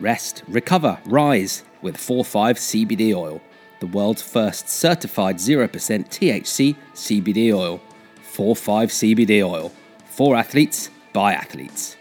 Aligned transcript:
Rest, 0.00 0.44
recover, 0.46 0.98
rise 1.06 1.64
with 1.82 1.96
4-5 1.96 2.86
CBD 2.86 3.14
oil, 3.14 3.40
the 3.80 3.88
world's 3.88 4.22
first 4.22 4.68
certified 4.68 5.36
0% 5.36 5.68
THC 5.68 6.76
CBD 6.94 7.52
oil. 7.52 7.80
4-5 8.32 9.16
CBD 9.16 9.42
oil. 9.44 9.72
For 10.04 10.36
athletes, 10.36 10.90
by 11.12 11.32
athletes. 11.32 11.96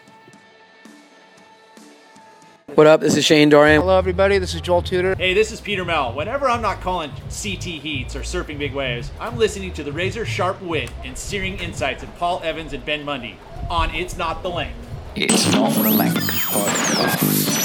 What 2.76 2.86
up? 2.86 3.02
This 3.02 3.18
is 3.18 3.26
Shane 3.26 3.50
Dorian. 3.50 3.82
Hello, 3.82 3.98
everybody. 3.98 4.38
This 4.38 4.54
is 4.54 4.62
Joel 4.62 4.84
Tudor. 4.84 5.16
Hey, 5.16 5.34
this 5.34 5.52
is 5.52 5.60
Peter 5.60 5.84
Mel. 5.84 6.14
Whenever 6.14 6.48
I'm 6.48 6.62
not 6.62 6.82
calling 6.82 7.10
CT 7.30 7.64
heats 7.64 8.16
or 8.16 8.20
surfing 8.20 8.60
big 8.60 8.76
waves, 8.76 9.10
I'm 9.20 9.38
listening 9.38 9.74
to 9.74 9.84
the 9.84 9.92
razor 9.92 10.26
sharp 10.26 10.62
wit 10.62 10.92
and 11.04 11.18
searing 11.18 11.58
insights 11.58 12.04
of 12.04 12.16
Paul 12.18 12.42
Evans 12.44 12.74
and 12.74 12.86
Ben 12.86 13.04
Mundy 13.04 13.38
on 13.72 13.90
It's 13.96 14.18
Not 14.18 14.44
the 14.44 14.50
Length. 14.50 14.78
It's 15.16 15.52
not 15.52 15.72
the 15.72 15.90
length 15.90 16.18
podcast. 16.18 17.57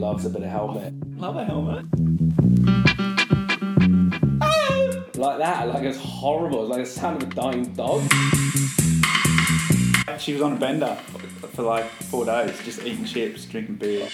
Loves 0.00 0.24
a 0.24 0.30
bit 0.30 0.42
of 0.42 0.48
helmet. 0.48 0.94
Love 1.18 1.36
a 1.36 1.44
helmet. 1.44 1.84
Like 5.14 5.38
that, 5.38 5.68
like 5.68 5.82
it's 5.82 5.98
horrible. 5.98 6.62
It's 6.62 6.70
like 6.70 6.84
the 6.84 6.86
sound 6.86 7.22
of 7.22 7.30
a 7.30 7.34
dying 7.34 7.64
dog. 7.74 8.00
She 10.18 10.32
was 10.32 10.40
on 10.40 10.54
a 10.54 10.56
bender 10.56 10.94
for 11.52 11.64
like 11.64 11.84
four 11.84 12.24
days, 12.24 12.58
just 12.64 12.82
eating 12.82 13.04
chips, 13.04 13.44
drinking 13.44 13.74
beer. 13.74 14.08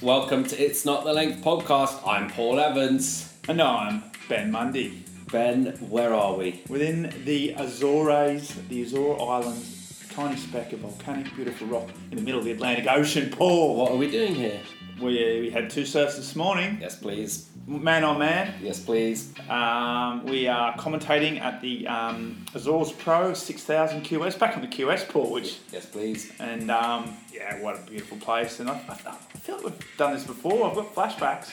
Welcome 0.00 0.44
to 0.44 0.56
It's 0.56 0.84
Not 0.84 1.02
the 1.02 1.12
Length 1.12 1.42
podcast. 1.42 2.06
I'm 2.06 2.30
Paul 2.30 2.60
Evans. 2.60 3.34
And 3.48 3.60
I'm 3.60 4.04
Ben 4.28 4.52
Mundy. 4.52 5.04
Ben, 5.32 5.76
where 5.88 6.14
are 6.14 6.36
we? 6.36 6.62
Within 6.68 7.12
the 7.24 7.52
Azores, 7.56 8.54
the 8.68 8.84
Azore 8.84 9.20
Islands, 9.20 9.79
tiny 10.12 10.36
speck 10.36 10.72
of 10.72 10.80
volcanic, 10.80 11.34
beautiful 11.34 11.66
rock 11.68 11.88
in 12.10 12.16
the 12.16 12.22
middle 12.22 12.40
of 12.40 12.44
the 12.44 12.52
Atlantic 12.52 12.86
Ocean. 12.88 13.30
Paul, 13.30 13.76
What 13.76 13.92
are 13.92 13.96
we 13.96 14.10
doing 14.10 14.34
here? 14.34 14.60
we, 15.00 15.40
we 15.40 15.50
had 15.50 15.70
two 15.70 15.86
surfs 15.86 16.16
this 16.16 16.36
morning, 16.36 16.78
Yes, 16.80 16.96
please. 16.96 17.48
man 17.66 18.04
on 18.04 18.18
man. 18.18 18.54
Yes, 18.60 18.80
please. 18.80 19.32
Um, 19.48 20.24
we 20.26 20.46
are 20.48 20.74
commentating 20.76 21.40
at 21.40 21.60
the 21.62 21.86
um, 21.86 22.44
Azores 22.54 22.92
Pro 22.92 23.32
6000 23.32 24.02
QS, 24.04 24.38
back 24.38 24.56
on 24.56 24.62
the 24.62 24.68
QS, 24.68 25.08
Paul, 25.08 25.30
which 25.30 25.58
Yes, 25.72 25.86
please. 25.86 26.32
And 26.40 26.70
um, 26.70 27.16
yeah, 27.32 27.60
what 27.62 27.78
a 27.78 27.82
beautiful 27.82 28.18
place. 28.18 28.60
And 28.60 28.68
I, 28.68 28.74
I, 28.88 28.92
I 29.12 29.38
feel 29.38 29.56
like 29.56 29.64
we've 29.64 29.96
done 29.96 30.12
this 30.14 30.24
before. 30.24 30.68
I've 30.68 30.74
got 30.76 30.94
flashbacks. 30.94 31.50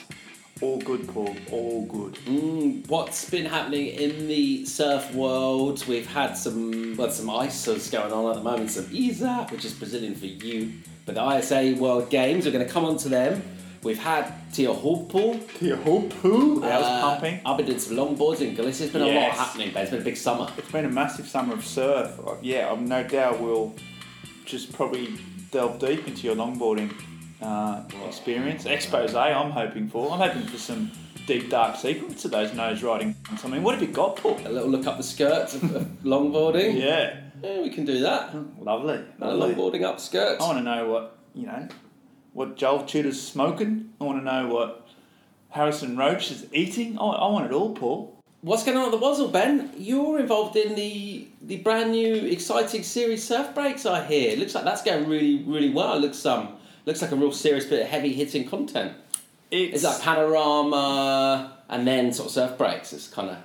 All 0.62 0.80
good, 0.80 1.08
Paul. 1.10 1.36
All 1.52 1.86
good. 1.86 2.16
Mm, 2.26 2.88
what's 2.90 3.30
been 3.30 3.46
happening 3.46 3.88
in 3.88 4.28
the 4.28 4.66
surf 4.66 5.14
world? 5.14 5.86
We've 5.88 6.08
had 6.08 6.34
some 6.34 6.96
well, 6.98 7.12
some 7.12 7.28
ISAs 7.28 7.92
going 7.92 8.12
on 8.12 8.30
at 8.32 8.36
the 8.38 8.44
moment. 8.44 8.72
Some 8.72 8.88
ISA, 8.92 9.48
which 9.52 9.66
is 9.66 9.74
Brazilian 9.74 10.16
for 10.16 10.26
you, 10.26 10.74
but 11.06 11.14
the 11.16 11.38
ISA 11.38 11.76
World 11.80 12.10
Games. 12.10 12.46
We're 12.46 12.52
going 12.52 12.66
to 12.66 12.72
come 12.72 12.86
on 12.86 12.98
to 12.98 13.10
them. 13.10 13.44
We've 13.84 14.00
had 14.00 14.34
Teahupoo. 14.52 15.40
Teahupoo. 15.60 16.62
That 16.62 16.80
was 16.82 16.88
Uh, 16.88 17.02
pumping. 17.02 17.40
I've 17.46 17.58
been 17.58 17.68
doing 17.68 17.80
some 17.80 17.96
longboards 17.96 18.42
in 18.42 18.56
Galicia. 18.56 18.80
There's 18.80 18.92
been 18.94 19.02
a 19.04 19.06
lot 19.06 19.14
Yes. 19.14 19.38
happening, 19.38 19.72
Ben. 19.72 19.84
It's 19.84 19.92
been 19.92 20.02
a 20.02 20.04
big 20.04 20.18
summer. 20.18 20.48
It's 20.58 20.72
been 20.72 20.86
a 20.86 20.90
massive 20.90 21.28
summer 21.28 21.54
of 21.54 21.64
surf. 21.64 22.20
Uh, 22.26 22.34
Yeah, 22.42 22.72
I'm 22.72 22.88
no 22.88 23.04
doubt 23.04 23.40
we'll 23.40 23.76
just 24.46 24.74
probably 24.74 25.10
delve 25.52 25.78
deep 25.80 26.08
into 26.08 26.24
your 26.24 26.36
longboarding 26.36 26.92
uh, 27.42 27.84
experience. 28.08 28.66
Expose, 28.66 29.16
I'm 29.16 29.52
hoping 29.52 29.88
for. 29.90 30.12
I'm 30.12 30.20
hoping 30.20 30.44
for 30.44 30.58
some 30.58 30.92
deep, 31.26 31.50
dark 31.50 31.76
secrets 31.76 32.26
of 32.26 32.32
those 32.32 32.54
nose 32.54 32.82
riding. 32.84 33.16
I 33.44 33.48
mean, 33.48 33.64
what 33.64 33.76
have 33.76 33.82
you 33.88 33.94
got, 33.94 34.16
Paul? 34.18 34.40
A 34.46 34.50
little 34.50 34.70
look 34.70 34.88
up 34.88 34.98
the 34.98 35.04
skirts 35.04 35.56
of, 35.56 35.62
longboarding. 36.04 36.80
Yeah, 36.80 37.20
Yeah, 37.44 37.62
we 37.62 37.70
can 37.70 37.86
do 37.86 38.00
that. 38.02 38.34
lovely. 38.64 39.04
Lovely. 39.20 39.54
longboarding 39.54 39.84
up 39.84 40.00
skirts. 40.00 40.42
I 40.44 40.48
want 40.48 40.60
to 40.60 40.64
know 40.64 40.90
what 40.90 41.18
you 41.36 41.46
know, 41.46 41.68
what 42.34 42.56
Joel 42.58 42.84
Tudor's 42.84 43.22
smoking. 43.22 43.94
I 44.02 44.04
want 44.06 44.20
to 44.20 44.26
know 44.26 44.48
what 44.48 44.88
Harrison 45.50 45.98
Roach 45.98 46.32
is 46.32 46.48
eating. 46.54 46.98
I, 46.98 47.04
I 47.04 47.28
want 47.30 47.46
it 47.46 47.52
all, 47.52 47.74
Paul. 47.76 48.14
What's 48.42 48.64
going 48.64 48.78
on 48.78 48.86
at 48.86 48.92
the 48.92 48.98
Wazzle, 48.98 49.30
Ben? 49.30 49.72
You're 49.78 50.20
involved 50.20 50.56
in 50.56 50.76
the 50.76 51.28
the 51.42 51.58
brand 51.58 51.92
new 51.92 52.14
exciting 52.16 52.84
series 52.84 53.24
Surf 53.24 53.54
Breaks. 53.54 53.86
I 53.86 54.06
hear. 54.06 54.38
Looks 54.38 54.56
like 54.56 54.64
that's 54.64 54.82
going 54.84 55.08
really, 55.10 55.44
really 55.44 55.70
well. 55.72 55.96
It 55.98 56.02
looks 56.02 56.26
um 56.26 56.57
looks 56.88 57.02
like 57.02 57.12
a 57.12 57.16
real 57.16 57.32
serious 57.32 57.66
bit 57.66 57.82
of 57.82 57.88
heavy 57.88 58.14
hitting 58.14 58.48
content. 58.48 58.94
It's 59.52 59.76
Is 59.78 59.82
that 59.84 60.02
panorama 60.02 61.58
and 61.70 61.86
then 61.88 62.12
sort 62.14 62.28
of 62.28 62.34
surf 62.34 62.58
breaks? 62.58 62.94
It's 62.94 63.08
kind 63.08 63.30
of 63.30 63.38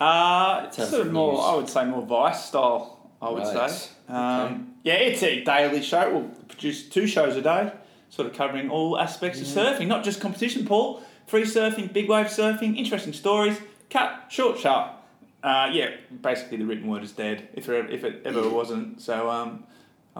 uh, 0.00 0.64
it's 0.68 0.76
sort 0.76 1.02
of 1.02 1.08
of 1.08 1.12
more. 1.12 1.32
news. 1.34 1.42
I 1.44 1.54
would 1.56 1.68
say 1.68 1.84
more 1.84 2.02
Vice 2.06 2.46
style. 2.46 2.96
I 3.20 3.28
would 3.28 3.42
Right. 3.44 3.70
say. 3.70 3.90
Um, 4.08 4.74
Yeah, 4.82 4.94
it's 4.94 5.22
a 5.22 5.44
daily 5.44 5.82
show. 5.82 6.10
We'll 6.10 6.30
produce 6.48 6.88
two 6.88 7.06
shows 7.06 7.36
a 7.36 7.42
day, 7.42 7.70
sort 8.08 8.26
of 8.28 8.34
covering 8.34 8.70
all 8.70 8.98
aspects 8.98 9.40
of 9.42 9.46
surfing, 9.46 9.88
not 9.88 10.02
just 10.04 10.18
competition. 10.22 10.64
Paul, 10.64 11.02
free 11.26 11.42
surfing, 11.42 11.92
big 11.92 12.08
wave 12.08 12.28
surfing, 12.28 12.78
interesting 12.78 13.12
stories. 13.12 13.58
Cut 13.90 14.24
short, 14.30 14.58
sharp. 14.58 14.92
Uh, 15.42 15.68
yeah, 15.70 15.90
basically 16.22 16.56
the 16.56 16.64
written 16.64 16.88
word 16.88 17.02
is 17.02 17.12
dead 17.12 17.48
if 17.54 17.68
it, 17.68 17.90
if 17.90 18.04
it 18.04 18.22
ever 18.24 18.48
wasn't. 18.48 19.02
So 19.02 19.28
um, 19.28 19.64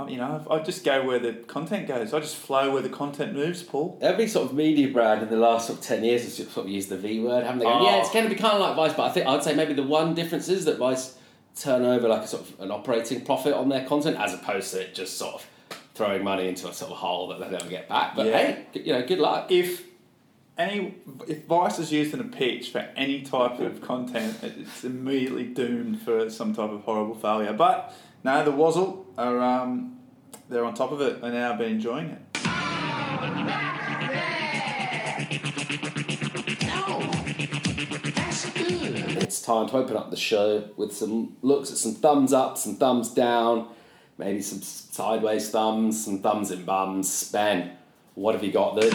um, 0.03 0.09
you 0.09 0.17
know, 0.17 0.47
I 0.51 0.59
just 0.61 0.85
go 0.85 1.05
where 1.07 1.19
the 1.19 1.33
content 1.33 1.89
goes. 1.89 2.13
I 2.15 2.21
just 2.21 2.37
flow 2.37 2.73
where 2.73 2.83
the 2.83 2.89
content 2.89 3.35
moves, 3.35 3.63
Paul. 3.63 3.99
every 4.01 4.27
sort 4.27 4.51
of 4.51 4.55
media 4.57 4.89
brand 4.89 5.23
in 5.23 5.29
the 5.31 5.37
last 5.37 5.67
sort 5.69 5.79
of 5.79 5.85
ten 5.85 6.05
years 6.05 6.25
has 6.25 6.35
sort 6.37 6.67
of 6.67 6.69
used 6.69 6.89
the 6.89 6.97
V 6.97 7.21
word, 7.21 7.45
haven't 7.45 7.61
they? 7.61 7.67
Oh. 7.67 7.85
Yeah, 7.85 7.97
it's 8.01 8.11
going 8.13 8.29
to 8.29 8.35
be 8.35 8.41
kind 8.41 8.55
of 8.55 8.61
like 8.61 8.77
Vice, 8.77 8.95
but 8.95 9.05
I 9.05 9.11
think 9.11 9.27
I'd 9.27 9.43
say 9.43 9.55
maybe 9.55 9.75
the 9.75 9.83
one 9.83 10.15
difference 10.15 10.49
is 10.49 10.65
that 10.67 10.79
Vice 10.79 11.17
turn 11.57 11.85
over 11.85 12.09
like 12.09 12.23
a 12.23 12.29
sort 12.29 12.43
of 12.49 12.61
an 12.61 12.71
operating 12.71 13.25
profit 13.25 13.55
on 13.55 13.69
their 13.69 13.85
content 13.85 14.17
as 14.19 14.33
opposed 14.35 14.73
to 14.73 14.81
it 14.83 14.95
just 14.95 15.19
sort 15.19 15.35
of 15.35 15.47
throwing 15.95 16.25
money 16.25 16.49
into 16.49 16.69
a 16.69 16.73
sort 16.73 16.91
of 16.93 16.97
hole 16.97 17.29
that 17.29 17.41
they 17.41 17.51
never 17.51 17.69
get 17.69 17.89
back. 17.89 18.15
But 18.17 18.27
Yeah. 18.27 18.37
hey, 18.39 18.67
you 18.75 18.93
know, 18.93 19.07
good 19.07 19.19
luck. 19.19 19.51
If 19.51 19.85
any, 20.57 20.95
if 21.27 21.45
Vice 21.47 21.79
is 21.79 21.91
used 21.91 22.15
in 22.15 22.21
a 22.21 22.25
pitch 22.25 22.71
for 22.71 22.79
any 22.97 23.23
type 23.23 23.59
of 23.61 23.81
content, 23.81 24.37
it's 24.43 24.85
immediately 24.85 25.45
doomed 25.45 26.03
for 26.03 26.31
some 26.31 26.55
type 26.55 26.71
of 26.71 26.83
horrible 26.83 27.15
failure. 27.15 27.53
But 27.53 27.93
no, 28.23 28.45
the 28.45 28.51
Wazzle 28.51 29.07
are 29.17 29.41
um, 29.41 29.99
they're 30.49 30.65
on 30.65 30.75
top 30.75 30.93
of 30.93 31.01
it 31.01 31.23
and 31.23 31.35
now 31.35 31.57
been 31.57 31.73
enjoying 31.73 32.11
it. 32.11 32.19
It's 39.23 39.41
time 39.43 39.69
to 39.69 39.77
open 39.77 39.97
up 39.97 40.11
the 40.11 40.17
show 40.17 40.69
with 40.77 40.93
some 40.93 41.37
looks 41.43 41.71
at 41.71 41.77
some 41.77 41.95
thumbs 41.95 42.33
up, 42.33 42.59
some 42.59 42.77
thumbs 42.77 43.15
down, 43.15 43.69
maybe 44.19 44.43
some 44.43 44.61
sideways 44.61 45.51
thumbs, 45.51 46.05
some 46.05 46.21
thumbs 46.21 46.51
in 46.51 46.65
bums. 46.65 47.31
Ben, 47.31 47.77
what 48.15 48.35
have 48.35 48.43
you 48.43 48.53
got 48.53 48.75
there? 48.75 48.91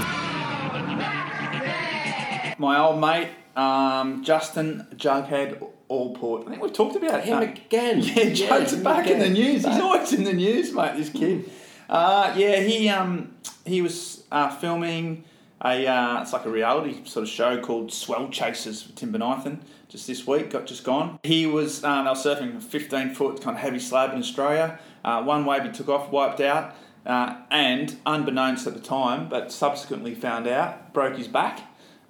My 2.58 2.80
old 2.80 3.00
mate 3.00 3.30
um, 3.56 4.24
Justin 4.24 4.88
Jughead 4.96 5.66
Allport. 5.90 6.48
I 6.48 6.50
think 6.50 6.62
we've 6.62 6.74
talked 6.74 6.96
about 6.96 7.24
Him 7.24 7.40
that. 7.40 7.58
again. 7.58 8.00
Yeah, 8.04 8.30
Judd's 8.34 8.74
him 8.74 8.84
back 8.84 9.08
in 9.08 9.20
the 9.20 9.26
again. 9.26 9.34
news. 9.34 9.66
He's 9.66 9.80
always 9.80 10.14
in 10.14 10.24
the 10.24 10.34
news, 10.34 10.74
mate. 10.74 10.96
This 10.98 11.10
kid. 11.10 11.50
Uh, 11.90 12.34
yeah, 12.36 12.60
he 12.62 12.90
um 12.90 13.36
he 13.66 13.82
was 13.82 14.24
uh, 14.32 14.50
filming 14.50 15.24
a 15.64 15.86
uh, 15.88 16.22
it's 16.22 16.34
like 16.34 16.46
a 16.46 16.50
reality 16.50 17.06
sort 17.06 17.24
of 17.24 17.30
show 17.30 17.60
called 17.62 17.92
Swell 17.94 18.30
Chasers 18.30 18.86
with 18.88 18.96
Tim 18.96 19.14
Bonython 19.14 19.60
just 19.88 20.08
this 20.08 20.26
week. 20.26 20.50
Got 20.50 20.66
just 20.66 20.84
gone. 20.84 21.20
He 21.24 21.46
was 21.46 21.84
uh, 21.84 22.02
they 22.04 22.10
were 22.10 22.16
surfing 22.16 22.58
a 22.58 22.62
fifteen 22.62 23.14
foot 23.14 23.42
kind 23.42 23.56
of 23.56 23.62
heavy 23.62 23.80
slab 23.80 24.12
in 24.14 24.20
Australia. 24.20 24.80
Uh, 25.04 25.22
one 25.24 25.46
wave 25.46 25.64
he 25.64 25.70
took 25.70 25.88
off, 25.88 26.10
wiped 26.10 26.42
out, 26.42 26.74
uh, 27.06 27.38
and 27.52 27.96
unbeknownst 28.08 28.66
at 28.66 28.74
the 28.74 28.80
time, 28.80 29.30
but 29.30 29.52
subsequently 29.52 30.16
found 30.16 30.48
out, 30.48 30.92
broke 30.94 31.16
his 31.16 31.28
back. 31.28 31.62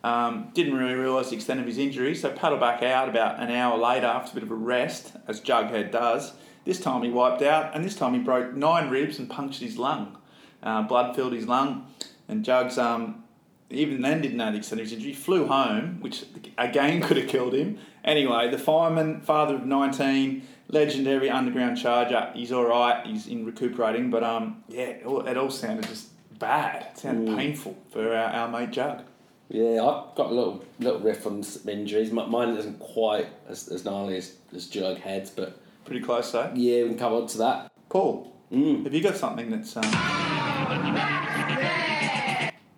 Um, 0.06 0.52
didn't 0.54 0.76
really 0.76 0.94
realise 0.94 1.32
the 1.32 1.36
extent 1.36 1.60
of 1.60 1.66
his 1.66 1.80
injury, 1.80 2.14
so 2.14 2.30
paddled 2.30 2.60
back 2.60 2.84
out 2.84 3.10
about 3.10 3.40
an 3.40 3.50
hour 3.50 3.76
later 3.76 4.06
after 4.06 4.34
a 4.34 4.34
bit 4.36 4.44
of 4.44 4.52
a 4.52 4.56
rest, 4.56 5.14
as 5.28 5.42
Jughead 5.42 5.92
does. 5.92 6.34
This 6.64 6.80
time 6.80 7.02
he 7.02 7.10
wiped 7.10 7.42
out, 7.42 7.76
and 7.76 7.84
this 7.84 7.96
time 7.96 8.14
he 8.14 8.20
broke 8.20 8.54
nine 8.54 8.92
ribs 8.92 9.18
and 9.18 9.28
punctured 9.28 9.64
his 9.64 9.80
lung. 9.80 10.16
Uh, 10.62 10.84
blood 10.84 11.16
filled 11.16 11.34
his 11.34 11.48
lung, 11.48 11.88
and 12.28 12.46
Jugs 12.46 12.78
um, 12.78 13.24
even 13.72 14.04
then 14.04 14.22
didn't 14.22 14.38
know 14.38 14.52
the 14.52 14.60
extent 14.60 14.80
of 14.80 14.86
his 14.86 14.94
injury. 14.94 15.12
Flew 15.12 15.48
home, 15.48 15.98
which 16.02 16.26
again 16.56 17.02
could 17.08 17.18
have 17.18 17.28
killed 17.28 17.56
him. 17.56 17.80
Anyway, 18.04 18.52
the 18.52 18.60
fireman, 18.60 19.22
father 19.22 19.56
of 19.56 19.66
19, 19.66 20.44
legendary 20.68 21.32
underground 21.32 21.80
charger, 21.80 22.30
he's 22.36 22.52
all 22.52 22.66
right. 22.66 23.04
He's 23.08 23.26
in 23.26 23.44
recuperating, 23.44 24.12
but 24.12 24.24
um, 24.24 24.64
yeah, 24.68 24.84
it 24.84 25.06
all, 25.08 25.26
it 25.26 25.36
all 25.36 25.50
sounded 25.50 25.88
just 25.88 26.10
bad. 26.38 26.90
It 26.92 27.00
sounded 27.00 27.36
painful 27.36 27.76
for 27.90 28.16
our, 28.16 28.26
our 28.26 28.48
mate 28.48 28.70
Jug. 28.70 29.02
Yeah, 29.50 29.84
I've 29.84 30.16
got 30.16 30.32
a 30.32 30.34
little 30.34 30.64
little 30.80 31.00
riff 31.00 31.28
on 31.28 31.44
some 31.44 31.70
injuries. 31.70 32.12
Mi- 32.12 32.26
Mine 32.28 32.56
isn't 32.58 32.80
quite 32.80 33.28
as, 33.48 33.68
as 33.68 33.86
gnarly 33.86 34.18
as, 34.18 34.36
as 34.56 34.68
Jughead's, 34.68 35.30
but 35.30 35.60
Pretty 35.86 36.02
close 36.02 36.32
though. 36.32 36.52
yeah, 36.56 36.82
we 36.84 36.90
can 36.90 36.98
come 36.98 37.14
on 37.14 37.28
to 37.28 37.38
that. 37.40 37.72
Paul, 37.90 38.32
Mm. 38.52 38.84
have 38.84 38.94
you 38.94 39.02
got 39.02 39.18
something 39.18 39.50
that's 39.50 39.76
um, 39.76 39.84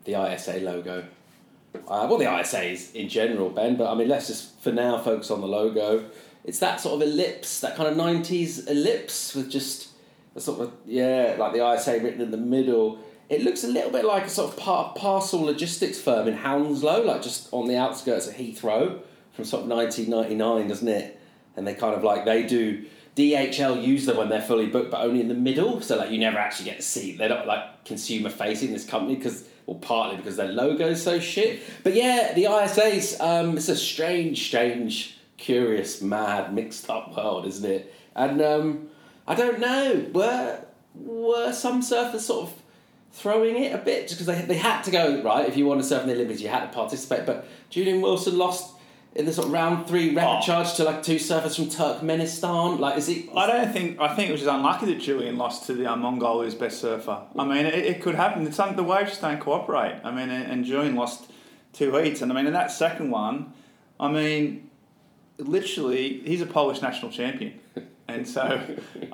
The 0.05 0.13
ISA 0.33 0.59
logo. 0.61 1.03
Uh, 1.75 2.07
well, 2.09 2.17
the 2.17 2.25
ISAs 2.25 2.95
in 2.95 3.09
general, 3.09 3.49
Ben, 3.49 3.75
but 3.75 3.91
I 3.91 3.95
mean, 3.95 4.07
let's 4.07 4.27
just 4.27 4.59
for 4.61 4.71
now 4.71 4.97
focus 4.97 5.29
on 5.29 5.41
the 5.41 5.47
logo. 5.47 6.05
it's 6.45 6.59
that 6.59 6.79
sort 6.79 7.01
of 7.01 7.07
ellipse, 7.07 7.59
that 7.59 7.75
kind 7.75 7.89
of 7.89 7.97
nineties 7.97 8.65
ellipse 8.67 9.35
with 9.35 9.49
just 9.51 9.89
a 10.35 10.39
sort 10.39 10.61
of 10.61 10.71
yeah, 10.85 11.35
like 11.37 11.51
the 11.53 11.65
ISA 11.73 11.99
written 12.01 12.21
in 12.21 12.31
the 12.31 12.37
middle. 12.37 12.99
It 13.29 13.43
looks 13.43 13.63
a 13.63 13.67
little 13.67 13.91
bit 13.91 14.05
like 14.05 14.25
a 14.25 14.29
sort 14.29 14.53
of 14.53 14.57
par- 14.57 14.93
parcel 14.95 15.41
logistics 15.41 15.99
firm 15.99 16.27
in 16.27 16.35
Hounslow, 16.35 17.03
like 17.03 17.21
just 17.21 17.49
on 17.51 17.67
the 17.67 17.77
outskirts 17.77 18.27
of 18.27 18.35
Heathrow 18.35 19.01
from 19.33 19.45
sort 19.45 19.63
of 19.63 19.69
nineteen 19.69 20.09
ninety 20.09 20.35
nine, 20.35 20.67
doesn't 20.67 20.87
it? 20.87 21.19
And 21.55 21.67
they 21.67 21.73
kind 21.73 21.95
of 21.95 22.03
like 22.03 22.25
they 22.25 22.43
do 22.43 22.85
DHL 23.17 23.83
use 23.83 24.05
them 24.05 24.15
when 24.15 24.29
they're 24.29 24.41
fully 24.41 24.67
booked, 24.67 24.91
but 24.91 25.01
only 25.01 25.19
in 25.19 25.27
the 25.27 25.33
middle. 25.33 25.81
So 25.81 25.97
like 25.97 26.11
you 26.11 26.19
never 26.19 26.37
actually 26.37 26.65
get 26.65 26.77
to 26.77 26.83
see. 26.83 27.17
They're 27.17 27.29
not 27.29 27.47
like 27.47 27.83
consumer 27.83 28.29
facing 28.29 28.71
this 28.71 28.85
company 28.85 29.15
because, 29.15 29.47
well, 29.65 29.79
partly 29.79 30.17
because 30.17 30.37
their 30.37 30.49
logo's 30.49 31.01
so 31.01 31.19
shit. 31.19 31.61
But 31.83 31.95
yeah, 31.95 32.33
the 32.33 32.45
ISA's 32.45 33.19
um, 33.19 33.57
it's 33.57 33.69
a 33.69 33.75
strange, 33.75 34.45
strange, 34.45 35.17
curious, 35.37 36.01
mad, 36.01 36.53
mixed 36.53 36.89
up 36.89 37.17
world, 37.17 37.47
isn't 37.47 37.69
it? 37.69 37.93
And 38.15 38.39
um, 38.41 38.89
I 39.27 39.33
don't 39.33 39.59
know. 39.59 40.05
Were 40.13 40.63
were 40.93 41.53
some 41.53 41.81
surfers 41.81 42.21
sort 42.21 42.49
of 42.49 42.56
throwing 43.21 43.55
it 43.63 43.73
a 43.73 43.77
bit 43.79 44.07
just 44.07 44.19
because 44.19 44.27
they, 44.27 44.45
they 44.45 44.57
had 44.57 44.81
to 44.83 44.91
go 44.91 45.21
right 45.23 45.47
if 45.49 45.57
you 45.57 45.65
want 45.65 45.81
to 45.81 45.87
surf 45.87 46.01
in 46.03 46.07
the 46.09 46.13
Olympics 46.13 46.39
you 46.41 46.49
had 46.49 46.61
to 46.61 46.71
participate 46.73 47.25
but 47.25 47.47
Julian 47.69 47.99
Wilson 48.01 48.37
lost 48.37 48.75
in 49.15 49.25
the 49.25 49.33
sort 49.33 49.47
of 49.47 49.53
round 49.53 49.87
three 49.87 50.13
record 50.13 50.39
Oh. 50.43 50.45
charge 50.45 50.75
to 50.75 50.83
like 50.83 51.01
two 51.01 51.15
surfers 51.15 51.55
from 51.55 51.65
Turkmenistan 51.65 52.77
like 52.79 52.95
is 52.97 53.09
it 53.09 53.25
I 53.35 53.47
don't 53.47 53.73
think. 53.73 53.99
I 53.99 54.15
think 54.15 54.29
it 54.29 54.31
was 54.33 54.41
just 54.41 54.53
unlucky 54.53 54.85
that 54.93 54.99
Julian 55.01 55.37
lost 55.37 55.65
to 55.67 55.73
the 55.73 55.91
uh, 55.91 55.95
Mongol 55.95 56.43
who's 56.43 56.53
best 56.55 56.79
surfer. 56.79 57.23
I 57.35 57.43
mean, 57.45 57.65
it, 57.65 57.73
it 57.73 58.01
could 58.03 58.13
happen. 58.15 58.45
It's 58.45 58.55
some, 58.57 58.75
the 58.75 58.83
waves 58.83 59.09
just 59.09 59.21
don't 59.21 59.39
cooperate. 59.39 59.99
I 60.03 60.11
mean, 60.11 60.29
and, 60.29 60.51
and 60.51 60.65
Julian 60.65 60.95
lost 60.95 61.31
two 61.73 61.95
heats, 61.95 62.21
and 62.21 62.31
I 62.31 62.35
mean, 62.35 62.45
in 62.47 62.53
that 62.53 62.71
second 62.71 63.09
one, 63.09 63.53
I 63.99 64.07
mean, 64.11 64.69
literally, 65.39 66.19
he's 66.21 66.41
a 66.41 66.45
Polish 66.45 66.81
national 66.81 67.11
champion, 67.11 67.59
and 68.07 68.27
so, 68.27 68.61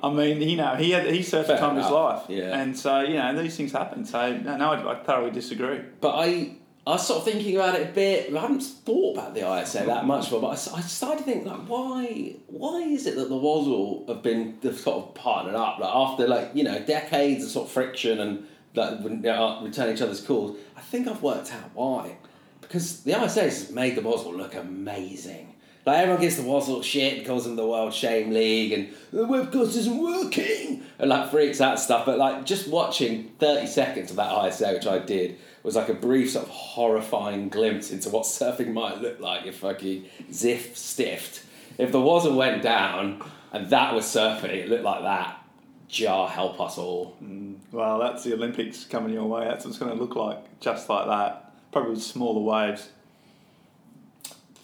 I 0.02 0.10
mean, 0.10 0.40
you 0.40 0.56
know, 0.56 0.76
he 0.76 0.92
had 0.92 1.06
he 1.06 1.20
surfed 1.20 1.42
the 1.42 1.44
Fair 1.44 1.58
time 1.58 1.76
of 1.76 1.82
his 1.82 1.90
life, 1.90 2.22
yeah. 2.28 2.60
and 2.60 2.78
so 2.78 3.00
you 3.00 3.14
know 3.14 3.42
these 3.42 3.56
things 3.56 3.72
happen. 3.72 4.04
So 4.04 4.36
no, 4.36 4.56
no 4.56 4.70
I, 4.70 4.92
I 4.92 5.02
thoroughly 5.02 5.32
disagree. 5.32 5.80
But 6.00 6.14
I, 6.14 6.56
I 6.86 6.90
was 6.90 7.06
sort 7.06 7.18
of 7.20 7.24
thinking 7.24 7.56
about 7.56 7.74
it 7.74 7.88
a 7.88 7.92
bit. 7.92 8.34
I 8.34 8.40
haven't 8.40 8.62
thought 8.62 9.18
about 9.18 9.34
the 9.34 9.40
ISA 9.40 9.84
that 9.86 10.04
much, 10.04 10.30
but 10.30 10.46
I 10.46 10.54
started 10.54 11.18
to 11.18 11.24
think 11.24 11.44
like, 11.44 11.66
why, 11.66 12.36
why 12.46 12.82
is 12.82 13.06
it 13.06 13.16
that 13.16 13.28
the 13.28 13.36
Wazzle 13.36 14.04
have 14.06 14.22
been 14.22 14.60
sort 14.74 15.04
of 15.04 15.14
partnered 15.14 15.56
up 15.56 15.80
like 15.80 15.92
after 15.92 16.28
like 16.28 16.50
you 16.54 16.62
know 16.62 16.78
decades 16.80 17.44
of 17.44 17.50
sort 17.50 17.66
of 17.66 17.72
friction 17.72 18.20
and 18.20 18.46
like 18.74 19.02
return 19.02 19.92
each 19.92 20.02
other's 20.02 20.20
calls? 20.20 20.56
I 20.76 20.82
think 20.82 21.08
I've 21.08 21.22
worked 21.22 21.52
out 21.52 21.70
why, 21.74 22.16
because 22.60 23.02
the 23.02 23.20
ISA 23.24 23.42
has 23.42 23.72
made 23.72 23.96
the 23.96 24.02
Wazzle 24.02 24.34
look 24.34 24.54
amazing. 24.54 25.53
Like 25.86 25.98
everyone 25.98 26.22
gives 26.22 26.36
the 26.36 26.42
Wazzle 26.42 26.82
shit 26.82 27.18
and 27.18 27.26
calls 27.26 27.44
them 27.44 27.56
the 27.56 27.66
World 27.66 27.92
Shame 27.92 28.30
League 28.30 28.72
and 28.72 28.94
the 29.12 29.26
webcast 29.26 29.76
isn't 29.76 29.98
working 29.98 30.82
and 30.98 31.10
like 31.10 31.30
freaks 31.30 31.60
out 31.60 31.72
and 31.72 31.80
stuff. 31.80 32.06
But 32.06 32.18
like 32.18 32.46
just 32.46 32.68
watching 32.68 33.32
thirty 33.38 33.66
seconds 33.66 34.10
of 34.10 34.16
that 34.16 34.46
ISA, 34.46 34.72
which 34.72 34.86
I 34.86 34.98
did, 34.98 35.38
was 35.62 35.76
like 35.76 35.90
a 35.90 35.94
brief 35.94 36.30
sort 36.32 36.46
of 36.46 36.50
horrifying 36.50 37.50
glimpse 37.50 37.90
into 37.90 38.08
what 38.08 38.24
surfing 38.24 38.72
might 38.72 39.02
look 39.02 39.20
like 39.20 39.44
if 39.44 39.58
fucking 39.58 40.06
Ziff 40.30 40.74
stiffed. 40.74 41.44
If 41.76 41.92
the 41.92 42.00
Wazzle 42.00 42.36
went 42.36 42.62
down 42.62 43.22
and 43.52 43.68
that 43.70 43.94
was 43.94 44.04
surfing, 44.04 44.50
it 44.50 44.68
looked 44.68 44.84
like 44.84 45.02
that. 45.02 45.40
Jar 45.88 46.28
help 46.28 46.60
us 46.60 46.78
all. 46.78 47.16
Mm. 47.22 47.56
Well, 47.70 47.98
that's 47.98 48.24
the 48.24 48.32
Olympics 48.34 48.84
coming 48.84 49.12
your 49.12 49.26
way. 49.26 49.44
That's 49.44 49.64
what 49.64 49.70
it's 49.70 49.78
going 49.78 49.96
to 49.96 50.02
look 50.02 50.16
like, 50.16 50.60
just 50.60 50.88
like 50.88 51.06
that. 51.06 51.52
Probably 51.72 51.90
with 51.90 52.02
smaller 52.02 52.40
waves. 52.40 52.88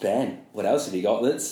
Ben, 0.01 0.39
what 0.51 0.65
else 0.65 0.85
have 0.85 0.95
you 0.95 1.03
got 1.03 1.21
that's 1.21 1.49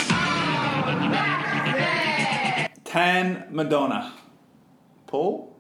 Tan 2.84 3.46
Madonna. 3.52 4.12
Paul, 5.06 5.56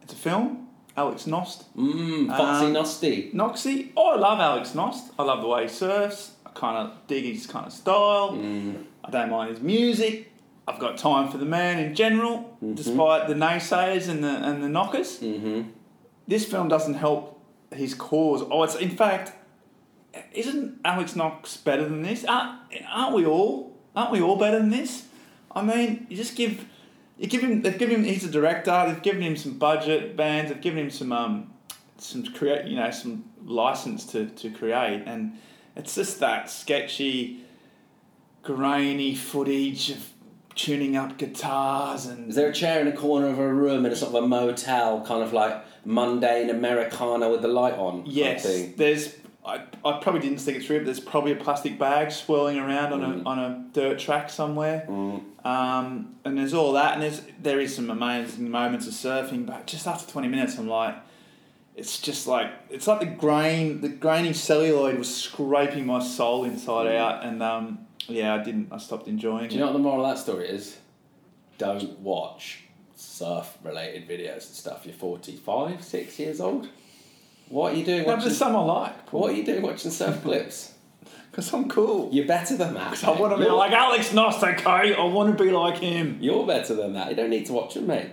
it's 0.00 0.14
a 0.14 0.16
film. 0.16 0.68
Alex 0.96 1.24
Knost. 1.24 1.64
mmm 1.76 2.28
Foxy 2.28 2.66
Um, 2.66 2.72
Nosty? 2.72 3.30
Noxie. 3.34 3.92
Oh, 3.96 4.12
I 4.12 4.16
love 4.16 4.40
Alex 4.40 4.70
Knost. 4.72 5.10
I 5.18 5.22
love 5.24 5.40
the 5.42 5.48
way 5.48 5.62
he 5.64 5.68
surfs. 5.68 6.32
I 6.46 6.50
kind 6.50 6.76
of 6.78 7.06
dig 7.06 7.24
his 7.24 7.46
kind 7.46 7.66
of 7.66 7.72
style. 7.72 8.30
I 9.04 9.10
don't 9.10 9.30
mind 9.30 9.50
his 9.50 9.60
music. 9.60 10.32
I've 10.68 10.78
got 10.78 10.96
time 10.96 11.30
for 11.30 11.36
the 11.38 11.44
man 11.46 11.78
in 11.78 11.94
general, 11.94 12.56
despite 12.74 13.28
the 13.28 13.34
naysayers 13.34 14.08
and 14.08 14.22
the 14.24 14.28
and 14.48 14.62
the 14.62 14.68
knockers. 14.68 15.18
Mm-hmm. 15.20 15.68
This 16.28 16.44
film 16.46 16.68
doesn't 16.68 16.94
help 16.94 17.40
his 17.74 17.94
cause. 17.94 18.42
Oh, 18.50 18.62
it's 18.62 18.76
in 18.76 18.90
fact, 18.90 19.32
isn't 20.32 20.80
Alex 20.84 21.14
Knost 21.14 21.64
better 21.64 21.84
than 21.84 22.02
this? 22.02 22.24
Aren't, 22.24 22.58
aren't 22.88 23.14
we 23.14 23.26
all? 23.26 23.76
Aren't 23.94 24.12
we 24.12 24.20
all 24.20 24.36
better 24.36 24.58
than 24.58 24.70
this? 24.70 25.06
I 25.54 25.62
mean, 25.62 26.06
you 26.08 26.16
just 26.16 26.36
give, 26.36 26.64
you 27.18 27.28
give 27.28 27.42
him. 27.42 27.62
They've 27.62 27.78
given 27.78 27.96
him. 27.96 28.04
He's 28.04 28.24
a 28.24 28.30
director. 28.30 28.84
They've 28.86 29.02
given 29.02 29.22
him 29.22 29.36
some 29.36 29.58
budget 29.58 30.16
bands. 30.16 30.50
They've 30.50 30.60
given 30.60 30.84
him 30.84 30.90
some 30.90 31.12
um, 31.12 31.52
some 31.98 32.24
create. 32.24 32.66
You 32.66 32.76
know, 32.76 32.90
some 32.90 33.24
license 33.44 34.06
to 34.06 34.26
to 34.26 34.50
create, 34.50 35.04
and 35.06 35.38
it's 35.76 35.94
just 35.94 36.20
that 36.20 36.50
sketchy, 36.50 37.44
grainy 38.42 39.14
footage 39.14 39.90
of 39.90 40.08
tuning 40.54 40.96
up 40.96 41.16
guitars 41.16 42.06
and 42.06 42.28
Is 42.28 42.34
there 42.34 42.50
a 42.50 42.52
chair 42.52 42.80
in 42.80 42.88
a 42.88 42.92
corner 42.92 43.28
of 43.28 43.38
a 43.38 43.52
room 43.52 43.86
in 43.86 43.92
a 43.92 43.96
sort 43.96 44.14
of 44.14 44.22
a 44.22 44.26
motel, 44.26 45.04
kind 45.04 45.22
of 45.22 45.32
like 45.32 45.64
mundane 45.84 46.50
Americana 46.50 47.30
with 47.30 47.42
the 47.42 47.48
light 47.48 47.74
on? 47.74 48.04
Yes, 48.06 48.44
there's. 48.76 49.14
I, 49.44 49.64
I 49.84 49.98
probably 50.00 50.20
didn't 50.20 50.38
think 50.38 50.58
it 50.58 50.64
through, 50.64 50.78
but 50.78 50.84
there's 50.86 51.00
probably 51.00 51.32
a 51.32 51.36
plastic 51.36 51.76
bag 51.78 52.12
swirling 52.12 52.58
around 52.58 52.92
on 52.92 53.02
a 53.02 53.22
on 53.24 53.38
a 53.40 53.64
dirt 53.72 53.98
track 53.98 54.30
somewhere. 54.30 54.86
Um, 55.44 56.14
and 56.24 56.38
there's 56.38 56.54
all 56.54 56.72
that, 56.74 56.94
and 56.94 57.02
there's 57.02 57.22
there 57.40 57.58
is 57.60 57.74
some 57.74 57.90
amazing 57.90 58.48
moments 58.50 58.86
of 58.86 58.92
surfing, 58.92 59.44
but 59.44 59.66
just 59.66 59.86
after 59.86 60.10
twenty 60.10 60.28
minutes, 60.28 60.58
I'm 60.58 60.68
like, 60.68 60.94
it's 61.74 61.98
just 62.00 62.28
like 62.28 62.52
it's 62.70 62.86
like 62.86 63.00
the 63.00 63.06
grain, 63.06 63.80
the 63.80 63.88
grainy 63.88 64.32
celluloid 64.32 64.96
was 64.96 65.12
scraping 65.12 65.86
my 65.86 65.98
soul 65.98 66.44
inside 66.44 66.94
out, 66.94 67.24
and 67.24 67.42
um, 67.42 67.86
yeah, 68.06 68.34
I 68.34 68.44
didn't. 68.44 68.68
I 68.72 68.78
stopped 68.78 69.08
enjoying 69.08 69.48
Do 69.48 69.54
you 69.56 69.60
know 69.60 69.66
what 69.66 69.72
the 69.72 69.78
moral 69.80 70.04
of 70.06 70.14
that 70.14 70.22
story 70.22 70.48
is? 70.48 70.78
Don't 71.58 71.98
watch 71.98 72.64
surf 72.94 73.58
related 73.64 74.08
videos 74.08 74.46
and 74.46 74.54
stuff. 74.54 74.82
You're 74.84 74.94
45, 74.94 75.82
6 75.82 76.18
years 76.18 76.40
old. 76.40 76.68
What 77.52 77.74
are 77.74 77.76
you 77.76 77.84
doing 77.84 78.00
it. 78.00 78.06
No, 78.06 78.14
watching? 78.14 78.24
there's 78.28 78.38
some 78.38 78.56
I 78.56 78.60
like, 78.60 79.12
What 79.12 79.30
are 79.30 79.34
you 79.34 79.44
doing 79.44 79.60
watching 79.60 79.90
surf 79.90 80.22
clips? 80.22 80.72
because 81.30 81.52
I'm 81.52 81.68
cool. 81.68 82.08
You're 82.10 82.26
better 82.26 82.56
than 82.56 82.72
that. 82.74 83.04
I 83.04 83.10
want 83.10 83.32
to 83.34 83.36
be 83.36 83.44
You're- 83.44 83.56
like 83.56 83.72
Alex 83.72 84.08
Knost, 84.10 84.42
okay? 84.42 84.94
I 84.94 85.04
want 85.04 85.36
to 85.36 85.44
be 85.44 85.50
like 85.50 85.76
him. 85.78 86.16
You're 86.20 86.46
better 86.46 86.74
than 86.74 86.94
that. 86.94 87.10
You 87.10 87.16
don't 87.16 87.28
need 87.28 87.44
to 87.46 87.52
watch 87.52 87.74
them, 87.74 87.86
mate. 87.88 88.10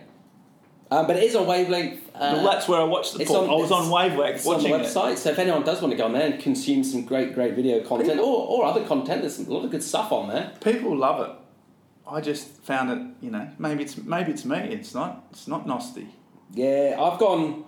Um, 0.92 1.08
but 1.08 1.16
it 1.16 1.24
is 1.24 1.36
on 1.36 1.48
wavelength. 1.48 2.10
Uh, 2.16 2.34
well, 2.36 2.44
that's 2.52 2.68
where 2.68 2.82
I 2.82 2.84
watched 2.84 3.14
the 3.14 3.22
it's 3.22 3.32
on- 3.32 3.50
I 3.50 3.54
was 3.54 3.72
on 3.72 3.90
Wavelength 3.90 4.36
It's 4.38 4.46
on 4.48 4.62
the 4.62 4.70
watching 4.72 4.86
it. 4.86 4.88
website, 4.88 5.18
so 5.18 5.30
if 5.30 5.40
anyone 5.40 5.64
does 5.64 5.82
want 5.82 5.92
to 5.94 5.98
go 5.98 6.06
on 6.06 6.12
there 6.14 6.26
and 6.30 6.42
consume 6.42 6.84
some 6.84 7.06
great, 7.06 7.34
great 7.34 7.54
video 7.54 7.82
content 7.82 8.20
or, 8.20 8.46
or 8.48 8.66
other 8.66 8.84
content, 8.84 9.22
there's 9.22 9.40
a 9.40 9.50
lot 9.54 9.64
of 9.64 9.72
good 9.72 9.84
stuff 9.84 10.12
on 10.12 10.28
there. 10.28 10.52
People 10.62 10.98
love 10.98 11.30
it. 11.30 11.36
I 12.12 12.20
just 12.20 12.48
found 12.64 12.90
it, 12.92 13.24
you 13.24 13.32
know, 13.32 13.48
maybe 13.58 13.84
it's 13.84 13.96
maybe 13.98 14.32
it's 14.32 14.44
me. 14.44 14.58
It's 14.58 14.94
not. 14.96 15.28
It's 15.32 15.48
not 15.48 15.66
Nosty. 15.68 16.08
Yeah, 16.54 16.98
I've 17.00 17.20
gone. 17.20 17.64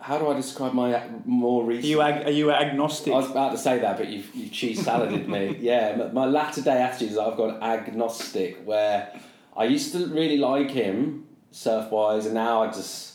How 0.00 0.18
do 0.18 0.28
I 0.28 0.34
describe 0.34 0.72
my 0.72 1.02
more 1.26 1.62
Are 1.62 1.66
recent? 1.66 1.84
you 1.86 2.00
ag- 2.00 2.26
are 2.26 2.30
you 2.30 2.50
agnostic? 2.50 3.12
I 3.12 3.16
was 3.16 3.30
about 3.30 3.52
to 3.52 3.58
say 3.58 3.78
that, 3.80 3.98
but 3.98 4.08
you've, 4.08 4.34
you've 4.34 4.50
cheese 4.52 4.82
saladed 4.82 5.28
me. 5.28 5.56
Yeah, 5.60 6.08
my, 6.12 6.24
latter 6.24 6.62
day 6.62 6.80
attitude 6.80 7.12
is 7.12 7.18
I've 7.18 7.36
gone 7.36 7.62
agnostic, 7.62 8.62
where 8.64 9.12
I 9.56 9.64
used 9.64 9.92
to 9.92 10.06
really 10.06 10.38
like 10.38 10.70
him 10.70 11.26
surf 11.50 11.90
wise, 11.90 12.24
and 12.26 12.34
now 12.34 12.62
I 12.62 12.68
just. 12.68 13.08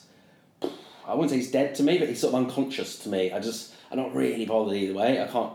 I 1.07 1.13
wouldn't 1.13 1.29
say 1.29 1.37
he's 1.37 1.51
dead 1.51 1.75
to 1.75 1.83
me, 1.83 1.97
but 1.99 2.09
he's 2.09 2.19
sort 2.19 2.33
of 2.33 2.39
unconscious 2.43 2.99
to 2.99 3.09
me. 3.09 3.31
I 3.31 3.39
just. 3.39 3.73
I'm 3.91 3.97
not 3.97 4.13
really 4.15 4.45
bothered 4.45 4.75
either 4.75 4.93
way. 4.93 5.21
I 5.21 5.27
can't. 5.27 5.53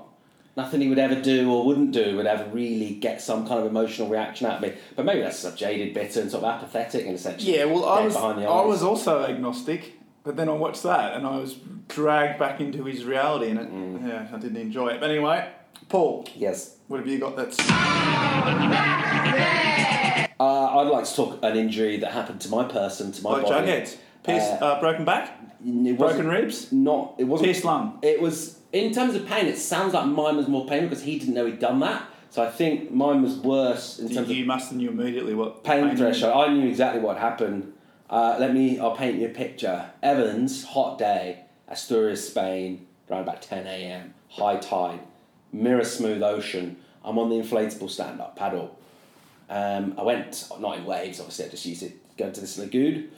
Nothing 0.57 0.81
he 0.81 0.89
would 0.89 0.99
ever 0.99 1.15
do 1.21 1.51
or 1.53 1.65
wouldn't 1.65 1.93
do 1.93 2.17
would 2.17 2.27
ever 2.27 2.45
really 2.51 2.95
get 2.97 3.21
some 3.21 3.47
kind 3.47 3.61
of 3.61 3.67
emotional 3.67 4.09
reaction 4.09 4.47
out 4.49 4.57
of 4.57 4.63
me. 4.63 4.73
But 4.97 5.05
maybe 5.05 5.21
that's 5.21 5.39
sort 5.39 5.55
of 5.55 5.59
jaded, 5.61 5.95
bitter, 5.95 6.21
and 6.21 6.31
sort 6.31 6.43
of 6.45 6.51
apathetic 6.51 7.07
in 7.07 7.15
a 7.15 7.19
sense. 7.19 7.45
yeah, 7.45 7.65
well, 7.67 7.85
I 7.85 8.05
was 8.05 8.17
I 8.17 8.65
was 8.65 8.83
also 8.83 9.25
agnostic, 9.25 9.95
but 10.25 10.37
then 10.37 10.49
I 10.49 10.53
watched 10.53 10.83
that 10.85 11.15
and 11.15 11.27
I 11.27 11.39
was 11.39 11.57
dragged 11.89 12.39
back 12.39 12.61
into 12.61 12.85
his 12.85 13.05
reality, 13.05 13.51
and 13.51 13.59
it, 13.61 13.73
Mm. 13.73 14.09
yeah, 14.09 14.27
I 14.35 14.39
didn't 14.39 14.57
enjoy 14.59 14.89
it. 14.89 15.01
But 15.01 15.11
anyway, 15.11 15.49
Paul, 15.89 16.27
Yes. 16.37 16.77
what 16.89 16.99
have 17.01 17.07
you 17.09 17.19
got? 17.19 17.37
That's 17.37 17.57
Uh, 20.41 20.79
I'd 20.79 20.89
like 20.89 21.05
to 21.05 21.15
talk 21.15 21.39
an 21.43 21.57
injury 21.57 21.99
that 21.99 22.13
happened 22.13 22.41
to 22.43 22.49
my 22.49 22.65
person, 22.65 23.13
to 23.13 23.23
my 23.23 23.31
like 23.33 23.43
body. 23.45 23.67
Jughead, 23.67 23.97
Pierce, 24.23 24.49
Uh, 24.61 24.65
uh, 24.65 24.81
broken 24.81 25.05
back, 25.05 25.39
broken 25.99 26.29
ribs, 26.29 26.73
Not. 26.73 27.15
It 27.19 27.25
wasn't. 27.25 27.47
pierced 27.47 27.65
lung. 27.65 27.99
It 28.03 28.23
was 28.23 28.59
in 28.73 28.93
terms 28.93 29.15
of 29.15 29.27
pain. 29.27 29.47
It 29.47 29.59
sounds 29.59 29.93
like 29.93 30.07
mine 30.07 30.37
was 30.39 30.49
more 30.49 30.65
painful 30.65 30.89
because 30.91 31.03
he 31.05 31.19
didn't 31.19 31.35
know 31.35 31.45
he'd 31.47 31.59
done 31.59 31.81
that. 31.81 32.05
So 32.31 32.43
I 32.43 32.49
think 32.49 32.91
mine 32.93 33.23
was 33.23 33.37
worse 33.39 33.99
in 33.99 34.07
terms 34.07 34.29
You 34.29 34.35
of 34.35 34.39
You 34.39 34.45
must 34.47 34.69
have 34.71 34.79
knew 34.79 34.89
immediately 34.91 35.35
what 35.35 35.63
pain 35.65 35.89
you- 35.91 35.97
threshold. 35.97 36.33
I 36.49 36.53
knew 36.53 36.67
exactly 36.69 37.01
what 37.03 37.19
happened. 37.19 37.73
Uh, 38.11 38.37
let 38.41 38.53
me. 38.53 38.79
I'll 38.79 38.97
paint 38.97 39.21
you 39.21 39.29
a 39.29 39.31
picture. 39.31 39.89
Evans, 40.03 40.65
hot 40.65 40.99
day, 40.99 41.45
Asturias, 41.69 42.29
Spain, 42.29 42.87
around 43.09 43.23
about 43.23 43.41
ten 43.41 43.67
a.m. 43.67 44.15
High 44.31 44.57
tide, 44.57 45.01
mirror 45.53 45.85
smooth 45.85 46.23
ocean. 46.23 46.77
I'm 47.05 47.19
on 47.19 47.31
the 47.31 47.37
inflatable 47.37 47.89
stand 47.89 48.21
up 48.21 48.37
paddle. 48.37 48.77
Um, 49.49 49.95
I 49.97 50.03
went 50.03 50.49
not 50.61 50.79
in 50.79 50.85
waves, 50.85 51.21
obviously. 51.21 51.45
I 51.45 51.49
just 51.49 51.65
used 51.65 51.83
it 51.85 52.17
going 52.17 52.33
to 52.33 52.41
this 52.41 52.59
lagoon. 52.59 53.11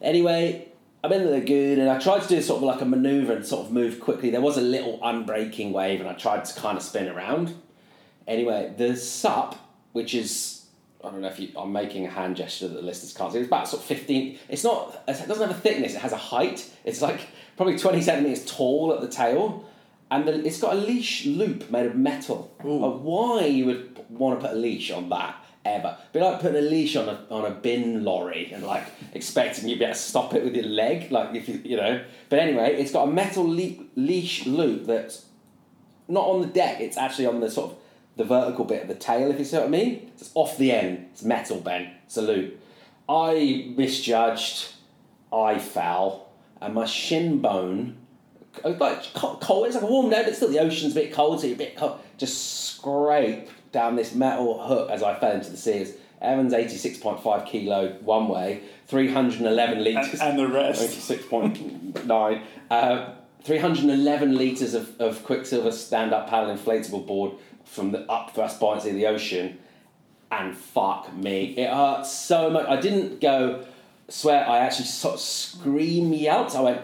Anyway, 0.00 0.68
I'm 1.02 1.12
in 1.12 1.24
the 1.24 1.30
lagoon 1.30 1.80
and 1.80 1.90
I 1.90 1.98
tried 1.98 2.22
to 2.22 2.28
do 2.28 2.40
sort 2.40 2.58
of 2.58 2.62
like 2.62 2.80
a 2.80 2.86
maneuver 2.86 3.34
and 3.34 3.44
sort 3.44 3.66
of 3.66 3.72
move 3.72 4.00
quickly. 4.00 4.30
There 4.30 4.40
was 4.40 4.56
a 4.56 4.62
little 4.62 4.98
unbreaking 5.00 5.72
wave 5.72 6.00
and 6.00 6.08
I 6.08 6.14
tried 6.14 6.44
to 6.46 6.60
kind 6.60 6.78
of 6.78 6.82
spin 6.82 7.08
around. 7.08 7.54
Anyway, 8.26 8.72
the 8.78 8.96
sup, 8.96 9.56
which 9.92 10.14
is 10.14 10.63
I 11.04 11.10
don't 11.10 11.20
know 11.20 11.28
if 11.28 11.38
you, 11.38 11.50
I'm 11.56 11.72
making 11.72 12.06
a 12.06 12.10
hand 12.10 12.36
gesture 12.36 12.68
that 12.68 12.74
the 12.74 12.82
listeners 12.82 13.12
can't 13.12 13.32
see. 13.32 13.38
It's 13.38 13.48
about 13.48 13.68
sort 13.68 13.82
of 13.82 13.88
15. 13.88 14.38
It's 14.48 14.64
not. 14.64 15.02
It 15.06 15.28
doesn't 15.28 15.46
have 15.46 15.50
a 15.50 15.60
thickness. 15.60 15.94
It 15.94 16.00
has 16.00 16.12
a 16.12 16.16
height. 16.16 16.70
It's 16.84 17.02
like 17.02 17.20
probably 17.56 17.78
20 17.78 18.00
centimeters 18.00 18.44
tall 18.44 18.92
at 18.94 19.00
the 19.00 19.08
tail, 19.08 19.68
and 20.10 20.26
the, 20.26 20.44
it's 20.44 20.60
got 20.60 20.74
a 20.74 20.76
leash 20.76 21.26
loop 21.26 21.70
made 21.70 21.86
of 21.86 21.96
metal. 21.96 22.54
Like, 22.62 23.00
why 23.00 23.46
you 23.46 23.66
would 23.66 24.04
want 24.08 24.40
to 24.40 24.46
put 24.46 24.56
a 24.56 24.58
leash 24.58 24.90
on 24.90 25.08
that 25.10 25.36
ever? 25.64 25.96
Be 26.12 26.20
like 26.20 26.40
putting 26.40 26.58
a 26.58 26.66
leash 26.66 26.96
on 26.96 27.08
a 27.08 27.24
on 27.30 27.44
a 27.44 27.54
bin 27.54 28.04
lorry 28.04 28.50
and 28.52 28.64
like 28.64 28.84
expecting 29.12 29.68
you 29.68 29.74
to 29.74 29.78
be 29.78 29.84
able 29.84 29.94
to 29.94 30.00
stop 30.00 30.34
it 30.34 30.44
with 30.44 30.54
your 30.54 30.66
leg, 30.66 31.10
like 31.10 31.34
if 31.34 31.48
you 31.48 31.60
you 31.64 31.76
know. 31.76 32.02
But 32.28 32.38
anyway, 32.38 32.76
it's 32.76 32.92
got 32.92 33.08
a 33.08 33.12
metal 33.12 33.44
le- 33.44 33.84
leash 33.96 34.46
loop 34.46 34.86
that's 34.86 35.26
not 36.08 36.26
on 36.26 36.40
the 36.40 36.48
deck. 36.48 36.80
It's 36.80 36.96
actually 36.96 37.26
on 37.26 37.40
the 37.40 37.50
sort 37.50 37.72
of 37.72 37.78
the 38.16 38.24
vertical 38.24 38.64
bit 38.64 38.82
of 38.82 38.88
the 38.88 38.94
tail, 38.94 39.30
if 39.30 39.38
you 39.38 39.44
see 39.44 39.56
what 39.56 39.66
I 39.66 39.70
mean. 39.70 40.10
It's 40.14 40.30
off 40.34 40.56
the 40.56 40.72
end. 40.72 41.08
It's 41.12 41.22
metal, 41.22 41.60
Ben. 41.60 41.90
It's 42.06 42.16
a 42.16 42.22
loop. 42.22 42.60
I 43.08 43.72
misjudged. 43.76 44.68
I 45.32 45.58
fell, 45.58 46.28
and 46.60 46.74
my 46.74 46.86
shin 46.86 47.40
bone, 47.40 47.96
like 48.64 49.02
cold. 49.14 49.66
It's 49.66 49.74
like 49.74 49.82
a 49.82 49.86
warm 49.86 50.10
day, 50.10 50.22
but 50.24 50.36
still 50.36 50.48
the 50.48 50.60
ocean's 50.60 50.92
a 50.92 51.00
bit 51.00 51.12
cold, 51.12 51.40
so 51.40 51.46
you're 51.46 51.56
a 51.56 51.58
bit 51.58 51.76
cold. 51.76 51.98
Just 52.18 52.76
scrape 52.76 53.48
down 53.72 53.96
this 53.96 54.14
metal 54.14 54.64
hook 54.64 54.90
as 54.90 55.02
I 55.02 55.18
fell 55.18 55.32
into 55.32 55.50
the 55.50 55.56
sea. 55.56 55.72
It's 55.72 55.92
Evans 56.20 56.52
eighty 56.52 56.76
six 56.76 56.98
point 56.98 57.20
five 57.20 57.46
kilo 57.46 57.94
one 58.02 58.28
way, 58.28 58.62
three 58.86 59.12
hundred 59.12 59.40
and 59.40 59.48
and 60.22 60.38
the 60.38 60.46
rest. 60.46 60.82
eighty 60.82 61.00
six 61.00 61.26
point 61.26 62.06
nine. 62.06 62.42
Uh, 62.70 63.14
311 63.42 64.38
litres 64.38 64.72
of, 64.72 64.98
of 64.98 65.22
Quiksilver 65.22 65.70
stand 65.70 66.14
up 66.14 66.30
paddle 66.30 66.56
inflatable 66.56 67.06
board 67.06 67.32
from 67.64 67.92
the 67.92 68.10
up 68.10 68.34
first 68.34 68.60
buoyancy 68.60 68.90
of 68.90 68.96
the 68.96 69.06
ocean, 69.06 69.58
and 70.30 70.56
fuck 70.56 71.14
me, 71.14 71.56
it 71.56 71.70
hurt 71.70 72.06
so 72.06 72.50
much. 72.50 72.66
I 72.66 72.80
didn't 72.80 73.20
go 73.20 73.64
swear, 74.08 74.48
I 74.48 74.58
actually 74.58 74.86
sort 74.86 75.14
of 75.14 75.20
scream 75.20 76.12
yelped. 76.12 76.54
I 76.54 76.60
went, 76.60 76.82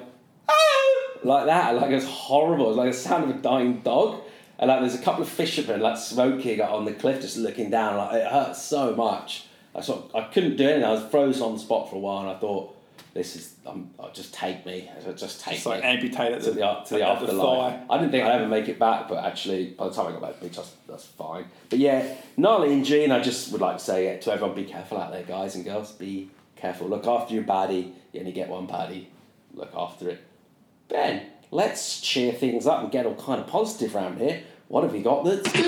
"Ah!" 0.49 1.19
like 1.23 1.47
that, 1.47 1.75
like 1.77 1.91
it 1.91 1.97
was 1.97 2.07
horrible. 2.07 2.67
It 2.67 2.69
was 2.69 2.77
like 2.77 2.93
the 2.93 2.99
sound 2.99 3.31
of 3.31 3.37
a 3.37 3.41
dying 3.41 3.81
dog. 3.81 4.23
And 4.59 4.69
like 4.69 4.81
there's 4.81 4.95
a 4.95 5.03
couple 5.03 5.23
of 5.23 5.29
fishermen 5.29 5.81
like 5.81 5.97
smoking 5.97 6.61
on 6.61 6.85
the 6.85 6.93
cliff, 6.93 7.23
just 7.23 7.39
looking 7.39 7.71
down. 7.71 7.97
Like 7.97 8.15
it 8.15 8.27
hurt 8.27 8.57
so 8.57 8.95
much. 8.95 9.47
I 9.75 9.81
sort 9.81 10.05
of, 10.05 10.15
I 10.15 10.29
couldn't 10.29 10.57
do 10.57 10.65
anything. 10.65 10.85
I 10.85 10.93
was 10.93 11.05
frozen 11.11 11.43
on 11.43 11.55
the 11.55 11.61
spot 11.61 11.89
for 11.89 11.97
a 11.97 11.99
while, 11.99 12.21
and 12.21 12.31
I 12.31 12.39
thought, 12.39 12.77
this 13.13 13.35
is, 13.37 13.55
um, 13.67 13.91
oh, 13.99 14.11
just 14.13 14.33
take 14.33 14.65
me, 14.65 14.89
just 15.17 15.41
take 15.41 15.57
It's 15.57 15.67
me 15.67 15.73
like 15.73 15.85
amputate 15.85 16.33
it 16.33 16.43
to 16.43 16.51
the 16.53 16.61
to 16.61 16.95
the 16.95 16.99
the 16.99 17.07
afterlife. 17.09 17.75
thigh. 17.75 17.87
I 17.91 17.99
didn't 17.99 18.13
think 18.13 18.25
I'd 18.25 18.41
ever 18.41 18.49
make 18.49 18.69
it 18.69 18.79
back, 18.79 19.09
but 19.09 19.25
actually, 19.25 19.67
by 19.71 19.89
the 19.89 19.95
time 19.95 20.07
I 20.07 20.13
got 20.13 20.21
back 20.23 20.35
to 20.35 20.41
the 20.41 20.47
beach, 20.47 20.57
that's, 20.57 20.73
that's 20.89 21.07
fine. 21.07 21.47
But 21.69 21.81
yeah, 21.81 22.15
gnarly 22.37 22.73
and 22.73 23.13
I 23.13 23.21
just 23.21 23.51
would 23.53 23.61
like 23.61 23.79
to 23.79 23.85
say 23.85 24.07
it 24.09 24.23
to 24.23 24.33
everyone: 24.33 24.55
be 24.55 24.65
careful 24.65 24.99
out 24.99 25.11
there, 25.11 25.25
guys 25.25 25.57
and 25.57 25.65
girls. 25.65 25.93
Be 25.93 26.31
careful. 26.57 26.89
Look 26.89 27.07
after 27.07 27.35
your 27.35 27.43
body. 27.45 27.95
You 28.13 28.21
only 28.21 28.33
get 28.33 28.49
one 28.49 28.67
body. 28.67 29.09
Look 29.55 29.73
after 29.77 30.11
it. 30.11 30.21
Ben, 30.89 31.23
let's 31.51 32.01
cheer 32.01 32.33
things 32.33 32.67
up 32.67 32.83
and 32.83 32.93
get 32.93 33.07
all 33.07 33.15
kind 33.17 33.41
of 33.41 33.47
positive 33.47 33.95
around 33.97 34.19
here. 34.19 34.43
What 34.69 34.85
have 34.85 34.95
you 34.95 35.03
got 35.03 35.25
that's 35.25 35.51
good? 35.51 35.67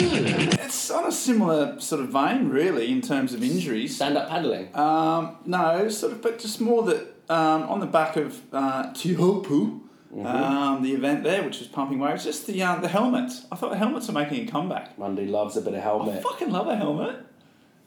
It's 0.60 0.88
on 0.92 1.06
a 1.08 1.12
similar 1.12 1.80
sort 1.80 2.02
of 2.02 2.10
vein, 2.10 2.50
really, 2.50 2.92
in 2.92 3.00
terms 3.00 3.34
of 3.34 3.42
injuries. 3.42 3.96
Stand 3.96 4.16
up 4.16 4.28
paddling. 4.28 4.74
Um, 4.76 5.38
no, 5.44 5.88
sort 5.88 6.12
of, 6.12 6.22
but 6.22 6.38
just 6.38 6.60
more 6.60 6.84
that 6.84 7.11
um, 7.28 7.62
on 7.64 7.80
the 7.80 7.86
back 7.86 8.16
of 8.16 8.40
uh, 8.52 8.92
Teahupoo, 8.92 9.80
um, 10.24 10.82
the 10.82 10.92
event 10.92 11.22
there, 11.24 11.42
which 11.42 11.58
was 11.58 11.68
pumping 11.68 11.98
waves, 11.98 12.24
just 12.24 12.46
the 12.46 12.62
uh, 12.62 12.76
the 12.76 12.88
helmets. 12.88 13.46
I 13.50 13.56
thought 13.56 13.70
the 13.70 13.78
helmets 13.78 14.08
are 14.08 14.12
making 14.12 14.46
a 14.48 14.50
comeback. 14.50 14.98
Mundy 14.98 15.26
loves 15.26 15.56
a 15.56 15.62
bit 15.62 15.74
of 15.74 15.82
helmet. 15.82 16.18
I 16.18 16.20
fucking 16.20 16.50
love 16.50 16.66
a 16.68 16.76
helmet. 16.76 17.16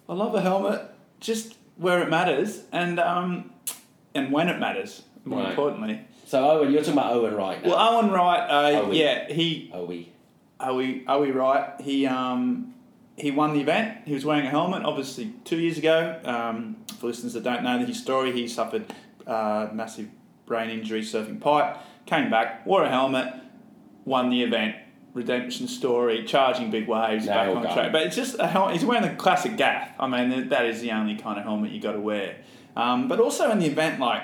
I 0.10 0.14
love 0.14 0.34
a 0.36 0.42
helmet 0.42 0.82
just 1.20 1.56
where 1.78 2.02
it 2.02 2.10
matters 2.10 2.64
and 2.72 3.00
um, 3.00 3.52
and 4.14 4.32
when 4.32 4.50
it 4.50 4.60
matters. 4.60 5.04
More 5.24 5.40
Right. 5.40 5.50
importantly. 5.50 6.02
So 6.28 6.48
Owen, 6.50 6.72
you're 6.72 6.82
talking 6.82 6.94
about 6.94 7.14
Owen 7.14 7.36
Wright. 7.36 7.64
now. 7.64 7.70
Well, 7.72 7.96
Owen 8.00 8.12
Wright, 8.12 8.50
uh, 8.50 8.92
yeah, 8.92 9.32
he 9.32 9.72
Owie. 9.74 10.08
Are 10.60 10.74
we 10.74 11.04
are 11.08 11.20
we 11.20 11.32
right? 11.32 11.74
He 11.82 12.06
um 12.08 12.74
he 13.18 13.32
won 13.32 13.54
the 13.54 13.62
event. 13.62 14.00
He 14.06 14.14
was 14.14 14.26
wearing 14.26 14.46
a 14.46 14.50
helmet. 14.50 14.84
Obviously, 14.84 15.34
two 15.44 15.58
years 15.60 15.78
ago. 15.78 16.20
Um, 16.24 16.78
for 17.00 17.08
listeners 17.08 17.34
that 17.34 17.44
don't 17.44 17.64
know 17.64 17.78
his 17.80 18.00
story, 18.02 18.32
he 18.32 18.48
suffered 18.48 18.86
uh, 19.28 19.70
massive 19.74 20.10
brain 20.46 20.70
injury 20.70 21.02
surfing 21.02 21.40
pipe. 21.40 21.78
Came 22.06 22.30
back, 22.30 22.66
wore 22.66 22.84
a 22.84 22.90
helmet, 22.90 23.34
won 24.06 24.30
the 24.30 24.44
event. 24.44 24.76
Redemption 25.14 25.70
story, 25.70 26.26
charging 26.26 26.70
big 26.70 26.90
waves, 26.90 27.26
back 27.26 27.56
on 27.56 27.64
track. 27.64 27.94
But 27.94 28.04
it's 28.04 28.18
just 28.18 28.38
a 28.38 28.48
helmet. 28.48 28.74
He's 28.74 28.84
wearing 28.84 29.04
the 29.04 29.16
classic 29.16 29.56
gaff. 29.56 29.92
I 29.98 30.08
mean, 30.08 30.50
that 30.50 30.66
is 30.66 30.82
the 30.82 30.92
only 30.92 31.16
kind 31.16 31.40
of 31.40 31.46
helmet 31.46 31.72
you 31.72 31.80
got 31.80 31.94
to 31.94 32.02
wear. 32.02 32.36
Um, 32.76 33.08
but 33.08 33.22
also 33.22 33.50
in 33.52 33.60
the 33.60 33.68
event, 33.68 34.02
like 34.02 34.24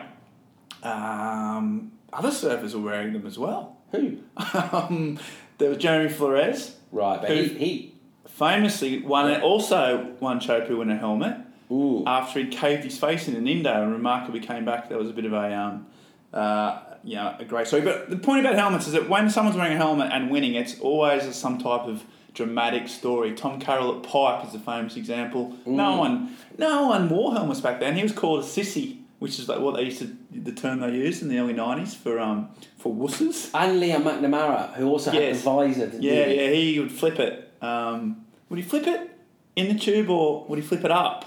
um, 0.84 1.94
other 2.12 2.30
surfers 2.30 2.74
were 2.74 2.82
wearing 2.82 3.14
them 3.14 3.26
as 3.26 3.40
well. 3.40 3.78
Who? 3.92 4.20
um, 4.54 5.18
there 5.58 5.70
was 5.70 5.78
Jeremy 5.78 6.10
Flores, 6.10 6.76
Right, 6.92 7.22
but 7.22 7.30
Who- 7.30 7.36
he, 7.44 7.48
he 7.58 7.96
famously 8.28 9.02
won 9.02 9.40
also 9.42 10.14
won 10.20 10.40
Chopu 10.40 10.82
in 10.82 10.90
a 10.90 10.98
helmet 10.98 11.38
Ooh. 11.72 12.04
after 12.06 12.40
he'd 12.40 12.52
caved 12.52 12.84
his 12.84 12.98
face 13.00 13.28
in 13.28 13.36
an 13.36 13.48
Indo 13.48 13.84
and 13.84 13.92
remarkably 13.94 14.40
came 14.42 14.66
back. 14.66 14.90
There 14.90 14.98
was 14.98 15.10
a 15.10 15.14
bit 15.14 15.26
of 15.26 15.34
a 15.34 15.54
um, 15.54 15.88
uh, 16.34 16.80
you 17.04 17.16
know, 17.16 17.36
a 17.40 17.46
great 17.46 17.68
story. 17.68 17.82
But 17.82 18.10
the 18.10 18.18
point 18.18 18.46
about 18.46 18.56
helmets 18.56 18.88
is 18.88 18.94
that 18.94 19.10
when 19.10 19.30
someone's 19.30 19.58
wearing 19.58 19.74
a 19.74 19.78
helmet 19.78 20.12
and 20.12 20.30
winning, 20.30 20.56
it's 20.56 20.80
always 20.80 21.34
some 21.36 21.58
type 21.58 21.82
of 21.82 22.04
dramatic 22.34 22.88
story. 22.88 23.34
Tom 23.34 23.60
Carroll 23.60 23.98
at 23.98 24.04
Pipe 24.04 24.48
is 24.48 24.54
a 24.56 24.60
famous 24.60 24.96
example. 24.96 25.56
No 25.66 25.98
one, 25.98 26.36
no 26.58 26.88
one 26.88 27.10
wore 27.10 27.34
helmets 27.34 27.60
back 27.62 27.80
then. 27.80 27.96
He 27.96 28.04
was 28.04 28.12
called 28.14 28.42
a 28.44 28.48
sissy, 28.48 29.00
which 29.20 29.40
is 29.40 29.50
like 29.50 29.60
what 29.60 29.76
they 29.76 29.84
used 29.84 30.00
to 30.00 30.16
the 30.32 30.52
term 30.54 30.80
they 30.80 30.92
used 30.92 31.22
in 31.22 31.28
the 31.28 31.38
early 31.40 31.54
nineties 31.54 31.94
for 31.94 32.20
um 32.20 32.50
for 32.78 32.94
wusses. 32.94 33.50
And 33.54 33.82
Liam 33.82 34.04
McNamara, 34.04 34.74
who 34.76 34.88
also 34.88 35.12
had 35.12 35.22
Yes. 35.22 35.38
the 35.40 35.44
visor, 35.50 35.92
Yeah, 36.00 36.26
he? 36.26 36.36
yeah, 36.36 36.50
he 36.52 36.80
would 36.80 36.92
flip 36.92 37.20
it. 37.20 37.52
Um, 37.62 38.26
would 38.50 38.58
he 38.58 38.64
flip 38.64 38.88
it 38.88 39.10
in 39.56 39.68
the 39.68 39.78
tube 39.80 40.10
or 40.10 40.46
would 40.48 40.58
he 40.60 40.64
flip 40.66 40.86
it 40.86 40.92
up? 40.92 41.26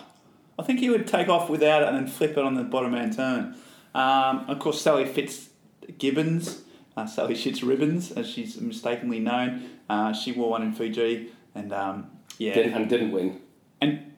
I 0.58 0.62
think 0.62 0.80
he 0.80 0.90
would 0.90 1.06
take 1.06 1.28
off 1.28 1.49
without 1.50 1.82
it 1.82 1.88
and 1.88 1.96
then 1.96 2.06
flip 2.06 2.32
it 2.32 2.38
on 2.38 2.54
the 2.54 2.62
bottom 2.62 2.92
man 2.92 3.11
turn. 3.14 3.56
Um, 3.94 4.44
of 4.49 4.58
course, 4.58 4.80
Sally 4.80 5.04
Fitzgibbons, 5.04 6.62
uh, 6.96 7.06
Sally 7.06 7.34
Shits 7.34 7.66
Ribbons, 7.66 8.12
as 8.12 8.28
she's 8.28 8.61
mistakenly 8.61 9.20
known. 9.20 9.68
Uh, 9.88 10.12
she 10.12 10.32
wore 10.32 10.50
one 10.50 10.62
in 10.62 10.73
Fiji, 10.73 11.30
and 11.54 11.73
um, 11.73 12.11
yeah, 12.38 12.54
Didn't, 12.54 12.75
and 12.75 12.88
didn't 12.88 13.12
win. 13.12 13.40
and 13.80 14.12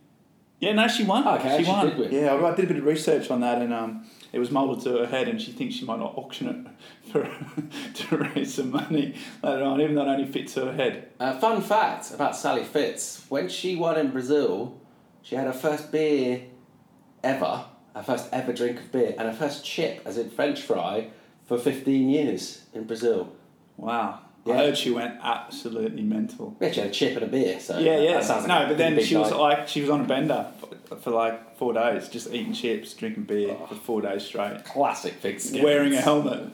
yeah, 0.61 0.73
no, 0.73 0.88
she 0.88 1.05
won. 1.05 1.26
Okay, 1.28 1.59
she 1.59 1.64
she 1.64 1.71
won. 1.71 1.87
did 1.87 1.99
win. 1.99 2.12
Yeah, 2.12 2.35
I 2.35 2.55
did 2.55 2.64
a 2.64 2.69
bit 2.69 2.76
of 2.78 2.85
research 2.85 3.31
on 3.31 3.40
that, 3.40 3.61
and 3.61 3.75
um, 3.75 4.07
it 4.33 4.38
was 4.38 4.50
moulded 4.50 4.83
to 4.85 4.99
her 5.00 5.07
head, 5.07 5.28
and 5.28 5.40
she 5.40 5.52
thinks 5.52 5.75
she 5.75 5.85
might 5.85 5.99
not 5.99 6.16
auction 6.16 6.49
it 6.49 7.11
for 7.12 7.28
to 7.95 8.16
raise 8.16 8.55
some 8.55 8.71
money 8.71 9.14
later 9.43 9.64
on, 9.64 9.81
even 9.83 9.95
though 9.95 10.02
it 10.02 10.09
only 10.09 10.26
fits 10.26 10.55
her 10.55 10.73
head. 10.73 11.09
Uh, 11.21 11.38
fun 11.38 11.61
fact 11.61 12.11
about 12.14 12.35
Sally 12.37 12.64
Fitz: 12.64 13.26
when 13.28 13.49
she 13.50 13.76
won 13.76 13.99
in 13.99 14.11
Brazil, 14.11 14.81
she 15.26 15.35
had 15.35 15.47
her 15.49 15.52
first 15.52 15.90
beer 15.90 16.42
ever, 17.25 17.64
her 17.97 18.02
first 18.04 18.28
ever 18.33 18.52
drink 18.52 18.78
of 18.78 18.92
beer, 18.92 19.12
and 19.18 19.26
her 19.26 19.35
first 19.35 19.64
chip, 19.64 20.00
as 20.04 20.16
in 20.18 20.30
French 20.30 20.62
fry, 20.62 21.09
for 21.47 21.59
fifteen 21.59 22.09
years 22.09 22.62
in 22.73 22.85
Brazil. 22.85 23.33
Wow. 23.76 24.21
Yeah. 24.45 24.54
I 24.54 24.56
heard 24.59 24.78
she 24.78 24.92
went 24.92 25.16
absolutely 25.25 26.02
mental. 26.02 26.56
Yeah, 26.61 26.71
she 26.71 26.80
had 26.80 26.90
a 26.90 26.92
chip 26.92 27.14
and 27.16 27.25
a 27.25 27.26
beer. 27.26 27.59
So 27.59 27.76
yeah, 27.80 27.99
yeah. 27.99 28.21
That 28.21 28.28
like 28.28 28.47
no, 28.47 28.66
but 28.68 28.78
then 28.78 29.02
she 29.02 29.16
was 29.16 29.33
like, 29.33 29.66
she 29.66 29.80
was 29.80 29.90
on 29.90 30.02
a 30.02 30.04
bender 30.04 30.47
for, 30.85 30.97
for 30.97 31.11
like 31.11 31.56
four 31.59 31.73
days, 31.73 32.09
just 32.09 32.33
eating 32.33 32.52
chips, 32.52 32.95
drinking 32.95 33.25
beer 33.25 33.56
Oh. 33.61 33.66
for 33.66 33.75
four 33.75 34.00
days 34.02 34.25
straight, 34.25 34.64
classic 34.64 35.14
Fitz. 35.14 35.50
wearing 35.50 35.95
a 35.95 36.00
helmet. 36.00 36.52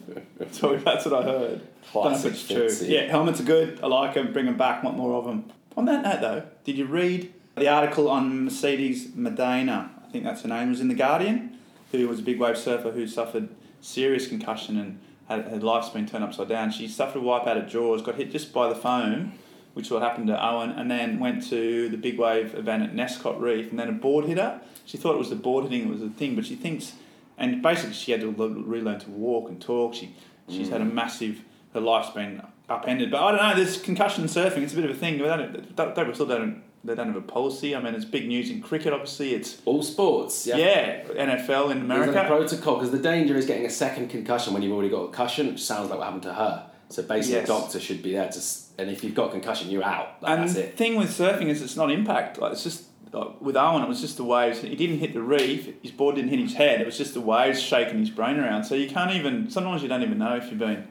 So 0.52 0.76
that's 0.76 1.04
what 1.04 1.14
I 1.14 1.22
heard. 1.24 1.60
Don't 1.92 2.04
know 2.04 2.10
Classic 2.10 2.32
it's 2.32 2.48
true. 2.48 2.86
Yeah, 2.88 3.10
helmets 3.10 3.40
are 3.40 3.44
good. 3.44 3.80
I 3.82 3.86
like 3.88 4.14
them. 4.14 4.32
Bring 4.32 4.46
them 4.46 4.56
back. 4.56 4.82
Want 4.82 4.96
more 4.96 5.12
of 5.18 5.26
them. 5.26 5.50
On 5.76 5.84
that 5.84 6.02
note, 6.02 6.20
though, 6.22 6.42
did 6.64 6.78
you 6.78 6.86
read 6.86 7.30
the 7.56 7.68
article 7.68 8.08
on 8.08 8.44
Mercedes 8.44 9.08
Maidana? 9.08 9.90
I 10.04 10.08
think 10.10 10.24
that's 10.24 10.42
her 10.42 10.48
name. 10.48 10.70
Was 10.70 10.80
in 10.80 10.88
the 10.88 10.94
Guardian, 10.94 11.58
who 11.90 12.08
was 12.08 12.20
a 12.20 12.22
big 12.22 12.38
wave 12.38 12.58
surfer 12.58 12.90
who 12.90 13.06
suffered 13.06 13.48
serious 13.80 14.28
concussion 14.28 14.78
and 14.78 15.00
had 15.28 15.46
her 15.46 15.58
life's 15.58 15.88
been 15.90 16.06
turned 16.06 16.24
upside 16.24 16.48
down. 16.48 16.70
She 16.70 16.88
suffered 16.88 17.20
a 17.20 17.22
wipeout 17.22 17.56
at 17.56 17.68
Jaws, 17.68 18.02
got 18.02 18.16
hit 18.16 18.30
just 18.30 18.52
by 18.52 18.68
the 18.68 18.74
foam, 18.74 19.32
which 19.74 19.86
is 19.86 19.90
what 19.92 20.02
happened 20.02 20.26
to 20.28 20.46
Owen, 20.46 20.70
and 20.70 20.90
then 20.90 21.18
went 21.18 21.48
to 21.48 21.88
the 21.88 21.96
big 21.96 22.18
wave 22.18 22.54
event 22.54 22.82
at 22.82 22.94
Nelscott 22.94 23.40
Reef, 23.40 23.70
and 23.70 23.78
then 23.78 23.88
a 23.88 23.92
board 23.92 24.26
hit 24.26 24.38
her. 24.38 24.60
She 24.84 24.98
thought 24.98 25.14
it 25.14 25.18
was 25.18 25.30
the 25.30 25.36
board 25.36 25.64
hitting 25.64 25.88
that 25.88 25.92
was 25.92 26.00
the 26.00 26.10
thing, 26.10 26.34
but 26.34 26.44
she 26.44 26.56
thinks, 26.56 26.94
and 27.38 27.62
basically 27.62 27.94
she 27.94 28.12
had 28.12 28.20
to 28.20 28.30
relearn 28.30 28.98
to 29.00 29.10
walk 29.10 29.48
and 29.48 29.60
talk. 29.60 29.94
She 29.94 30.14
she's 30.48 30.68
had 30.68 30.80
a 30.80 30.84
mm. 30.84 30.92
massive, 30.92 31.42
her 31.72 31.80
life's 31.80 32.10
been 32.10 32.42
upended. 32.68 33.10
But 33.10 33.22
I 33.22 33.30
don't 33.30 33.42
know. 33.42 33.56
There's 33.56 33.80
concussion 33.80 34.24
surfing. 34.24 34.58
It's 34.58 34.72
a 34.72 34.76
bit 34.76 34.84
of 34.84 34.90
a 34.90 34.98
thing. 34.98 35.18
They 35.18 35.24
don't, 35.24 35.52
they 35.52 35.60
don't, 35.74 35.94
they 35.94 36.12
still 36.12 36.26
don't 36.26 36.62
they 36.84 36.94
don't 36.94 37.06
have 37.08 37.16
a 37.16 37.20
policy. 37.20 37.74
I 37.76 37.80
mean, 37.80 37.94
it's 37.94 38.04
big 38.04 38.26
news 38.28 38.50
in 38.50 38.60
cricket. 38.60 38.92
Obviously, 38.92 39.34
it's 39.34 39.60
All 39.64 39.82
sports, 39.82 40.46
yeah. 40.46 40.56
yeah, 40.56 41.02
NFL 41.04 41.70
in 41.70 41.86
There's 41.88 42.08
America. 42.08 42.22
a 42.22 42.26
protocol 42.26 42.76
because 42.76 42.90
the 42.90 42.98
danger 42.98 43.36
is 43.36 43.46
getting 43.46 43.66
a 43.66 43.70
second 43.70 44.08
concussion 44.10 44.52
when 44.52 44.62
you've 44.62 44.72
already 44.72 44.90
got 44.90 45.02
a 45.02 45.04
concussion, 45.06 45.46
which 45.48 45.62
sounds 45.62 45.90
like 45.90 45.98
what 45.98 46.04
happened 46.06 46.24
to 46.24 46.34
her. 46.34 46.66
So 46.88 47.02
basically, 47.02 47.36
Yes. 47.40 47.44
a 47.44 47.46
doctor 47.48 47.80
should 47.80 48.02
be 48.02 48.12
there 48.12 48.28
to, 48.28 48.40
and 48.78 48.90
if 48.90 49.02
you've 49.02 49.14
got 49.14 49.30
concussion, 49.30 49.70
you're 49.70 49.84
out. 49.84 50.16
Like, 50.20 50.32
and 50.32 50.42
that's 50.42 50.54
the 50.54 50.64
it. 50.64 50.76
thing 50.76 50.96
with 50.96 51.08
surfing 51.10 51.46
is 51.46 51.62
it's 51.62 51.76
not 51.76 51.90
impact. 51.90 52.38
Like 52.38 52.52
it's 52.52 52.64
just 52.64 52.84
like, 53.12 53.40
with 53.40 53.56
Owen, 53.56 53.82
it 53.82 53.88
was 53.88 54.00
just 54.00 54.16
the 54.16 54.24
waves. 54.24 54.60
He 54.60 54.74
didn't 54.74 54.98
hit 54.98 55.14
the 55.14 55.22
reef. 55.22 55.68
His 55.82 55.90
board 55.92 56.16
didn't 56.16 56.30
hit 56.30 56.40
his 56.40 56.54
head. 56.54 56.80
It 56.80 56.86
was 56.86 56.98
just 56.98 57.14
the 57.14 57.20
waves 57.20 57.62
shaking 57.62 57.98
his 57.98 58.10
brain 58.10 58.38
around. 58.38 58.64
So 58.64 58.74
you 58.74 58.88
can't 58.90 59.12
even. 59.12 59.48
Sometimes 59.50 59.82
you 59.82 59.88
don't 59.88 60.02
even 60.02 60.18
know 60.18 60.36
if 60.36 60.50
you've 60.50 60.58
been. 60.58 60.86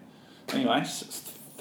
Anyway, 0.53 0.83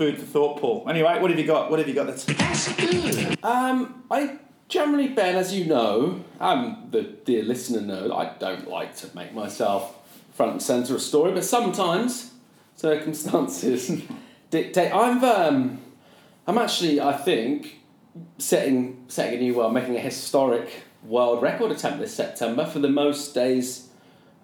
food 0.00 0.18
for 0.18 0.24
thought, 0.24 0.58
Paul. 0.58 0.86
Anyway, 0.88 1.20
what 1.20 1.30
have 1.30 1.38
you 1.38 1.44
got? 1.44 1.68
What 1.68 1.78
have 1.78 1.86
you 1.86 1.92
got? 1.92 2.06
That's 2.06 2.24
good. 2.72 3.38
Um, 3.44 4.02
I 4.10 4.38
generally, 4.66 5.08
Ben, 5.08 5.36
as 5.36 5.54
you 5.54 5.66
know, 5.66 6.24
um, 6.40 6.88
the 6.90 7.02
dear 7.02 7.42
listener 7.42 7.82
know, 7.82 8.16
I 8.16 8.32
don't 8.38 8.66
like 8.66 8.96
to 8.96 9.14
make 9.14 9.34
myself 9.34 9.98
front 10.34 10.52
and 10.52 10.62
centre 10.62 10.94
of 10.94 11.00
a 11.00 11.02
story, 11.02 11.32
but 11.32 11.44
sometimes 11.44 12.32
circumstances 12.76 14.00
dictate. 14.50 14.90
I'm, 14.90 15.22
um, 15.22 15.82
I'm 16.46 16.56
actually, 16.56 16.98
I 16.98 17.12
think, 17.18 17.80
setting 18.38 19.04
setting 19.08 19.38
a 19.38 19.42
new 19.42 19.54
world, 19.54 19.74
making 19.74 19.96
a 19.96 20.00
historic 20.00 20.82
world 21.02 21.42
record 21.42 21.72
attempt 21.72 21.98
this 21.98 22.14
September 22.14 22.64
for 22.64 22.78
the 22.78 22.88
most 22.88 23.34
days 23.34 23.90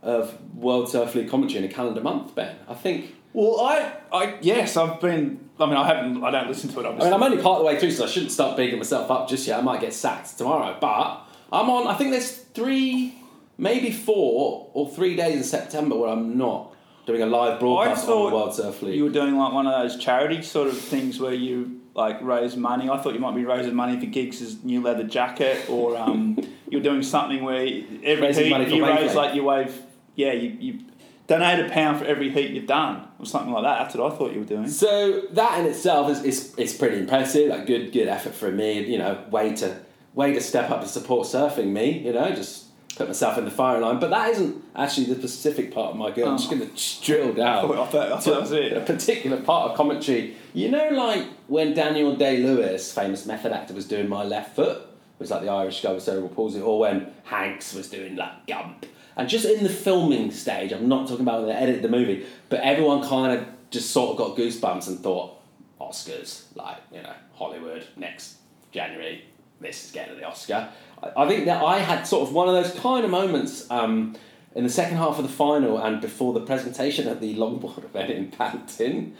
of 0.02 0.36
World 0.54 0.90
Surf 0.90 1.14
League 1.14 1.30
commentary 1.30 1.64
in 1.64 1.70
a 1.70 1.72
calendar 1.72 2.02
month. 2.02 2.34
Ben, 2.34 2.56
I 2.68 2.74
think. 2.74 3.14
Well, 3.36 3.60
I, 3.60 3.92
I 4.10 4.38
yes, 4.40 4.78
I've 4.78 4.98
been. 4.98 5.50
I 5.60 5.66
mean, 5.66 5.76
I 5.76 5.86
haven't. 5.86 6.24
I 6.24 6.30
don't 6.30 6.48
listen 6.48 6.70
to 6.70 6.80
it. 6.80 6.86
I 6.86 6.90
mean, 6.92 7.12
I'm 7.12 7.22
only 7.22 7.36
part 7.36 7.56
of 7.56 7.58
the 7.60 7.64
way 7.66 7.78
through, 7.78 7.90
so 7.90 8.04
I 8.04 8.08
shouldn't 8.08 8.32
start 8.32 8.56
bigging 8.56 8.78
myself 8.78 9.10
up 9.10 9.28
just 9.28 9.46
yet. 9.46 9.58
I 9.58 9.62
might 9.62 9.82
get 9.82 9.92
sacked 9.92 10.38
tomorrow, 10.38 10.74
but 10.80 11.20
I'm 11.52 11.68
on. 11.68 11.86
I 11.86 11.94
think 11.98 12.12
there's 12.12 12.32
three, 12.32 13.14
maybe 13.58 13.92
four 13.92 14.70
or 14.72 14.88
three 14.88 15.16
days 15.16 15.36
in 15.36 15.44
September 15.44 15.96
where 15.96 16.08
I'm 16.08 16.38
not 16.38 16.74
doing 17.04 17.20
a 17.20 17.26
live 17.26 17.60
broadcast 17.60 18.08
on 18.08 18.30
the 18.30 18.36
World 18.36 18.54
Surf 18.54 18.80
League. 18.80 18.96
you 18.96 19.04
were 19.04 19.10
doing 19.10 19.36
like 19.36 19.52
one 19.52 19.66
of 19.66 19.82
those 19.82 20.02
charity 20.02 20.40
sort 20.40 20.68
of 20.68 20.78
things 20.78 21.20
where 21.20 21.34
you 21.34 21.82
like 21.94 22.22
raise 22.22 22.56
money. 22.56 22.88
I 22.88 22.96
thought 23.02 23.12
you 23.12 23.20
might 23.20 23.34
be 23.34 23.44
raising 23.44 23.74
money 23.74 24.00
for 24.00 24.06
Giggs' 24.06 24.64
new 24.64 24.80
leather 24.80 25.04
jacket, 25.04 25.68
or 25.68 25.94
um, 25.98 26.38
you're 26.70 26.82
doing 26.82 27.02
something 27.02 27.44
where 27.44 27.66
every 28.02 28.28
Raising 28.28 28.44
heat 28.44 28.50
money 28.50 28.64
for 28.64 28.70
you 28.76 28.82
raise 28.86 28.92
Wavelength. 28.94 29.14
like 29.14 29.34
you 29.34 29.44
wave. 29.44 29.82
Yeah, 30.14 30.32
you, 30.32 30.56
you 30.58 30.80
donate 31.26 31.64
a 31.64 31.68
pound 31.68 31.98
for 31.98 32.04
every 32.04 32.30
heat 32.30 32.50
you've 32.50 32.66
done, 32.66 33.06
or 33.18 33.26
something 33.26 33.52
like 33.52 33.64
that. 33.64 33.78
That's 33.78 33.94
what 33.96 34.12
I 34.12 34.16
thought 34.16 34.32
you 34.32 34.40
were 34.40 34.46
doing. 34.46 34.68
So 34.68 35.22
that 35.32 35.60
in 35.60 35.66
itself 35.66 36.10
is, 36.10 36.22
is, 36.24 36.54
is 36.56 36.74
pretty 36.74 36.98
impressive. 36.98 37.48
Like 37.48 37.66
good 37.66 37.92
good 37.92 38.08
effort 38.08 38.34
from 38.34 38.56
me. 38.56 38.84
You 38.84 38.98
know, 38.98 39.24
way 39.30 39.54
to 39.56 39.80
way 40.14 40.32
to 40.32 40.40
step 40.40 40.70
up 40.70 40.82
to 40.82 40.88
support 40.88 41.26
surfing 41.26 41.68
me. 41.68 41.98
You 41.98 42.12
know, 42.12 42.30
just 42.30 42.66
put 42.96 43.06
myself 43.06 43.38
in 43.38 43.44
the 43.44 43.50
firing 43.50 43.82
line. 43.82 44.00
But 44.00 44.10
that 44.10 44.30
isn't 44.30 44.64
actually 44.74 45.06
the 45.06 45.28
specific 45.28 45.72
part 45.72 45.90
of 45.90 45.96
my 45.96 46.10
goal. 46.10 46.28
I'm 46.28 46.38
just 46.38 46.52
oh. 46.52 46.56
going 46.56 46.70
to 46.70 47.02
drill 47.02 47.32
down. 47.34 47.64
Oh, 47.64 47.82
I 47.82 47.86
thought, 47.86 48.12
I 48.12 48.18
thought 48.18 48.24
that 48.24 48.40
was 48.40 48.52
a 48.52 48.80
particular 48.80 49.40
part 49.40 49.70
of 49.70 49.76
commentary. 49.76 50.36
You 50.54 50.70
know, 50.70 50.88
like 50.88 51.26
when 51.46 51.74
Daniel 51.74 52.16
Day 52.16 52.38
Lewis, 52.38 52.92
famous 52.92 53.26
method 53.26 53.52
actor, 53.52 53.74
was 53.74 53.86
doing 53.86 54.08
My 54.08 54.24
Left 54.24 54.56
Foot, 54.56 54.82
was 55.18 55.30
like 55.30 55.42
the 55.42 55.48
Irish 55.48 55.82
guy 55.82 55.92
with 55.92 56.02
cerebral 56.02 56.30
palsy, 56.30 56.60
or 56.60 56.78
when 56.78 57.12
Hanks 57.24 57.74
was 57.74 57.88
doing 57.88 58.16
like 58.16 58.46
Gump. 58.46 58.86
And 59.16 59.28
just 59.28 59.46
in 59.46 59.62
the 59.62 59.70
filming 59.70 60.30
stage, 60.30 60.72
I'm 60.72 60.88
not 60.88 61.08
talking 61.08 61.22
about 61.22 61.40
when 61.40 61.48
they 61.48 61.54
edited 61.54 61.82
the 61.82 61.88
movie, 61.88 62.26
but 62.48 62.60
everyone 62.60 63.02
kind 63.02 63.38
of 63.38 63.46
just 63.70 63.90
sort 63.90 64.10
of 64.10 64.16
got 64.18 64.36
goosebumps 64.36 64.88
and 64.88 65.00
thought, 65.00 65.40
Oscars, 65.80 66.44
like, 66.54 66.78
you 66.92 67.02
know, 67.02 67.12
Hollywood 67.34 67.86
next 67.96 68.36
January, 68.72 69.24
this 69.60 69.86
is 69.86 69.90
getting 69.90 70.16
the 70.16 70.24
Oscar. 70.24 70.68
I, 71.02 71.24
I 71.24 71.28
think 71.28 71.46
that 71.46 71.62
I 71.62 71.78
had 71.78 72.06
sort 72.06 72.28
of 72.28 72.34
one 72.34 72.48
of 72.48 72.54
those 72.54 72.78
kind 72.80 73.04
of 73.04 73.10
moments 73.10 73.70
um, 73.70 74.16
in 74.54 74.64
the 74.64 74.70
second 74.70 74.98
half 74.98 75.18
of 75.18 75.22
the 75.22 75.32
final 75.32 75.78
and 75.78 76.00
before 76.00 76.32
the 76.32 76.40
presentation 76.40 77.08
at 77.08 77.20
the 77.20 77.34
longboard 77.36 77.84
event 77.84 78.10
in 78.10 78.30
Pantin. 78.30 79.12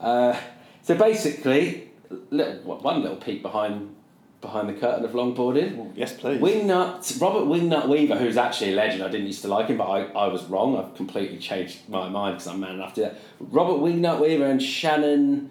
Uh, 0.00 0.38
so 0.82 0.94
basically, 0.94 1.90
little, 2.30 2.78
one 2.78 3.02
little 3.02 3.16
peek 3.16 3.42
behind 3.42 3.94
behind 4.40 4.68
the 4.68 4.74
curtain 4.74 5.04
of 5.04 5.12
longboarding. 5.12 5.92
Yes, 5.96 6.12
please. 6.12 6.40
Wingnut, 6.40 7.20
Robert 7.20 7.46
Wingnut 7.46 7.88
Weaver, 7.88 8.16
who's 8.16 8.36
actually 8.36 8.72
a 8.72 8.76
legend. 8.76 9.02
I 9.02 9.08
didn't 9.08 9.26
used 9.26 9.42
to 9.42 9.48
like 9.48 9.66
him, 9.66 9.78
but 9.78 9.88
I, 9.88 10.02
I 10.12 10.28
was 10.28 10.44
wrong. 10.44 10.76
I've 10.76 10.94
completely 10.94 11.38
changed 11.38 11.88
my 11.88 12.08
mind 12.08 12.36
because 12.36 12.46
I'm 12.46 12.60
man 12.60 12.74
enough 12.74 12.94
to 12.94 13.00
do 13.00 13.02
that. 13.06 13.20
Robert 13.40 13.80
Wingnut 13.80 14.20
Weaver 14.20 14.46
and 14.46 14.62
Shannon. 14.62 15.50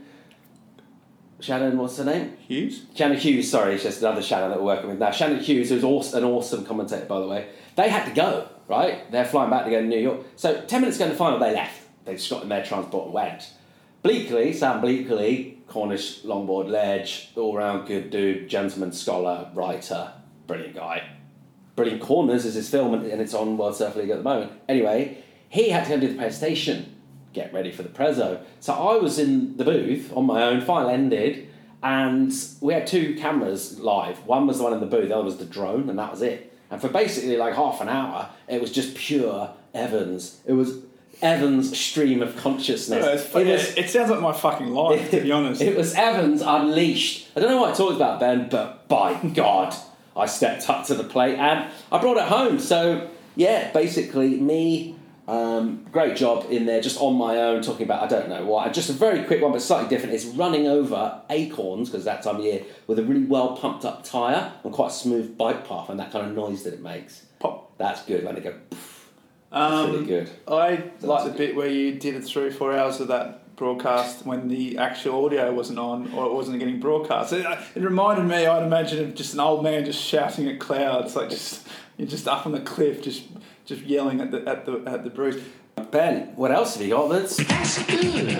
Shannon, 1.40 1.78
what's 1.78 1.98
her 1.98 2.06
name? 2.06 2.36
Hughes. 2.48 2.86
Shannon 2.96 3.18
Hughes, 3.18 3.52
sorry, 3.52 3.76
it's 3.76 3.84
just 3.84 4.02
another 4.02 4.24
Shannon 4.24 4.50
that 4.50 4.58
we're 4.60 4.66
working 4.66 4.90
with 4.90 4.98
now. 4.98 5.12
Shannon 5.12 5.40
Hughes, 5.40 5.70
who's 5.70 5.84
awesome, 5.84 6.24
an 6.24 6.30
awesome 6.30 6.66
commentator, 6.66 7.06
by 7.06 7.20
the 7.20 7.28
way. 7.28 7.50
They 7.76 7.90
had 7.90 8.06
to 8.06 8.16
go, 8.16 8.50
right? 8.68 9.12
They're 9.12 9.26
flying 9.26 9.52
back 9.52 9.66
to 9.66 9.70
go 9.70 9.82
to 9.82 9.88
New 9.88 10.00
York. 10.00 10.22
So, 10.36 10.62
10 10.62 10.82
minutes 10.82 10.98
ago 10.98 11.06
in 11.06 11.12
the 11.12 11.18
final, 11.18 11.38
they 11.38 11.54
left. 11.54 11.80
They 12.06 12.14
just 12.14 12.30
got 12.30 12.42
in 12.42 12.50
their 12.50 12.66
transport 12.66 13.06
and 13.06 13.14
went. 13.14 13.52
Bleakley, 14.04 14.56
Sam 14.56 14.82
Bleakley, 14.82 15.57
Cornish 15.68 16.22
longboard 16.24 16.70
ledge, 16.70 17.30
all 17.36 17.56
round 17.56 17.88
good 17.88 18.10
dude, 18.10 18.50
gentleman, 18.50 18.92
scholar, 18.92 19.50
writer, 19.54 20.14
brilliant 20.48 20.76
guy. 20.76 21.10
Brilliant 21.76 22.02
Corners 22.02 22.46
is 22.46 22.56
his 22.56 22.70
film, 22.70 22.94
and 22.94 23.22
it's 23.22 23.34
on 23.34 23.58
World 23.58 23.76
Surf 23.76 23.96
League 23.96 24.10
at 24.10 24.18
the 24.18 24.24
moment. 24.24 24.52
Anyway, 24.68 25.24
he 25.50 25.70
had 25.70 25.84
to 25.86 25.92
go 25.92 26.00
do 26.00 26.08
the 26.08 26.16
presentation, 26.16 26.96
get 27.34 27.54
ready 27.54 27.72
for 27.72 27.84
the 27.84 27.90
prezzo. 27.90 28.42
So 28.60 28.74
I 28.74 28.96
was 28.98 29.20
in 29.20 29.58
the 29.58 29.64
booth 29.64 30.12
on 30.16 30.26
my 30.26 30.42
own. 30.44 30.62
Final 30.62 30.90
ended, 30.90 31.50
and 31.84 32.34
we 32.62 32.74
had 32.74 32.88
two 32.88 33.16
cameras 33.16 33.80
live. 33.80 34.26
One 34.26 34.48
was 34.48 34.58
the 34.58 34.64
one 34.64 34.74
in 34.74 34.80
the 34.80 34.88
booth, 34.88 35.10
the 35.10 35.16
other 35.16 35.26
was 35.26 35.38
the 35.38 35.46
drone, 35.46 35.90
and 35.90 36.00
that 36.00 36.10
was 36.10 36.22
it. 36.22 36.52
And 36.72 36.82
for 36.82 36.90
basically 36.90 37.38
like 37.38 37.56
half 37.56 37.80
an 37.80 37.90
hour, 37.90 38.30
it 38.48 38.60
was 38.60 38.72
just 38.72 38.96
pure 38.96 39.54
Evans. 39.74 40.42
It 40.46 40.54
was 40.54 40.80
Evans' 41.22 41.78
stream 41.78 42.22
of 42.22 42.36
consciousness. 42.38 43.06
It's 43.06 43.36
It 43.36 43.48
was- 43.48 43.78
It, 43.78 43.90
sounds 43.90 44.10
like 44.12 44.22
my 44.22 44.34
fucking 44.34 44.70
life, 44.70 45.10
to 45.12 45.22
be 45.22 45.32
honest. 45.38 45.62
it 45.62 45.76
was 45.76 45.94
Evans 45.96 46.42
unleashed. 46.42 47.28
I 47.36 47.40
don't 47.40 47.50
know 47.50 47.62
what 47.62 47.74
I 47.74 47.78
talked 47.78 47.96
about, 47.96 48.20
Ben, 48.20 48.50
but 48.50 48.88
by 48.88 49.14
God, 49.34 49.74
I 50.16 50.26
stepped 50.26 50.70
up 50.70 50.86
to 50.88 50.96
the 50.96 51.04
plate 51.04 51.38
and 51.38 51.66
I 51.92 51.98
brought 52.00 52.18
it 52.18 52.24
home. 52.24 52.60
So, 52.60 53.10
yeah, 53.36 53.72
basically, 53.72 54.40
me, 54.40 54.96
um, 55.28 55.86
great 55.92 56.16
job 56.16 56.46
in 56.50 56.66
there, 56.66 56.82
just 56.82 57.00
on 57.02 57.16
my 57.16 57.38
own, 57.38 57.62
talking 57.62 57.84
about, 57.86 58.02
I 58.04 58.08
don't 58.08 58.30
know 58.30 58.46
what. 58.46 58.72
Just 58.74 58.90
a 58.90 58.94
very 58.94 59.24
quick 59.24 59.42
one, 59.42 59.52
but 59.52 59.62
slightly 59.62 59.90
different. 59.90 60.14
It's 60.16 60.26
running 60.26 60.68
over 60.68 61.22
acorns, 61.30 61.90
because 61.90 62.06
that 62.06 62.24
time 62.24 62.38
of 62.38 62.44
year, 62.46 62.62
with 62.88 62.98
a 63.00 63.04
really 63.04 63.26
well 63.26 63.58
pumped 63.58 63.84
up 63.86 64.04
tyre 64.04 64.54
and 64.64 64.72
quite 64.74 64.92
a 64.92 64.94
smooth 64.94 65.38
bike 65.38 65.68
path 65.68 65.90
and 65.90 66.00
that 66.00 66.12
kind 66.12 66.28
of 66.28 66.36
noise 66.36 66.64
that 66.64 66.74
it 66.76 66.82
makes. 66.82 67.26
Pop. 67.40 67.78
That's 67.78 68.04
good 68.06 68.24
when 68.24 68.36
they 68.36 68.42
go, 68.42 68.54
poof. 68.70 68.97
Um, 69.52 69.92
really 69.92 70.06
good. 70.06 70.30
I 70.48 70.84
like 71.02 71.32
the 71.32 71.38
bit 71.38 71.56
where 71.56 71.70
you 71.70 71.94
did 71.94 72.16
it 72.16 72.22
three 72.24 72.46
or 72.48 72.52
four 72.52 72.74
hours 72.76 73.00
of 73.00 73.08
that 73.10 73.56
broadcast 73.56 74.26
when 74.26 74.48
the 74.50 74.78
actual 74.78 75.26
audio 75.26 75.52
wasn't 75.54 75.80
on 75.80 76.14
or 76.14 76.26
it 76.28 76.34
wasn't 76.34 76.60
getting 76.60 76.80
broadcast. 76.80 77.34
It, 77.34 77.46
it 77.76 77.82
reminded 77.82 78.26
me, 78.26 78.46
I'd 78.46 78.64
imagine, 78.64 79.04
of 79.06 79.16
just 79.16 79.34
an 79.34 79.40
old 79.40 79.64
man 79.64 79.84
just 79.86 80.04
shouting 80.04 80.48
at 80.48 80.60
clouds, 80.60 81.16
like 81.16 81.30
just 81.30 81.66
you're 81.98 82.08
just 82.16 82.28
up 82.28 82.46
on 82.46 82.52
the 82.52 82.60
cliff, 82.62 83.02
just 83.02 83.24
just 83.66 83.82
yelling 83.84 84.22
at 84.22 84.32
the 84.32 84.48
at 84.48 84.66
the 84.66 84.84
at 84.86 85.04
the 85.04 85.10
breeze. 85.10 85.42
Ben, 85.92 86.36
what 86.36 86.52
else 86.52 86.76
have 86.76 86.84
you 86.86 86.90
got 86.94 87.08
that's 87.08 87.40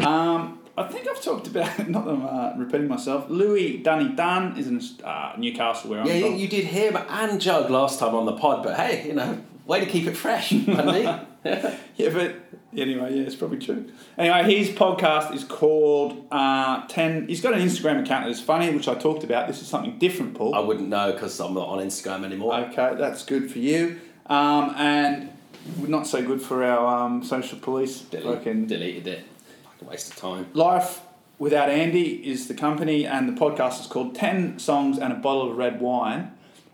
Um, 0.04 0.60
I 0.78 0.84
think 0.84 1.08
I've 1.08 1.22
talked 1.22 1.48
about 1.48 1.88
not 1.90 2.06
that 2.06 2.12
I'm 2.12 2.26
uh, 2.26 2.54
repeating 2.58 2.88
myself. 2.88 3.30
Louis 3.30 3.78
Dunny 3.78 4.10
Dunn 4.10 4.58
is 4.58 4.68
in 4.68 4.82
uh, 5.04 5.34
Newcastle, 5.38 5.90
where 5.90 6.02
I'm 6.02 6.08
Yeah, 6.08 6.14
you, 6.14 6.26
from. 6.28 6.36
you 6.36 6.48
did 6.48 6.66
him 6.66 6.98
and 6.98 7.40
Jug 7.42 7.70
last 7.70 8.00
time 8.00 8.14
on 8.14 8.26
the 8.26 8.34
pod, 8.34 8.64
but 8.64 8.76
hey, 8.76 9.08
you 9.08 9.14
know, 9.14 9.40
way 9.68 9.80
to 9.80 9.86
keep 9.86 10.08
it 10.08 10.16
fresh, 10.16 10.52
Andy. 10.68 11.08
Yeah, 11.96 12.10
but 12.10 12.36
anyway, 12.76 13.16
yeah, 13.16 13.24
it's 13.24 13.36
probably 13.36 13.60
true. 13.60 13.90
Anyway, 14.18 14.54
his 14.54 14.70
podcast 14.70 15.34
is 15.34 15.46
called 15.46 16.28
uh, 16.30 16.86
Ten. 16.88 17.26
He's 17.28 17.40
got 17.40 17.54
an 17.54 17.62
Instagram 17.62 18.02
account 18.02 18.26
that 18.26 18.32
is 18.32 18.42
funny, 18.42 18.70
which 18.74 18.90
I 18.90 18.96
talked 18.96 19.24
about. 19.24 19.48
This 19.48 19.62
is 19.62 19.68
something 19.68 19.98
different, 19.98 20.36
Paul. 20.36 20.54
I 20.54 20.60
wouldn't 20.60 20.90
know 20.90 21.14
because 21.14 21.40
I'm 21.40 21.54
not 21.54 21.70
on 21.70 21.80
Instagram 21.80 22.26
anymore. 22.26 22.54
Okay, 22.54 22.96
that's 22.98 23.24
good 23.24 23.50
for 23.50 23.60
you. 23.60 24.00
Um, 24.26 24.74
and 24.76 25.30
not 25.78 26.06
so 26.06 26.22
good 26.22 26.42
for 26.42 26.66
our 26.66 27.06
um, 27.06 27.24
social 27.24 27.60
police. 27.60 28.02
Delete, 28.02 28.40
Fucking 28.40 28.66
deleted 28.68 29.08
it. 29.08 29.26
Fucking 29.64 29.88
waste 29.88 30.12
of 30.12 30.18
time. 30.18 30.48
Life 30.54 31.02
Without 31.40 31.70
Andy 31.70 32.28
is 32.28 32.48
the 32.48 32.56
company, 32.56 33.06
and 33.06 33.30
the 33.30 33.40
podcast 33.40 33.80
is 33.80 33.86
called 33.88 34.16
Ten 34.16 34.58
Songs 34.58 34.98
and 34.98 35.14
a 35.14 35.16
Bottle 35.16 35.52
of 35.52 35.58
Red 35.58 35.80
Wine, 35.80 36.32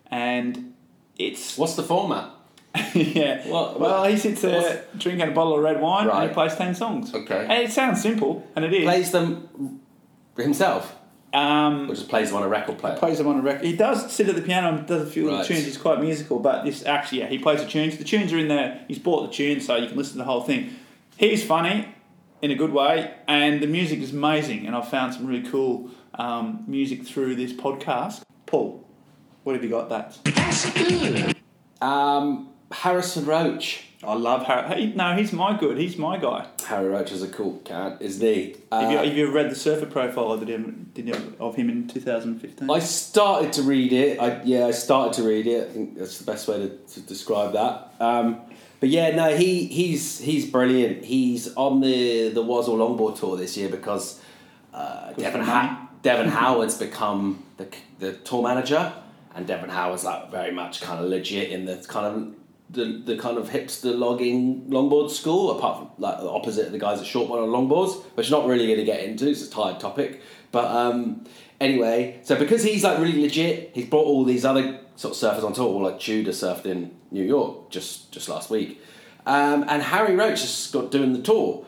and 0.10 0.74
it's 1.18 1.58
What's 1.58 1.76
the 1.76 1.84
format? 1.84 2.30
yeah. 2.94 3.48
What- 3.48 3.80
well, 3.80 4.02
what- 4.02 4.12
he 4.12 4.18
sits 4.18 4.42
there 4.42 4.86
drinking 4.98 5.28
a 5.30 5.32
bottle 5.32 5.56
of 5.56 5.62
red 5.64 5.80
wine 5.82 6.08
and 6.10 6.28
he 6.30 6.34
plays 6.34 6.56
ten 6.56 6.74
songs. 6.76 7.14
Okay. 7.14 7.46
and 7.50 7.64
it 7.64 7.72
sounds 7.72 8.02
simple, 8.02 8.48
and 8.56 8.66
it 8.66 8.74
is. 8.74 8.84
Plays 8.84 9.12
them 9.12 9.80
himself, 10.38 10.96
um, 11.34 11.90
or 11.90 11.96
just 11.96 12.10
plays 12.10 12.30
them 12.30 12.38
on 12.38 12.44
a 12.44 12.48
record 12.48 12.78
player. 12.80 12.98
plays 12.98 13.20
them 13.20 13.28
on 13.28 13.38
a 13.40 13.42
record. 13.42 13.64
He 13.66 13.76
does 13.76 14.12
sit 14.12 14.28
at 14.30 14.36
the 14.36 14.42
piano 14.42 14.76
and 14.76 14.88
does 14.88 15.08
a 15.08 15.12
few 15.12 15.26
little 15.26 15.44
tunes. 15.46 15.66
He's 15.66 15.78
quite 15.78 16.00
musical, 16.02 16.40
but 16.40 16.64
this 16.66 16.84
actually, 16.86 17.20
yeah, 17.20 17.28
he 17.28 17.38
plays 17.38 17.60
the 17.64 17.68
tunes. 17.70 17.98
The 17.98 18.04
tunes 18.04 18.34
are 18.34 18.40
in 18.40 18.48
there. 18.48 18.84
He's 18.88 19.00
bought 19.00 19.28
the 19.30 19.34
tunes, 19.34 19.66
so 19.66 19.76
you 19.76 19.88
can 19.88 19.98
listen 19.98 20.14
to 20.14 20.18
the 20.20 20.24
whole 20.26 20.42
thing. 20.42 20.74
He's 21.18 21.44
funny 21.46 21.88
in 22.42 22.50
a 22.50 22.56
good 22.56 22.74
way, 22.74 23.14
and 23.28 23.62
the 23.62 23.68
music 23.68 24.00
is 24.00 24.12
amazing. 24.14 24.66
And 24.66 24.76
I've 24.76 24.88
found 24.90 25.14
some 25.14 25.28
really 25.28 25.48
cool 25.48 25.92
um, 26.16 26.64
music 26.68 27.06
through 27.06 27.36
this 27.36 27.54
podcast. 27.54 28.22
Paul, 28.48 28.84
What 29.44 29.54
have 29.56 29.64
you 29.64 29.70
got? 29.70 29.90
That 29.90 30.18
Um, 31.82 32.50
Harrison 32.74 33.26
Roach. 33.26 33.86
I 34.04 34.16
love 34.16 34.46
Harry. 34.46 34.88
No, 34.96 35.16
he's 35.16 35.32
my 35.32 35.58
good. 35.58 35.78
He's 35.78 35.98
my 35.98 36.18
guy. 36.18 36.48
Harry 36.68 36.90
Roach 36.90 37.12
is 37.12 37.22
a 37.22 37.28
cool 37.28 37.60
cat, 37.60 37.98
isn't 38.02 38.26
he? 38.26 38.56
Uh, 38.70 38.82
have, 38.82 38.92
you, 38.92 38.98
have 38.98 39.18
you 39.18 39.32
read 39.32 39.50
the 39.50 39.56
surfer 39.56 39.86
profile 39.86 40.32
of 40.34 40.46
him, 40.46 40.92
did 40.94 41.10
of 41.40 41.56
him 41.56 41.70
in 41.70 41.88
2015? 41.88 42.70
I 42.70 42.80
started 42.80 43.54
to 43.54 43.62
read 43.62 43.94
it. 43.94 44.20
I 44.20 44.42
yeah, 44.44 44.66
I 44.66 44.72
started 44.72 45.14
to 45.22 45.28
read 45.28 45.48
it. 45.48 45.70
I 45.70 45.72
think 45.72 45.98
that's 45.98 46.18
the 46.18 46.26
best 46.26 46.48
way 46.48 46.58
to, 46.58 46.70
to 46.70 47.00
describe 47.02 47.54
that. 47.54 47.94
Um, 48.02 48.42
but 48.82 48.90
yeah, 48.90 49.16
no, 49.16 49.36
he 49.38 49.66
he's 49.68 50.20
he's 50.20 50.46
brilliant. 50.46 51.06
He's 51.06 51.54
on 51.56 51.80
the 51.80 52.30
the 52.30 52.42
Wazzle 52.42 52.76
Longboard 52.76 53.18
tour 53.18 53.38
this 53.38 53.56
year 53.56 53.70
because 53.70 54.20
uh, 54.74 55.14
Devon 55.14 55.42
ha- 55.42 55.90
Devon 56.02 56.28
Howard's 56.28 56.78
become 56.78 57.44
the 57.56 57.68
the 58.00 58.14
tour 58.14 58.44
manager, 58.44 58.92
and 59.34 59.48
Devon 59.48 59.70
Howard's 59.70 60.04
like 60.04 60.30
very 60.30 60.52
much 60.52 60.82
kind 60.82 61.00
of 61.00 61.10
legit 61.10 61.52
in 61.52 61.64
the 61.64 61.78
kind 61.88 62.06
of 62.06 62.36
the, 62.74 63.02
the 63.06 63.18
kind 63.18 63.38
of 63.38 63.50
hipster 63.50 63.98
logging 63.98 64.66
longboard 64.70 65.10
school, 65.12 65.58
apart 65.58 65.78
from 65.78 65.90
like 65.98 66.20
the 66.20 66.30
opposite 66.30 66.66
of 66.66 66.72
the 66.72 66.80
guys 66.80 67.00
at 67.00 67.06
shortboard 67.06 67.44
on 67.44 67.50
longboards, 67.50 68.04
which 68.16 68.28
I'm 68.28 68.32
not 68.32 68.48
really 68.48 68.66
going 68.66 68.80
to 68.80 68.86
get 68.86 69.04
into. 69.04 69.30
It's 69.30 69.48
a 69.48 69.50
tired 69.50 69.80
topic, 69.80 70.22
but 70.52 70.66
um, 70.66 71.26
anyway, 71.62 72.20
so 72.24 72.36
because 72.36 72.64
he's 72.64 72.84
like 72.84 72.98
really 73.00 73.22
legit, 73.22 73.72
he's 73.74 73.86
brought 73.86 74.06
all 74.06 74.24
these 74.24 74.44
other 74.44 74.80
sort 74.96 75.16
of 75.16 75.20
surfers 75.22 75.44
on 75.44 75.54
tour. 75.54 75.82
Like 75.82 76.00
Tudor 76.00 76.32
surfed 76.32 76.66
in 76.66 76.92
New 77.12 77.24
York 77.24 77.70
just 77.70 78.12
just 78.12 78.28
last 78.28 78.50
week, 78.50 78.82
um, 79.26 79.66
and 79.70 79.82
Harry 79.82 80.16
Roach 80.16 80.42
just 80.42 80.74
got 80.74 80.92
doing 80.92 81.14
the 81.14 81.22
tour, 81.22 81.66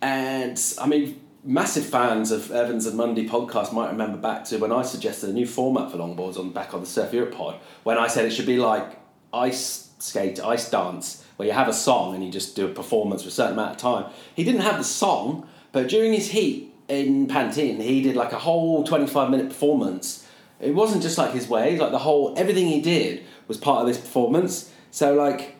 and 0.00 0.60
I 0.80 0.86
mean. 0.86 1.18
Massive 1.44 1.84
fans 1.84 2.30
of 2.30 2.52
Evans 2.52 2.86
and 2.86 2.96
Mundy 2.96 3.28
podcast 3.28 3.72
might 3.72 3.90
remember 3.90 4.16
back 4.16 4.44
to 4.44 4.58
when 4.58 4.70
I 4.70 4.82
suggested 4.82 5.30
a 5.30 5.32
new 5.32 5.44
format 5.44 5.90
for 5.90 5.98
longboards 5.98 6.38
on 6.38 6.52
back 6.52 6.72
on 6.72 6.78
the 6.78 6.86
Surf 6.86 7.12
Europe 7.12 7.34
pod. 7.34 7.56
When 7.82 7.98
I 7.98 8.06
said 8.06 8.26
it 8.26 8.30
should 8.30 8.46
be 8.46 8.58
like 8.58 8.96
ice 9.34 9.90
skate, 10.02 10.40
ice 10.40 10.68
dance, 10.68 11.24
where 11.36 11.46
you 11.46 11.54
have 11.54 11.68
a 11.68 11.72
song 11.72 12.14
and 12.14 12.24
you 12.24 12.30
just 12.30 12.56
do 12.56 12.66
a 12.66 12.68
performance 12.68 13.22
for 13.22 13.28
a 13.28 13.32
certain 13.32 13.54
amount 13.54 13.72
of 13.72 13.76
time. 13.78 14.12
He 14.34 14.44
didn't 14.44 14.62
have 14.62 14.78
the 14.78 14.84
song, 14.84 15.48
but 15.70 15.88
during 15.88 16.12
his 16.12 16.30
heat 16.30 16.74
in 16.88 17.28
Pantin, 17.28 17.80
he 17.80 18.02
did 18.02 18.16
like 18.16 18.32
a 18.32 18.38
whole 18.38 18.84
25 18.84 19.30
minute 19.30 19.48
performance. 19.48 20.26
It 20.60 20.74
wasn't 20.74 21.02
just 21.02 21.18
like 21.18 21.32
his 21.32 21.48
wave, 21.48 21.80
like 21.80 21.92
the 21.92 21.98
whole, 21.98 22.34
everything 22.36 22.66
he 22.66 22.80
did 22.80 23.24
was 23.48 23.56
part 23.56 23.80
of 23.80 23.86
this 23.86 23.98
performance. 23.98 24.70
So, 24.90 25.14
like, 25.14 25.56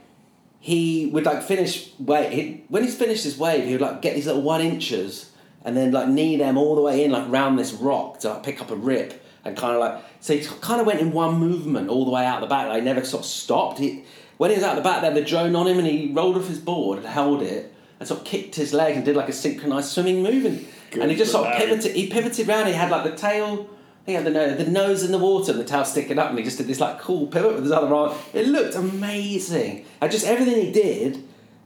he 0.61 1.07
would 1.07 1.25
like 1.25 1.43
finish 1.43 1.93
wave, 1.99 2.33
he, 2.33 2.65
when 2.69 2.85
he's 2.85 2.95
finished 2.95 3.25
his 3.25 3.37
wave, 3.39 3.65
he 3.65 3.73
would 3.73 3.81
like 3.81 4.03
get 4.03 4.15
these 4.15 4.27
little 4.27 4.43
one 4.43 4.61
inches 4.61 5.33
and 5.65 5.77
then 5.77 5.91
like 5.91 6.09
knee 6.09 6.37
them 6.37 6.57
all 6.57 6.75
the 6.75 6.81
way 6.81 7.05
in, 7.05 7.11
like 7.11 7.29
round 7.31 7.59
this 7.59 7.73
rock 7.73 8.21
to 8.21 8.31
like, 8.31 8.43
pick 8.43 8.61
up 8.61 8.71
a 8.71 8.77
rip 8.77 9.25
and 9.45 9.57
kind 9.57 9.75
of 9.75 9.81
like, 9.81 10.05
so 10.21 10.37
he 10.37 10.47
kind 10.61 10.81
of 10.81 10.87
went 10.87 11.01
in 11.01 11.11
one 11.13 11.35
movement 11.35 11.89
all 11.89 12.05
the 12.05 12.11
way 12.11 12.25
out 12.25 12.41
the 12.41 12.47
back, 12.47 12.69
like, 12.69 12.85
never 12.85 13.05
sort 13.05 13.25
of 13.25 13.29
stopped. 13.29 13.79
He, 13.79 14.05
when 14.37 14.51
he 14.51 14.57
was 14.57 14.65
out 14.65 14.77
the 14.77 14.83
back, 14.83 15.01
they 15.01 15.09
had 15.09 15.17
the 15.17 15.23
drone 15.23 15.55
on 15.55 15.67
him 15.67 15.79
and 15.79 15.87
he 15.87 16.13
rolled 16.13 16.37
off 16.37 16.49
his 16.49 16.59
board 16.59 16.99
and 16.99 17.07
held 17.07 17.43
it 17.43 17.73
and 17.99 18.09
sort 18.09 18.21
of 18.21 18.27
kicked 18.27 18.55
his 18.55 18.73
leg 18.73 18.97
and 18.97 19.05
did 19.05 19.17
like 19.17 19.29
a 19.29 19.33
synchronized 19.33 19.91
swimming 19.91 20.23
move. 20.23 20.45
And, 20.45 20.67
and 21.01 21.11
he 21.11 21.17
just 21.17 21.33
sort 21.33 21.49
of 21.49 21.57
pivoted, 21.57 21.95
he 21.95 22.09
pivoted 22.09 22.49
round, 22.49 22.69
he 22.69 22.75
had 22.75 22.91
like 22.91 23.05
the 23.05 23.17
tail, 23.17 23.69
he 24.05 24.15
had 24.15 24.25
the 24.25 24.31
nose, 24.31 24.59
the 24.59 24.71
nose 24.71 25.03
in 25.05 25.13
the 25.13 25.19
water 25.19 25.53
and 25.53 25.61
the 25.61 25.65
tail 25.65 25.85
sticking 25.85 26.19
up 26.19 26.31
and 26.31 26.39
he 26.39 26.45
just 26.45 26.59
did 26.59 26.67
this 26.67 26.81
like 26.81 26.99
cool 26.99 27.27
pivot 27.29 27.55
with 27.55 27.63
his 27.63 27.73
other 27.73 27.95
arm. 27.95 28.17
It 28.33 28.49
looked 28.49 28.75
amazing. 28.75 29.87
And 30.01 30.11
just 30.11 30.27
everything 30.27 30.61
he 30.61 30.73
did 30.73 31.23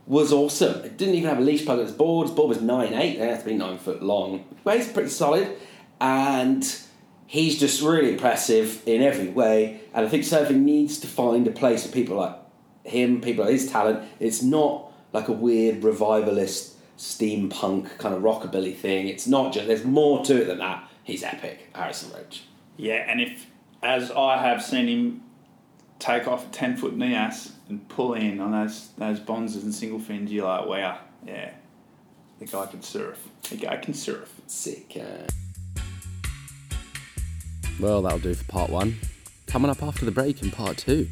was 0.07 0.33
awesome. 0.33 0.85
It 0.85 0.97
didn't 0.97 1.15
even 1.15 1.29
have 1.29 1.39
a 1.39 1.43
leash 1.43 1.65
plug 1.65 1.81
at 1.81 1.87
his 1.87 1.95
board. 1.95 2.29
His 2.29 2.37
board 2.37 2.51
was 2.51 2.61
nine 2.61 2.95
eight. 2.95 3.19
It 3.19 3.29
had 3.29 3.41
to 3.41 3.47
be 3.47 3.55
nine 3.55 3.79
foot 3.79 4.03
long. 4.03 4.45
Weighs 4.65 4.91
pretty 4.91 5.09
solid, 5.09 5.57
and 6.01 6.65
he's 7.27 7.59
just 7.59 7.83
really 7.83 8.13
impressive 8.13 8.83
in 8.87 9.03
every 9.03 9.29
way. 9.29 9.81
And 9.93 10.07
I 10.07 10.09
think 10.09 10.25
surfing 10.25 10.61
needs 10.61 10.99
to 11.01 11.07
find 11.07 11.47
a 11.47 11.51
place 11.51 11.85
for 11.85 11.93
people 11.93 12.17
like 12.17 12.37
him, 12.87 13.21
people 13.21 13.45
like 13.45 13.53
his 13.53 13.71
talent. 13.71 14.09
It's 14.21 14.43
not 14.43 14.93
like 15.13 15.29
a 15.29 15.33
weird 15.33 15.83
revivalist 15.83 16.75
steampunk 16.99 17.99
kind 17.99 18.15
of 18.15 18.23
rockabilly 18.23 18.75
thing. 18.77 19.09
It's 19.09 19.27
not 19.27 19.53
just. 19.53 19.67
There's 19.67 19.85
more 19.85 20.25
to 20.25 20.43
it 20.43 20.47
than 20.47 20.59
that. 20.59 20.89
He's 21.05 21.23
epic, 21.23 21.69
Harrison 21.75 22.13
Roach. 22.13 22.45
Yeah, 22.77 23.05
and 23.09 23.21
if, 23.21 23.47
as 23.83 24.11
I 24.11 24.39
have 24.39 24.63
seen 24.63 24.89
him 24.89 25.23
take 25.99 26.27
off 26.27 26.49
a 26.49 26.51
10 26.51 26.77
foot 26.77 26.97
Nias 26.97 27.53
and 27.69 27.87
pull 27.89 28.15
in 28.15 28.41
on 28.41 28.53
those, 28.53 28.89
those 28.99 29.21
bonzers 29.21 29.63
and 29.63 29.75
single 29.75 29.99
fins, 29.99 30.31
you're 30.33 30.47
like, 30.47 30.67
wow, 30.67 30.99
yeah, 31.27 31.53
the 32.39 32.47
guy 32.47 32.67
can 32.67 32.83
surf. 32.83 33.19
The 33.49 33.57
guy 33.57 33.77
can 33.77 33.95
surf. 33.95 34.33
Sick. 34.47 34.97
Uh, 35.01 35.27
Well, 37.79 38.01
that'll 38.01 38.19
do 38.19 38.35
for 38.35 38.45
part 38.45 38.71
one. 38.71 38.97
Coming 39.47 39.71
up 39.71 39.83
after 39.83 40.05
the 40.07 40.11
break 40.11 40.43
in 40.43 40.51
part 40.51 40.79
two, 40.79 41.09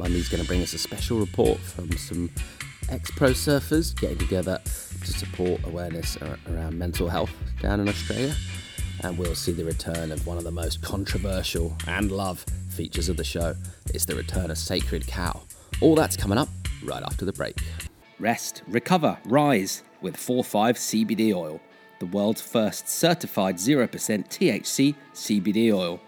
Mundy's 0.00 0.30
going 0.30 0.40
to 0.40 0.48
bring 0.48 0.62
us 0.62 0.72
a 0.72 0.78
special 0.78 1.18
report 1.18 1.58
from 1.58 1.92
some 1.98 2.30
ex 2.88 3.10
pro 3.10 3.32
surfers 3.32 3.94
getting 4.00 4.16
together 4.16 4.58
to 4.64 5.12
support 5.12 5.60
awareness 5.64 6.16
around 6.48 6.78
mental 6.78 7.06
health 7.06 7.30
down 7.60 7.80
in 7.80 7.88
Australia. 7.88 8.34
And 9.04 9.18
we'll 9.18 9.34
see 9.34 9.52
the 9.52 9.64
return 9.64 10.10
of 10.10 10.26
one 10.26 10.38
of 10.38 10.44
the 10.44 10.50
most 10.50 10.80
controversial 10.80 11.76
and 11.86 12.10
loved 12.10 12.50
features 12.70 13.10
of 13.10 13.18
the 13.18 13.24
show. 13.24 13.54
It's 13.92 14.06
the 14.06 14.14
return 14.14 14.50
of 14.50 14.56
Sacred 14.56 15.06
Cow. 15.06 15.42
All 15.82 15.94
that's 15.94 16.16
coming 16.16 16.38
up 16.38 16.48
right 16.82 17.02
after 17.02 17.26
the 17.26 17.34
break. 17.34 17.58
Rest, 18.18 18.62
recover, 18.68 19.18
rise 19.26 19.82
with 20.00 20.16
4-5 20.16 21.04
CBD 21.04 21.34
oil, 21.34 21.60
the 21.98 22.06
world's 22.06 22.40
first 22.40 22.88
certified 22.88 23.56
0% 23.56 23.86
THC 23.90 24.94
CBD 25.12 25.74
oil. 25.74 26.00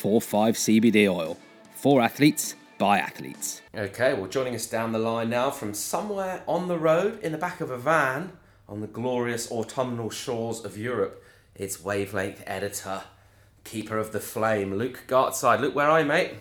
4-5 0.00 0.80
CBD 0.80 1.08
oil. 1.08 1.38
For 1.76 2.02
athletes, 2.02 2.56
by 2.78 2.98
athletes. 2.98 3.62
Okay, 3.74 4.14
well, 4.14 4.28
joining 4.28 4.54
us 4.54 4.66
down 4.66 4.92
the 4.92 4.98
line 4.98 5.30
now 5.30 5.50
from 5.50 5.74
somewhere 5.74 6.42
on 6.46 6.68
the 6.68 6.78
road 6.78 7.20
in 7.22 7.32
the 7.32 7.38
back 7.38 7.60
of 7.60 7.70
a 7.70 7.78
van 7.78 8.32
on 8.68 8.80
the 8.80 8.86
glorious 8.86 9.50
autumnal 9.50 10.10
shores 10.10 10.64
of 10.64 10.76
Europe, 10.76 11.22
it's 11.54 11.82
Wavelength 11.82 12.42
editor, 12.46 13.02
keeper 13.64 13.98
of 13.98 14.12
the 14.12 14.20
flame, 14.20 14.74
Luke 14.74 15.04
Gartside. 15.06 15.60
Luke, 15.60 15.74
where 15.74 15.88
are 15.88 16.00
you, 16.00 16.06
mate? 16.06 16.34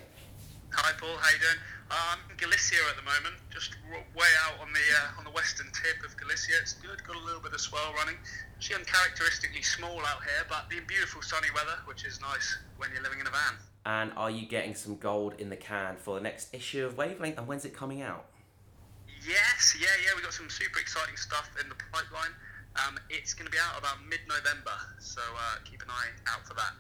Hi 0.71 0.91
Paul, 0.99 1.15
how 1.17 1.31
you 1.31 1.39
doing? 1.39 1.61
Uh, 1.89 2.17
I'm 2.17 2.31
in 2.31 2.37
Galicia 2.37 2.75
at 2.89 2.97
the 2.97 3.03
moment, 3.03 3.35
just 3.53 3.77
way 4.15 4.27
out 4.43 4.59
on 4.59 4.73
the 4.73 4.79
uh, 4.79 5.19
on 5.19 5.23
the 5.23 5.31
western 5.31 5.67
tip 5.67 6.03
of 6.03 6.17
Galicia. 6.17 6.53
It's 6.61 6.73
good, 6.73 7.01
got 7.05 7.15
a 7.15 7.23
little 7.23 7.41
bit 7.41 7.53
of 7.53 7.61
swell 7.61 7.93
running. 7.97 8.17
Actually 8.55 8.77
uncharacteristically 8.77 9.61
small 9.61 9.99
out 9.99 10.23
here, 10.23 10.43
but 10.49 10.67
being 10.69 10.83
beautiful 10.87 11.21
sunny 11.21 11.47
weather, 11.53 11.77
which 11.85 12.03
is 12.03 12.19
nice 12.19 12.57
when 12.77 12.89
you're 12.91 13.03
living 13.03 13.19
in 13.19 13.27
a 13.27 13.29
van. 13.29 13.55
And 13.85 14.11
are 14.17 14.31
you 14.31 14.47
getting 14.47 14.73
some 14.73 14.97
gold 14.97 15.35
in 15.37 15.49
the 15.49 15.55
can 15.55 15.95
for 15.97 16.15
the 16.15 16.21
next 16.21 16.53
issue 16.53 16.85
of 16.85 16.97
Wavelength? 16.97 17.37
And 17.37 17.47
when's 17.47 17.65
it 17.65 17.73
coming 17.73 18.01
out? 18.01 18.25
Yes, 19.27 19.75
yeah, 19.79 19.87
yeah, 20.03 20.15
we 20.15 20.21
got 20.21 20.33
some 20.33 20.49
super 20.49 20.79
exciting 20.79 21.15
stuff 21.17 21.49
in 21.61 21.69
the 21.69 21.75
pipeline. 21.91 22.31
Um, 22.75 22.97
it's 23.09 23.33
going 23.33 23.45
to 23.45 23.51
be 23.51 23.57
out 23.57 23.79
about 23.79 23.97
mid-November, 24.09 24.73
so 24.99 25.21
uh, 25.21 25.57
keep 25.63 25.81
an 25.81 25.89
eye 25.89 26.09
out 26.33 26.45
for 26.45 26.53
that. 26.55 26.73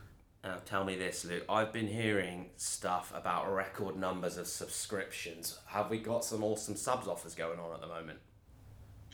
Now, 0.43 0.57
tell 0.65 0.83
me 0.83 0.95
this, 0.95 1.25
Luke. 1.25 1.43
I've 1.49 1.73
been 1.73 1.87
hearing 1.87 2.49
stuff 2.57 3.11
about 3.15 3.51
record 3.51 3.95
numbers 3.95 4.37
of 4.37 4.45
subscriptions. 4.45 5.57
Have 5.67 5.89
we 5.89 5.97
got 5.97 6.23
some 6.23 6.43
awesome 6.43 6.75
subs 6.75 7.07
offers 7.07 7.33
going 7.33 7.59
on 7.59 7.73
at 7.73 7.81
the 7.81 7.87
moment? 7.87 8.19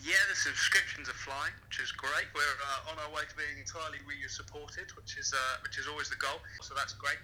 Yeah, 0.03 0.19
the 0.27 0.35
subscriptions 0.35 1.07
are 1.07 1.19
flying, 1.23 1.53
which 1.67 1.79
is 1.79 1.91
great. 1.91 2.27
We're 2.33 2.41
uh, 2.41 2.91
on 2.91 2.97
our 2.99 3.15
way 3.15 3.21
to 3.29 3.35
being 3.37 3.61
entirely 3.61 3.99
reader 4.09 4.27
supported, 4.27 4.91
which 4.97 5.15
is 5.17 5.31
uh, 5.31 5.61
which 5.63 5.77
is 5.77 5.87
always 5.87 6.09
the 6.09 6.17
goal. 6.17 6.41
So 6.61 6.73
that's 6.75 6.93
great. 6.93 7.19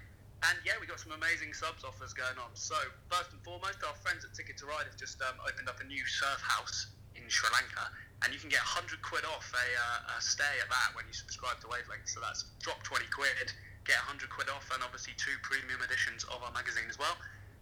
And 0.45 0.57
yeah, 0.61 0.77
we 0.77 0.85
got 0.85 1.01
some 1.01 1.17
amazing 1.17 1.53
subs 1.57 1.81
offers 1.81 2.13
going 2.13 2.37
on. 2.37 2.53
So 2.53 2.77
first 3.09 3.33
and 3.33 3.41
foremost, 3.41 3.81
our 3.81 3.97
friends 4.05 4.21
at 4.21 4.37
Ticket 4.37 4.61
to 4.61 4.69
Ride 4.69 4.85
have 4.85 4.99
just 4.99 5.17
um, 5.25 5.33
opened 5.41 5.65
up 5.65 5.81
a 5.81 5.87
new 5.89 6.05
surf 6.05 6.37
house 6.45 6.93
in 7.17 7.25
Sri 7.25 7.49
Lanka, 7.49 7.89
and 8.21 8.29
you 8.29 8.37
can 8.37 8.49
get 8.53 8.61
100 8.61 9.01
quid 9.01 9.25
off 9.25 9.49
a, 9.49 9.65
uh, 9.65 10.13
a 10.13 10.21
stay 10.21 10.61
at 10.61 10.69
that 10.69 10.93
when 10.93 11.09
you 11.09 11.15
subscribe 11.17 11.57
to 11.65 11.67
Wavelength. 11.73 12.05
So 12.05 12.21
that's 12.21 12.45
drop 12.61 12.85
20 12.85 13.09
quid, 13.09 13.49
get 13.89 13.97
100 14.05 14.29
quid 14.29 14.49
off, 14.53 14.69
and 14.69 14.85
obviously 14.85 15.17
two 15.17 15.33
premium 15.41 15.81
editions 15.81 16.21
of 16.29 16.45
our 16.45 16.53
magazine 16.53 16.85
as 16.85 17.01
well. 17.01 17.17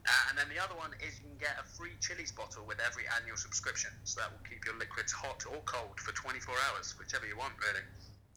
Uh, 0.05 0.29
and 0.29 0.38
then 0.38 0.45
the 0.53 0.59
other 0.61 0.75
one 0.77 0.93
is 1.01 1.17
you 1.17 1.25
can 1.25 1.39
get 1.41 1.57
a 1.57 1.65
free 1.65 1.95
Chilly's 1.97 2.29
bottle 2.29 2.61
with 2.67 2.77
every 2.83 3.09
annual 3.17 3.39
subscription. 3.39 3.89
So 4.03 4.21
that 4.21 4.29
will 4.29 4.43
keep 4.45 4.61
your 4.67 4.77
liquids 4.77 5.15
hot 5.15 5.41
or 5.49 5.63
cold 5.65 5.97
for 5.97 6.13
24 6.13 6.53
hours, 6.69 6.93
whichever 6.99 7.25
you 7.25 7.39
want, 7.39 7.57
really. 7.57 7.81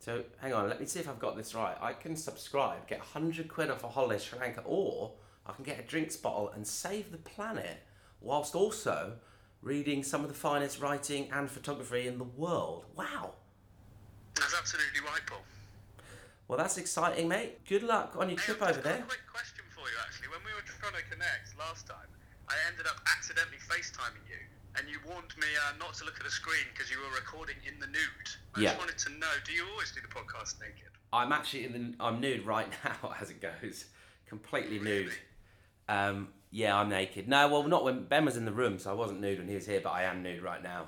So 0.00 0.22
hang 0.40 0.52
on, 0.52 0.68
let 0.68 0.80
me 0.80 0.86
see 0.86 1.00
if 1.00 1.08
I've 1.08 1.18
got 1.18 1.36
this 1.36 1.54
right. 1.54 1.76
I 1.80 1.92
can 1.92 2.16
subscribe, 2.16 2.86
get 2.86 2.98
100 3.00 3.48
quid 3.48 3.70
off 3.70 3.84
a 3.84 3.88
holiday 3.88 4.18
to 4.18 4.24
Sri 4.24 4.38
Lanka, 4.38 4.62
or 4.64 5.12
I 5.46 5.52
can 5.52 5.64
get 5.64 5.78
a 5.78 5.82
drinks 5.82 6.16
bottle 6.16 6.50
and 6.54 6.66
save 6.66 7.10
the 7.10 7.18
planet 7.18 7.82
whilst 8.20 8.54
also 8.54 9.14
reading 9.60 10.02
some 10.02 10.22
of 10.22 10.28
the 10.28 10.34
finest 10.34 10.80
writing 10.80 11.28
and 11.32 11.50
photography 11.50 12.06
in 12.06 12.18
the 12.18 12.24
world. 12.24 12.84
Wow. 12.96 13.34
That's 14.34 14.54
absolutely 14.56 15.00
right, 15.00 15.20
Paul. 15.26 15.42
Well, 16.46 16.58
that's 16.58 16.78
exciting, 16.78 17.28
mate. 17.28 17.64
Good 17.66 17.82
luck 17.82 18.14
on 18.16 18.30
your 18.30 18.38
Hey, 18.38 18.44
trip 18.44 18.62
I've 18.62 18.70
over 18.70 18.80
there. 18.80 19.00
A 19.00 19.02
quick 19.02 19.26
question 19.30 19.64
for 19.74 19.84
you, 19.84 19.96
actually. 20.06 20.28
When 20.28 20.40
we 20.46 20.54
were 20.54 20.64
trying 20.64 20.94
to 20.94 21.04
connect 21.10 21.58
last 21.58 21.86
time, 21.86 22.08
I 22.48 22.54
ended 22.70 22.86
up 22.86 22.96
accidentally 23.04 23.58
FaceTiming 23.68 24.24
you, 24.30 24.40
and 24.78 24.88
you 24.88 24.98
warned 25.06 25.36
me 25.38 25.46
uh, 25.68 25.72
not 25.78 25.94
to 25.94 26.04
look 26.04 26.16
at 26.18 26.24
the 26.24 26.30
screen 26.30 26.64
because 26.72 26.90
you 26.90 26.98
were 26.98 27.14
recording 27.14 27.56
in 27.66 27.78
the 27.80 27.86
nude. 27.86 28.28
I 28.54 28.60
Yeah. 28.60 28.68
just 28.70 28.78
wanted 28.78 28.98
to 28.98 29.10
know: 29.18 29.32
Do 29.44 29.52
you 29.52 29.66
always 29.72 29.90
do 29.92 30.00
the 30.00 30.08
podcast 30.08 30.60
naked? 30.60 30.88
I'm 31.12 31.32
actually 31.32 31.64
in 31.64 31.72
the, 31.72 32.04
I'm 32.04 32.20
nude 32.20 32.44
right 32.46 32.68
now 32.84 33.14
as 33.20 33.30
it 33.30 33.40
goes, 33.40 33.86
completely 34.28 34.78
nude. 34.78 35.12
Um, 35.88 36.28
yeah, 36.50 36.76
I'm 36.76 36.88
naked. 36.88 37.28
No, 37.28 37.48
well, 37.48 37.62
not 37.64 37.84
when 37.84 38.04
Ben 38.04 38.24
was 38.24 38.36
in 38.36 38.44
the 38.44 38.52
room, 38.52 38.78
so 38.78 38.90
I 38.90 38.94
wasn't 38.94 39.20
nude 39.20 39.38
when 39.38 39.48
he 39.48 39.54
was 39.54 39.66
here, 39.66 39.80
but 39.82 39.90
I 39.90 40.02
am 40.04 40.22
nude 40.22 40.42
right 40.42 40.62
now. 40.62 40.86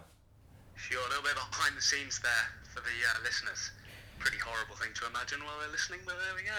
Sure, 0.77 1.01
a 1.01 1.09
little 1.09 1.23
bit 1.23 1.35
behind 1.35 1.77
the 1.77 1.83
scenes 1.83 2.19
there 2.21 2.33
for 2.75 2.81
the 2.81 2.89
uh, 2.89 3.23
listeners. 3.25 3.71
Pretty 4.19 4.39
horrible 4.39 4.77
thing 4.77 4.91
to 4.95 5.07
imagine 5.07 5.41
while 5.45 5.55
they're 5.61 5.71
listening, 5.71 6.01
but 6.07 6.15
there 6.17 6.35
we 6.37 6.43
go. 6.43 6.57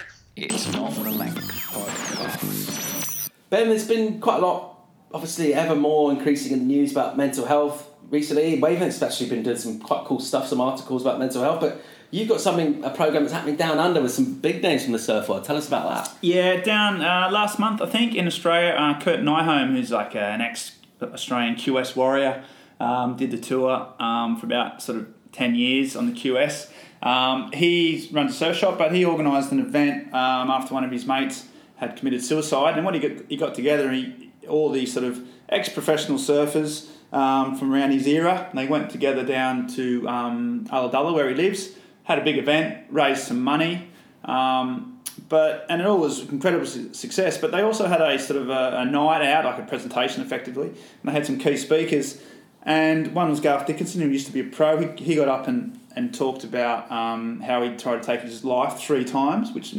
It's 0.53 0.71
not 0.73 0.93
for 0.93 1.03
the 1.03 1.11
length 1.11 1.37
podcast. 1.71 3.29
Ben, 3.49 3.69
there's 3.69 3.87
been 3.87 4.19
quite 4.19 4.41
a 4.41 4.45
lot, 4.45 4.80
obviously, 5.13 5.53
ever 5.53 5.75
more 5.75 6.11
increasing 6.11 6.53
in 6.53 6.59
the 6.59 6.65
news 6.65 6.91
about 6.91 7.17
mental 7.17 7.45
health 7.45 7.87
recently. 8.09 8.59
Wavelength's 8.59 9.01
actually 9.01 9.29
been 9.29 9.43
doing 9.43 9.57
some 9.57 9.79
quite 9.79 10.05
cool 10.05 10.19
stuff, 10.19 10.47
some 10.47 10.61
articles 10.61 11.01
about 11.01 11.19
mental 11.19 11.41
health, 11.41 11.59
but 11.59 11.81
you've 12.11 12.27
got 12.27 12.41
something, 12.41 12.83
a 12.83 12.89
program 12.89 13.23
that's 13.23 13.33
happening 13.33 13.55
down 13.55 13.79
under 13.79 14.01
with 14.01 14.11
some 14.11 14.33
big 14.35 14.61
names 14.61 14.83
from 14.83 14.93
the 14.93 14.99
surf 14.99 15.29
world. 15.29 15.43
Tell 15.43 15.57
us 15.57 15.67
about 15.67 15.89
that. 15.89 16.17
Yeah, 16.21 16.61
down 16.61 17.01
uh, 17.01 17.29
last 17.31 17.57
month, 17.57 17.81
I 17.81 17.85
think, 17.87 18.15
in 18.15 18.27
Australia, 18.27 18.75
uh, 18.77 18.99
Kurt 19.01 19.21
Nyholm, 19.21 19.75
who's 19.75 19.91
like 19.91 20.15
uh, 20.15 20.19
an 20.19 20.41
ex 20.41 20.77
Australian 21.01 21.55
QS 21.55 21.95
warrior, 21.95 22.43
um, 22.79 23.15
did 23.15 23.31
the 23.31 23.37
tour 23.37 23.93
um, 23.99 24.37
for 24.37 24.45
about 24.45 24.81
sort 24.81 24.99
of 24.99 25.07
10 25.31 25.55
years 25.55 25.95
on 25.95 26.07
the 26.07 26.11
QS. 26.11 26.69
Um, 27.01 27.51
he 27.51 28.09
runs 28.11 28.33
a 28.33 28.35
surf 28.35 28.57
shop, 28.57 28.77
but 28.77 28.93
he 28.93 29.05
organised 29.05 29.51
an 29.51 29.59
event 29.59 30.07
um, 30.13 30.51
after 30.51 30.73
one 30.73 30.83
of 30.83 30.91
his 30.91 31.05
mates 31.05 31.47
had 31.77 31.95
committed 31.95 32.23
suicide. 32.23 32.75
And 32.75 32.85
what 32.85 32.93
he 32.93 32.99
got, 32.99 33.25
he 33.27 33.37
got 33.37 33.55
together, 33.55 33.91
he, 33.91 34.20
all 34.47 34.69
these 34.69 34.93
sort 34.93 35.05
of 35.05 35.21
ex 35.49 35.69
professional 35.69 36.17
surfers 36.17 36.87
um, 37.11 37.57
from 37.57 37.73
around 37.73 37.91
his 37.91 38.07
era, 38.07 38.47
and 38.49 38.57
they 38.57 38.67
went 38.67 38.89
together 38.89 39.23
down 39.23 39.67
to 39.67 40.07
um, 40.07 40.65
Ulladulla, 40.71 41.13
where 41.13 41.29
he 41.29 41.35
lives, 41.35 41.71
had 42.03 42.19
a 42.19 42.23
big 42.23 42.37
event, 42.37 42.85
raised 42.89 43.23
some 43.23 43.41
money. 43.41 43.89
Um, 44.23 44.99
but 45.27 45.65
and 45.69 45.81
it 45.81 45.87
all 45.87 45.97
was 45.97 46.29
incredible 46.29 46.65
su- 46.65 46.93
success. 46.93 47.37
But 47.37 47.51
they 47.51 47.61
also 47.61 47.87
had 47.87 48.01
a 48.01 48.17
sort 48.19 48.41
of 48.41 48.49
a, 48.49 48.77
a 48.77 48.85
night 48.85 49.21
out, 49.23 49.45
like 49.45 49.59
a 49.59 49.63
presentation, 49.63 50.21
effectively, 50.21 50.67
and 50.67 50.77
they 51.03 51.11
had 51.11 51.25
some 51.25 51.37
key 51.37 51.57
speakers. 51.57 52.21
And 52.63 53.15
one 53.15 53.29
was 53.29 53.39
Garth 53.39 53.65
Dickinson, 53.65 54.01
who 54.01 54.09
used 54.09 54.27
to 54.27 54.31
be 54.31 54.41
a 54.41 54.43
pro. 54.43 54.77
He, 54.77 55.03
he 55.03 55.15
got 55.15 55.27
up 55.27 55.47
and, 55.47 55.79
and 55.95 56.13
talked 56.13 56.43
about 56.43 56.91
um, 56.91 57.39
how 57.41 57.61
he 57.63 57.75
tried 57.75 58.01
to 58.01 58.05
take 58.05 58.21
his 58.21 58.43
life 58.45 58.77
three 58.79 59.03
times, 59.03 59.51
which 59.51 59.75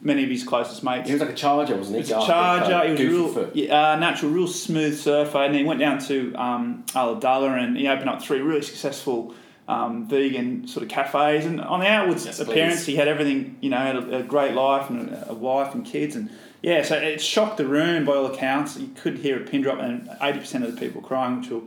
many 0.00 0.24
of 0.24 0.30
his 0.30 0.44
closest 0.44 0.82
mates. 0.82 1.06
He 1.08 1.12
was 1.14 1.20
like 1.20 1.30
a 1.30 1.34
charger, 1.34 1.76
wasn't 1.76 1.96
he? 1.98 2.02
He 2.02 2.14
was 2.14 2.24
a 2.24 2.26
charger. 2.26 2.86
He 2.86 2.92
was 2.92 3.00
a 3.00 3.06
real, 3.06 3.28
foot. 3.28 3.56
yeah, 3.56 3.92
uh, 3.92 3.96
natural, 3.96 4.30
real 4.32 4.46
smooth 4.46 4.98
surfer, 4.98 5.38
and 5.38 5.54
he 5.54 5.64
went 5.64 5.80
down 5.80 5.98
to 6.00 6.34
um, 6.34 6.84
Ulladulla 6.88 7.62
and 7.62 7.76
he 7.76 7.88
opened 7.88 8.08
up 8.08 8.22
three 8.22 8.40
really 8.40 8.62
successful 8.62 9.34
um, 9.68 10.08
vegan 10.08 10.66
sort 10.66 10.82
of 10.82 10.88
cafes. 10.88 11.44
And 11.46 11.60
on 11.60 11.80
the 11.80 11.86
outwards 11.86 12.26
Yes, 12.26 12.40
appearance, 12.40 12.76
please. 12.80 12.86
he 12.86 12.96
had 12.96 13.08
everything. 13.08 13.56
You 13.60 13.70
know, 13.70 13.76
had 13.78 13.96
a, 13.96 14.16
a 14.18 14.22
great 14.22 14.54
life 14.54 14.90
and 14.90 15.10
a, 15.10 15.30
a 15.30 15.34
wife 15.34 15.74
and 15.74 15.84
kids, 15.84 16.16
and 16.16 16.30
yeah, 16.62 16.82
so 16.82 16.96
it 16.96 17.20
shocked 17.20 17.56
the 17.58 17.66
room 17.66 18.04
by 18.04 18.12
all 18.14 18.26
accounts. 18.26 18.76
You 18.78 18.88
could 18.94 19.18
hear 19.18 19.40
a 19.40 19.44
pin 19.44 19.62
drop, 19.62 19.78
and 19.78 20.08
eighty 20.22 20.38
percent 20.40 20.64
of 20.64 20.74
the 20.74 20.80
people 20.80 21.02
crying, 21.02 21.40
which 21.40 21.50
we'll 21.50 21.64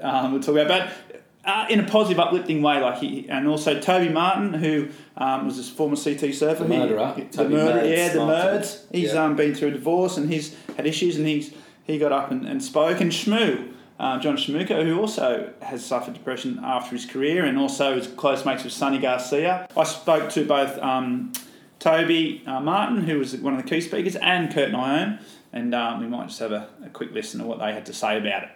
um, 0.00 0.32
we'll 0.32 0.42
talk 0.42 0.56
about, 0.56 0.68
but. 0.68 1.19
Uh, 1.42 1.66
in 1.70 1.80
a 1.80 1.84
positive, 1.84 2.20
uplifting 2.20 2.60
way, 2.60 2.78
like 2.82 2.98
he, 2.98 3.26
and 3.30 3.48
also 3.48 3.80
Toby 3.80 4.10
Martin, 4.10 4.52
who 4.52 4.88
um, 5.16 5.46
was 5.46 5.56
this 5.56 5.70
former 5.70 5.96
CT 5.96 6.34
surfer, 6.34 6.64
The 6.64 6.74
He- 6.74 6.78
murderer, 6.78 7.14
the 7.32 7.48
murderer, 7.48 7.84
yeah, 7.86 8.08
the. 8.12 8.18
Merds. 8.20 8.84
He's 8.92 9.14
Yeah. 9.14 9.24
um, 9.24 9.36
been 9.36 9.54
through 9.54 9.68
a 9.68 9.70
divorce 9.70 10.18
and 10.18 10.30
he's 10.30 10.54
had 10.76 10.86
issues, 10.86 11.16
and 11.16 11.26
he's 11.26 11.54
he 11.84 11.98
got 11.98 12.12
up 12.12 12.30
and, 12.30 12.46
and 12.46 12.62
spoke. 12.62 13.00
And 13.00 13.10
Shmoo, 13.10 13.72
uh, 13.98 14.18
John 14.20 14.36
Shmuka, 14.36 14.84
who 14.84 15.00
also 15.00 15.50
has 15.62 15.82
suffered 15.84 16.12
depression 16.12 16.60
after 16.62 16.94
his 16.94 17.06
career, 17.06 17.46
and 17.46 17.56
also 17.56 17.96
is 17.96 18.06
close 18.06 18.44
mates 18.44 18.62
with 18.64 18.74
Sonny 18.74 18.98
Garcia. 18.98 19.66
I 19.74 19.84
spoke 19.84 20.28
to 20.32 20.44
both 20.44 20.76
um, 20.80 21.32
Toby 21.78 22.42
uh, 22.46 22.60
Martin, 22.60 23.04
who 23.04 23.18
was 23.18 23.34
one 23.38 23.54
of 23.56 23.62
the 23.62 23.68
key 23.68 23.80
speakers, 23.80 24.14
and 24.16 24.52
Kurt 24.52 24.72
Nyone, 24.72 25.18
and 25.54 25.74
um, 25.74 26.00
we 26.00 26.06
might 26.06 26.28
just 26.28 26.38
have 26.40 26.52
a, 26.52 26.68
a 26.84 26.90
quick 26.90 27.12
listen 27.12 27.40
to 27.40 27.46
what 27.46 27.58
they 27.60 27.72
had 27.72 27.86
to 27.86 27.94
say 27.94 28.18
about 28.18 28.42
it. 28.42 28.50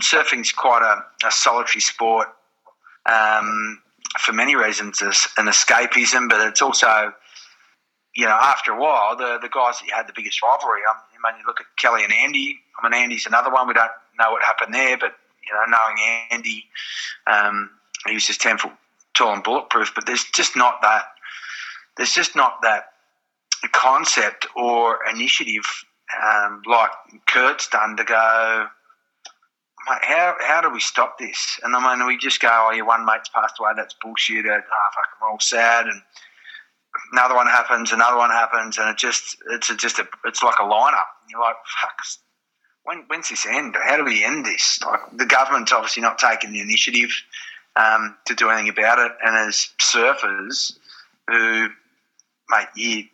Surfing's 0.00 0.52
quite 0.52 0.82
a, 0.82 1.26
a 1.26 1.30
solitary 1.30 1.80
sport 1.80 2.28
um, 3.06 3.80
for 4.18 4.32
many 4.32 4.56
reasons. 4.56 5.00
An 5.02 5.46
escapism, 5.46 6.28
but 6.28 6.46
it's 6.46 6.62
also, 6.62 7.12
you 8.14 8.26
know, 8.26 8.38
after 8.40 8.72
a 8.72 8.80
while, 8.80 9.16
the, 9.16 9.38
the 9.40 9.48
guys 9.48 9.78
that 9.78 9.86
you 9.86 9.94
had 9.94 10.06
the 10.06 10.12
biggest 10.14 10.42
rivalry. 10.42 10.80
Um, 10.88 10.96
I 11.24 11.32
mean, 11.32 11.40
you 11.40 11.46
look 11.46 11.60
at 11.60 11.66
Kelly 11.78 12.04
and 12.04 12.12
Andy. 12.12 12.60
I 12.78 12.88
mean, 12.88 13.00
Andy's 13.00 13.26
another 13.26 13.50
one. 13.50 13.68
We 13.68 13.74
don't 13.74 13.90
know 14.18 14.32
what 14.32 14.42
happened 14.42 14.74
there, 14.74 14.96
but 14.98 15.14
you 15.46 15.54
know, 15.54 15.64
knowing 15.66 16.26
Andy, 16.30 16.64
um, 17.26 17.70
he 18.06 18.14
was 18.14 18.26
just 18.26 18.40
ten 18.40 18.58
foot 18.58 18.72
tall 19.14 19.34
and 19.34 19.42
bulletproof. 19.42 19.92
But 19.94 20.06
there's 20.06 20.24
just 20.34 20.56
not 20.56 20.82
that. 20.82 21.04
There's 21.96 22.12
just 22.12 22.34
not 22.34 22.62
that 22.62 22.92
concept 23.72 24.46
or 24.56 25.00
initiative 25.12 25.64
um, 26.22 26.62
like 26.66 26.90
Kurt's 27.26 27.68
done 27.68 27.96
to 27.96 28.04
go 28.04 28.66
how, 29.86 30.36
how 30.40 30.60
do 30.60 30.70
we 30.70 30.80
stop 30.80 31.18
this? 31.18 31.58
And 31.62 31.74
I 31.74 31.96
mean, 31.96 32.06
we 32.06 32.16
just 32.16 32.40
go, 32.40 32.48
oh, 32.50 32.72
your 32.72 32.86
one 32.86 33.04
mate's 33.04 33.28
passed 33.28 33.56
away, 33.58 33.72
that's 33.76 33.94
bullshit, 34.02 34.46
uh, 34.46 34.50
ah, 34.50 34.90
fucking 34.94 35.18
we're 35.20 35.28
all 35.28 35.40
sad, 35.40 35.86
and 35.86 36.02
another 37.12 37.34
one 37.34 37.46
happens, 37.46 37.92
another 37.92 38.16
one 38.16 38.30
happens, 38.30 38.78
and 38.78 38.88
it 38.88 38.96
just, 38.98 39.36
it's 39.52 39.70
a, 39.70 39.76
just 39.76 39.98
a, 39.98 40.06
it's 40.24 40.42
like 40.42 40.58
a 40.60 40.64
lineup. 40.64 41.10
You're 41.28 41.40
like, 41.40 41.56
fuck, 41.80 41.94
when, 42.84 43.04
when's 43.08 43.28
this 43.28 43.46
end? 43.46 43.76
How 43.82 43.96
do 43.96 44.04
we 44.04 44.24
end 44.24 44.44
this? 44.44 44.80
Like, 44.84 45.00
the 45.16 45.26
government's 45.26 45.72
obviously 45.72 46.02
not 46.02 46.18
taking 46.18 46.52
the 46.52 46.60
initiative 46.60 47.10
um, 47.76 48.16
to 48.26 48.34
do 48.34 48.50
anything 48.50 48.70
about 48.70 48.98
it, 48.98 49.12
and 49.24 49.48
as 49.48 49.70
surfers 49.78 50.72
who, 51.28 51.68
mate, 52.50 52.68
you, 52.74 53.04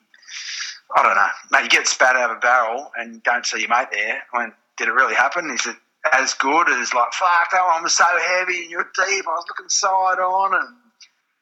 I 0.97 1.03
don't 1.03 1.15
know, 1.15 1.29
mate, 1.51 1.65
you 1.65 1.69
get 1.69 1.87
spat 1.87 2.17
out 2.17 2.31
of 2.31 2.39
a 2.39 2.41
barrel 2.41 2.91
and 2.97 3.23
don't 3.23 3.45
see 3.45 3.61
your 3.61 3.69
mate 3.69 3.89
there. 3.93 4.23
I 4.33 4.39
mean, 4.41 4.53
did 4.79 4.89
it 4.89 4.93
really 4.93 5.15
happen? 5.15 5.51
Is 5.51 5.67
it 5.67 5.77
as 6.13 6.35
good 6.35 6.69
as 6.69 6.93
like, 6.95 7.13
fuck, 7.13 7.51
that 7.53 7.67
one 7.67 7.83
was 7.83 7.97
so 7.97 8.05
heavy 8.05 8.63
and 8.63 8.71
you're 8.71 8.91
deep, 8.95 9.25
I 9.27 9.31
was 9.31 9.45
looking 9.49 9.69
side 9.69 10.19
on 10.19 10.55
and 10.55 10.77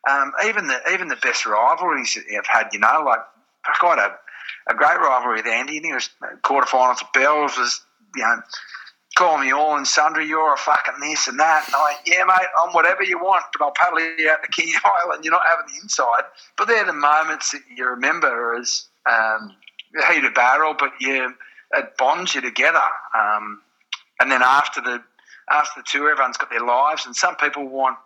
um, 0.07 0.33
even 0.47 0.67
the 0.67 0.81
even 0.93 1.09
the 1.09 1.17
best 1.17 1.47
rivalries 1.47 2.15
that 2.15 2.25
you've 2.29 2.47
had, 2.47 2.69
you 2.73 2.79
know, 2.79 3.03
like 3.07 3.21
I 3.67 3.89
had 3.89 3.99
a, 3.99 4.73
a 4.73 4.75
great 4.75 4.99
rivalry 4.99 5.37
with 5.37 5.47
Andy 5.47 5.79
and 5.79 5.87
he 5.87 5.93
was 5.93 6.11
quarterfinals 6.43 7.01
of 7.01 7.13
Bells 7.15 7.57
was, 7.57 7.81
you 8.15 8.23
know, 8.23 8.43
calling 9.15 9.47
me 9.47 9.53
all 9.53 9.77
and 9.77 9.87
sundry, 9.87 10.27
you're 10.27 10.53
a 10.53 10.57
fucking 10.57 11.01
this 11.01 11.29
and 11.29 11.39
that. 11.39 11.65
And 11.67 11.75
I'm 11.75 11.83
like, 11.83 11.99
yeah, 12.07 12.25
mate, 12.25 12.49
I'm 12.61 12.73
whatever 12.73 13.03
you 13.03 13.19
want, 13.19 13.45
but 13.53 13.65
I'll 13.65 13.73
paddle 13.75 14.01
you 14.01 14.29
out 14.31 14.43
to 14.43 14.49
King 14.49 14.73
Island. 15.03 15.25
You're 15.25 15.33
not 15.33 15.47
having 15.49 15.73
the 15.73 15.81
inside. 15.81 16.25
But 16.57 16.69
they're 16.69 16.85
the 16.85 16.93
moments 16.93 17.53
that 17.53 17.63
you 17.75 17.87
remember 17.87 18.57
as 18.57 18.87
um, 19.07 19.55
a 20.01 20.13
heated 20.13 20.35
battle, 20.35 20.75
but 20.79 20.93
you, 21.01 21.33
it 21.75 21.97
bonds 21.97 22.35
you 22.35 22.41
together. 22.41 22.83
Um, 23.17 23.63
and 24.21 24.31
then 24.31 24.43
after 24.43 24.81
the 24.81 25.03
after 25.51 25.81
the 25.81 25.85
tour, 25.87 26.11
everyone's 26.11 26.37
got 26.37 26.51
their 26.51 26.65
lives, 26.65 27.07
and 27.07 27.15
some 27.15 27.37
people 27.37 27.69
want 27.69 27.99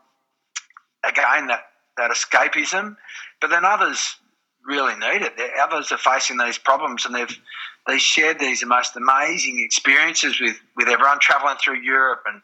again 1.05 1.47
that 1.49 1.67
that 1.97 2.11
escapism, 2.11 2.97
but 3.41 3.51
then 3.51 3.65
others 3.65 4.17
really 4.65 4.95
need 4.95 5.23
it. 5.23 5.37
The 5.37 5.49
others 5.61 5.93
are 5.93 5.99
facing 5.99 6.39
these 6.39 6.59
problems, 6.59 7.07
and 7.07 7.15
they've 7.15 7.39
they 7.87 7.99
shared 7.99 8.39
these 8.39 8.65
most 8.65 8.97
amazing 8.97 9.61
experiences 9.61 10.41
with 10.41 10.57
with 10.77 10.89
everyone 10.89 11.19
travelling 11.21 11.57
through 11.63 11.81
Europe 11.81 12.23
and 12.27 12.43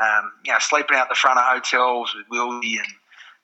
um, 0.00 0.32
you 0.44 0.52
know 0.52 0.58
sleeping 0.60 0.96
out 0.96 1.08
the 1.08 1.14
front 1.14 1.38
of 1.38 1.44
hotels 1.44 2.14
with 2.16 2.26
Willie 2.30 2.78
and. 2.78 2.92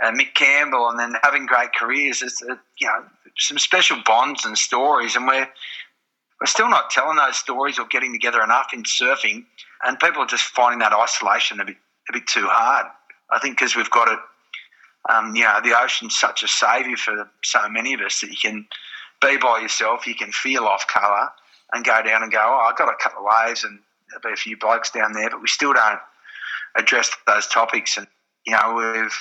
Uh, 0.02 0.10
Mick 0.10 0.34
Campbell, 0.34 0.88
and 0.88 0.98
then 0.98 1.14
having 1.22 1.46
great 1.46 1.72
careers. 1.72 2.20
It's 2.20 2.42
uh, 2.42 2.56
you 2.78 2.88
know 2.88 3.04
some 3.38 3.58
special 3.58 3.96
bonds 4.04 4.44
and 4.44 4.58
stories, 4.58 5.14
and 5.14 5.24
we're 5.24 5.48
we're 6.40 6.46
still 6.46 6.68
not 6.68 6.90
telling 6.90 7.16
those 7.16 7.36
stories 7.36 7.78
or 7.78 7.86
getting 7.86 8.12
together 8.12 8.42
enough 8.42 8.68
in 8.72 8.82
surfing, 8.82 9.44
and 9.84 9.98
people 9.98 10.22
are 10.22 10.26
just 10.26 10.44
finding 10.44 10.80
that 10.80 10.92
isolation 10.92 11.60
a 11.60 11.64
bit 11.64 11.76
a 12.08 12.12
bit 12.12 12.26
too 12.26 12.46
hard. 12.46 12.86
I 13.30 13.38
think 13.38 13.58
because 13.58 13.76
we've 13.76 13.90
got 13.90 14.08
it, 14.08 14.18
um, 15.08 15.34
you 15.34 15.44
know, 15.44 15.60
the 15.62 15.78
ocean's 15.78 16.16
such 16.16 16.42
a 16.42 16.48
saviour 16.48 16.96
for 16.96 17.30
so 17.42 17.68
many 17.68 17.94
of 17.94 18.00
us 18.00 18.20
that 18.20 18.30
you 18.30 18.36
can 18.36 18.66
be 19.22 19.36
by 19.38 19.60
yourself, 19.60 20.06
you 20.06 20.14
can 20.14 20.32
feel 20.32 20.64
off 20.64 20.86
colour, 20.86 21.30
and 21.72 21.84
go 21.84 22.02
down 22.02 22.22
and 22.22 22.30
go, 22.30 22.38
oh, 22.40 22.70
I 22.70 22.74
got 22.76 22.88
a 22.88 23.02
couple 23.02 23.26
of 23.26 23.32
waves, 23.46 23.64
and 23.64 23.78
there'll 24.10 24.22
be 24.22 24.34
a 24.34 24.36
few 24.36 24.56
blokes 24.58 24.90
down 24.90 25.12
there, 25.12 25.30
but 25.30 25.40
we 25.40 25.48
still 25.48 25.72
don't 25.72 26.00
address 26.76 27.10
those 27.26 27.46
topics, 27.46 27.96
and 27.96 28.06
you 28.46 28.52
know, 28.52 28.74
we've 28.74 29.18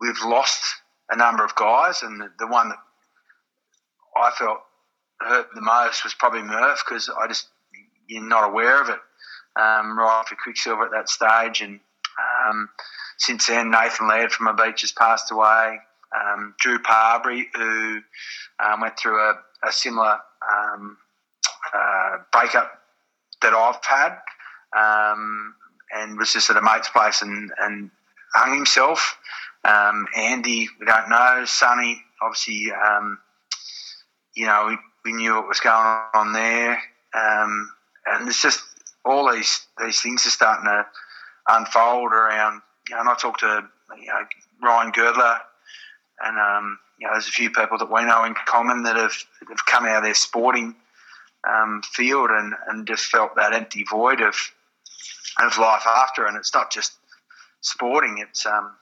we've 0.00 0.22
lost 0.24 0.62
a 1.10 1.16
number 1.16 1.44
of 1.44 1.54
guys, 1.56 2.02
and 2.02 2.20
the, 2.20 2.30
the 2.38 2.46
one 2.46 2.68
that 2.68 2.78
I 4.16 4.30
felt 4.38 4.60
hurt 5.20 5.48
the 5.54 5.60
most 5.60 6.04
was 6.04 6.14
probably 6.14 6.42
Murph 6.42 6.82
because 6.86 7.08
I 7.08 7.26
just 7.28 7.48
you're 8.06 8.22
not 8.22 8.48
aware 8.48 8.80
of 8.80 8.88
it 8.88 8.98
um, 9.56 9.98
right 9.98 10.24
for 10.26 10.36
Quiksilver 10.36 10.84
at 10.84 10.90
that 10.92 11.08
stage, 11.08 11.60
and 11.60 11.80
um, 12.48 12.68
since 13.18 13.46
then 13.46 13.70
Nathan 13.70 14.08
Laird 14.08 14.32
from 14.32 14.46
my 14.46 14.52
beach 14.52 14.80
has 14.82 14.92
passed 14.92 15.30
away. 15.30 15.78
Um, 16.12 16.54
Drew 16.58 16.80
Parbury, 16.80 17.48
who 17.54 18.00
um, 18.58 18.80
went 18.80 18.98
through 18.98 19.20
a, 19.20 19.34
a 19.64 19.72
similar 19.72 20.18
um, 20.50 20.96
uh, 21.72 22.16
breakup 22.32 22.72
that 23.42 23.54
I've 23.54 23.84
had, 23.84 24.18
um, 24.76 25.54
and 25.92 26.18
was 26.18 26.32
just 26.32 26.50
at 26.50 26.56
a 26.56 26.62
mate's 26.62 26.88
place 26.88 27.22
and, 27.22 27.52
and 27.60 27.90
hung 28.34 28.54
himself. 28.56 29.18
Andy, 29.64 30.68
we 30.80 30.86
don't 30.86 31.10
know. 31.10 31.44
Sonny, 31.46 32.02
obviously, 32.20 32.72
you 34.34 34.46
know, 34.46 34.76
we, 35.04 35.12
knew 35.12 35.34
what 35.34 35.48
was 35.48 35.60
going 35.60 35.98
on 36.14 36.32
there. 36.32 36.80
Um, 37.14 37.70
and 38.06 38.28
it's 38.28 38.42
just 38.42 38.60
all 39.04 39.32
these 39.32 39.66
these 39.82 40.00
things 40.00 40.26
are 40.26 40.30
starting 40.30 40.66
to 40.66 40.86
unfold 41.48 42.12
around. 42.12 42.62
You 42.88 42.94
know, 42.94 43.00
and 43.00 43.08
I 43.08 43.14
talked 43.14 43.40
to 43.40 43.64
you 43.98 44.06
know 44.06 44.24
Ryan 44.62 44.92
Girdler, 44.92 45.38
and 46.20 46.38
um, 46.38 46.78
you 46.98 47.06
know, 47.06 47.14
there's 47.14 47.28
a 47.28 47.32
few 47.32 47.50
people 47.50 47.78
that 47.78 47.90
we 47.90 48.04
know 48.04 48.24
in 48.24 48.34
common 48.46 48.82
that 48.84 48.96
have 48.96 49.14
have 49.48 49.66
come 49.66 49.86
out 49.86 49.98
of 49.98 50.02
their 50.02 50.14
sporting 50.14 50.74
um, 51.48 51.82
field 51.82 52.30
and, 52.30 52.54
and 52.68 52.86
just 52.86 53.06
felt 53.06 53.36
that 53.36 53.54
empty 53.54 53.84
void 53.90 54.20
of 54.20 54.34
of 55.40 55.56
life 55.58 55.86
after. 55.86 56.26
And 56.26 56.36
it's 56.36 56.54
not 56.54 56.70
just 56.70 56.92
sporting; 57.62 58.18
it's 58.18 58.44
um, 58.44 58.72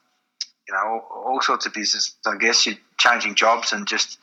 you 0.68 0.74
know 0.74 1.00
all, 1.10 1.24
all 1.26 1.40
sorts 1.40 1.66
of 1.66 1.72
business. 1.72 2.14
I 2.26 2.36
guess 2.36 2.66
you're 2.66 2.76
changing 2.98 3.34
jobs 3.34 3.72
and 3.72 3.86
just 3.86 4.18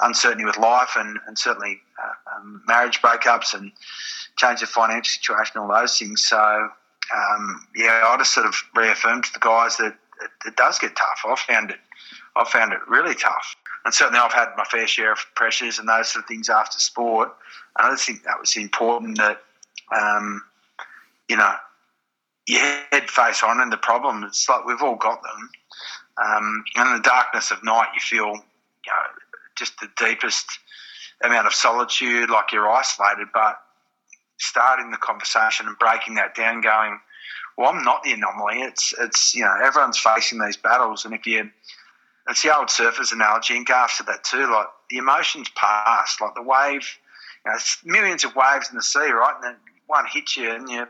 uncertainty 0.00 0.44
with 0.44 0.58
life, 0.58 0.92
and 0.96 1.18
and 1.26 1.38
certainly 1.38 1.80
uh, 2.02 2.36
um, 2.36 2.62
marriage 2.66 3.02
breakups 3.02 3.54
and 3.54 3.72
change 4.36 4.62
of 4.62 4.68
financial 4.68 5.10
situation, 5.20 5.60
all 5.60 5.68
those 5.68 5.98
things. 5.98 6.24
So 6.24 6.70
um, 7.14 7.66
yeah, 7.74 8.04
I 8.06 8.16
just 8.18 8.34
sort 8.34 8.46
of 8.46 8.54
reaffirmed 8.74 9.24
to 9.24 9.32
the 9.32 9.40
guys 9.40 9.76
that 9.78 9.96
it, 10.22 10.30
it 10.46 10.56
does 10.56 10.78
get 10.78 10.96
tough. 10.96 11.22
I 11.26 11.34
found 11.34 11.70
it, 11.70 11.78
I 12.36 12.44
found 12.44 12.72
it 12.72 12.80
really 12.88 13.14
tough, 13.14 13.56
and 13.84 13.92
certainly 13.92 14.20
I've 14.20 14.32
had 14.32 14.48
my 14.56 14.64
fair 14.64 14.86
share 14.86 15.12
of 15.12 15.18
pressures 15.34 15.78
and 15.78 15.88
those 15.88 16.08
sort 16.08 16.24
of 16.24 16.28
things 16.28 16.48
after 16.48 16.78
sport. 16.78 17.34
And 17.76 17.86
I 17.86 17.90
just 17.92 18.06
think 18.06 18.24
that 18.24 18.40
was 18.40 18.56
important 18.56 19.18
that, 19.18 19.40
um, 19.96 20.42
you 21.28 21.36
know, 21.36 21.54
you 22.48 22.58
head 22.58 23.10
face 23.10 23.42
on 23.42 23.60
and 23.60 23.70
the 23.70 23.76
problem. 23.76 24.24
It's 24.24 24.48
like 24.48 24.64
we've 24.64 24.82
all 24.82 24.96
got 24.96 25.22
them. 25.22 25.50
Um, 26.24 26.64
in 26.76 26.94
the 26.94 27.00
darkness 27.00 27.50
of 27.50 27.62
night, 27.62 27.88
you 27.94 28.00
feel, 28.00 28.26
you 28.26 28.32
know, 28.32 29.08
just 29.56 29.78
the 29.80 29.88
deepest 29.98 30.46
amount 31.22 31.46
of 31.46 31.54
solitude, 31.54 32.30
like 32.30 32.50
you're 32.50 32.68
isolated. 32.68 33.28
But 33.34 33.60
starting 34.38 34.90
the 34.90 34.96
conversation 34.96 35.68
and 35.68 35.78
breaking 35.78 36.14
that 36.14 36.34
down, 36.34 36.62
going, 36.62 36.98
well, 37.58 37.68
I'm 37.68 37.84
not 37.84 38.02
the 38.02 38.12
anomaly. 38.12 38.62
It's 38.62 38.94
it's 38.98 39.34
you 39.34 39.44
know 39.44 39.54
everyone's 39.62 39.98
facing 39.98 40.40
these 40.40 40.56
battles, 40.56 41.04
and 41.04 41.12
if 41.12 41.26
you, 41.26 41.50
it's 42.30 42.42
the 42.42 42.56
old 42.56 42.68
surfers 42.68 43.12
analogy, 43.12 43.56
and 43.56 43.66
Gath 43.66 43.90
said 43.90 44.06
that 44.06 44.24
too. 44.24 44.50
Like 44.50 44.68
the 44.88 44.96
emotions 44.96 45.50
pass, 45.54 46.16
like 46.18 46.34
the 46.34 46.42
wave, 46.42 46.88
you 47.44 47.52
know, 47.52 47.58
millions 47.84 48.24
of 48.24 48.34
waves 48.34 48.70
in 48.70 48.76
the 48.76 48.82
sea, 48.82 49.10
right? 49.10 49.34
And 49.34 49.44
then 49.44 49.56
one 49.86 50.06
hits 50.10 50.34
you, 50.36 50.50
and 50.50 50.68
you 50.70 50.86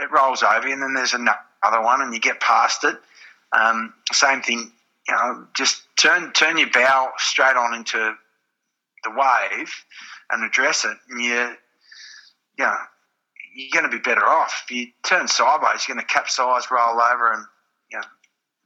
it 0.00 0.10
rolls 0.10 0.42
over 0.42 0.68
and 0.68 0.82
then 0.82 0.94
there's 0.94 1.14
another 1.14 1.82
one, 1.82 2.02
and 2.02 2.12
you 2.14 2.20
get 2.20 2.40
past 2.40 2.84
it. 2.84 2.96
Um, 3.52 3.92
same 4.12 4.42
thing, 4.42 4.72
you 5.08 5.14
know, 5.14 5.46
just 5.54 5.82
turn 5.96 6.32
turn 6.32 6.56
your 6.56 6.70
bow 6.70 7.10
straight 7.18 7.56
on 7.56 7.74
into 7.74 8.14
the 9.04 9.10
wave 9.10 9.72
and 10.30 10.44
address 10.44 10.84
it, 10.84 10.96
and 11.10 11.22
you, 11.22 11.56
you 12.58 12.64
know, 12.64 12.76
you're 13.54 13.70
going 13.72 13.90
to 13.90 13.94
be 13.94 14.02
better 14.02 14.24
off. 14.24 14.62
If 14.64 14.70
you 14.70 14.86
turn 15.04 15.28
sideways, 15.28 15.86
you're 15.86 15.94
going 15.94 16.06
to 16.06 16.12
capsize, 16.12 16.70
roll 16.70 17.00
over, 17.00 17.32
and 17.32 17.44
you 17.90 17.98
know, 17.98 18.04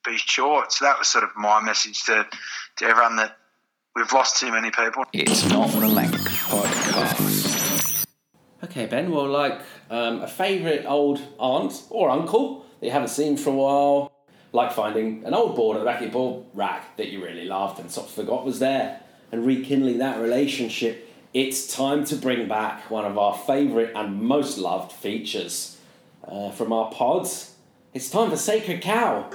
be 0.05 0.17
short. 0.17 0.73
So 0.73 0.85
that 0.85 0.99
was 0.99 1.09
sort 1.09 1.25
of 1.25 1.31
my 1.37 1.61
message 1.61 2.05
to, 2.05 2.27
to 2.77 2.85
everyone 2.85 3.17
that 3.17 3.37
we've 3.95 4.13
lost 4.13 4.39
too 4.39 4.53
many 4.53 4.71
people. 4.71 5.05
It's 5.13 5.49
not 5.49 5.75
length 5.75 6.27
podcast. 6.27 6.36
Okay, 8.77 8.85
Ben. 8.85 9.11
Well, 9.11 9.27
like 9.27 9.59
um, 9.89 10.21
a 10.21 10.29
favourite 10.29 10.85
old 10.85 11.19
aunt 11.39 11.85
or 11.89 12.11
uncle 12.11 12.67
that 12.79 12.85
you 12.85 12.93
haven't 12.93 13.09
seen 13.09 13.39
for 13.39 13.49
a 13.49 13.55
while, 13.55 14.13
like 14.53 14.71
finding 14.71 15.25
an 15.25 15.33
old 15.33 15.57
board 15.57 15.79
at 15.79 15.83
the 15.83 15.91
racquetball 15.91 16.45
rack 16.53 16.95
that 16.99 17.09
you 17.09 17.25
really 17.25 17.47
loved 17.47 17.81
and 17.81 17.91
sort 17.91 18.07
of 18.07 18.13
forgot 18.13 18.45
was 18.45 18.59
there, 18.59 19.01
and 19.33 19.47
rekindling 19.47 19.97
that 19.97 20.21
relationship. 20.21 21.11
It's 21.33 21.75
time 21.75 22.05
to 22.05 22.17
bring 22.17 22.49
back 22.49 22.91
one 22.91 23.07
of 23.07 23.17
our 23.17 23.35
favourite 23.35 23.93
and 23.95 24.23
most 24.23 24.59
loved 24.59 24.93
features 24.93 25.79
uh, 26.29 26.51
from 26.51 26.71
our 26.71 26.91
pods. 26.91 27.55
It's 27.95 28.11
time 28.11 28.29
for 28.29 28.37
Sacred 28.37 28.83
Cow. 28.83 29.31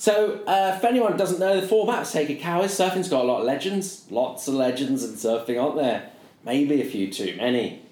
So, 0.00 0.40
uh, 0.46 0.76
if 0.78 0.82
anyone 0.82 1.18
doesn't 1.18 1.40
know 1.40 1.60
the 1.60 1.68
format 1.68 2.00
of 2.00 2.06
Sacred 2.06 2.40
Cow 2.40 2.62
is, 2.62 2.70
surfing's 2.70 3.10
got 3.10 3.22
a 3.22 3.28
lot 3.28 3.40
of 3.40 3.46
legends, 3.46 4.06
lots 4.08 4.48
of 4.48 4.54
legends 4.54 5.04
in 5.04 5.10
surfing, 5.10 5.62
aren't 5.62 5.76
there? 5.76 6.08
Maybe 6.42 6.80
a 6.80 6.86
few 6.86 7.12
too 7.12 7.36
many. 7.36 7.82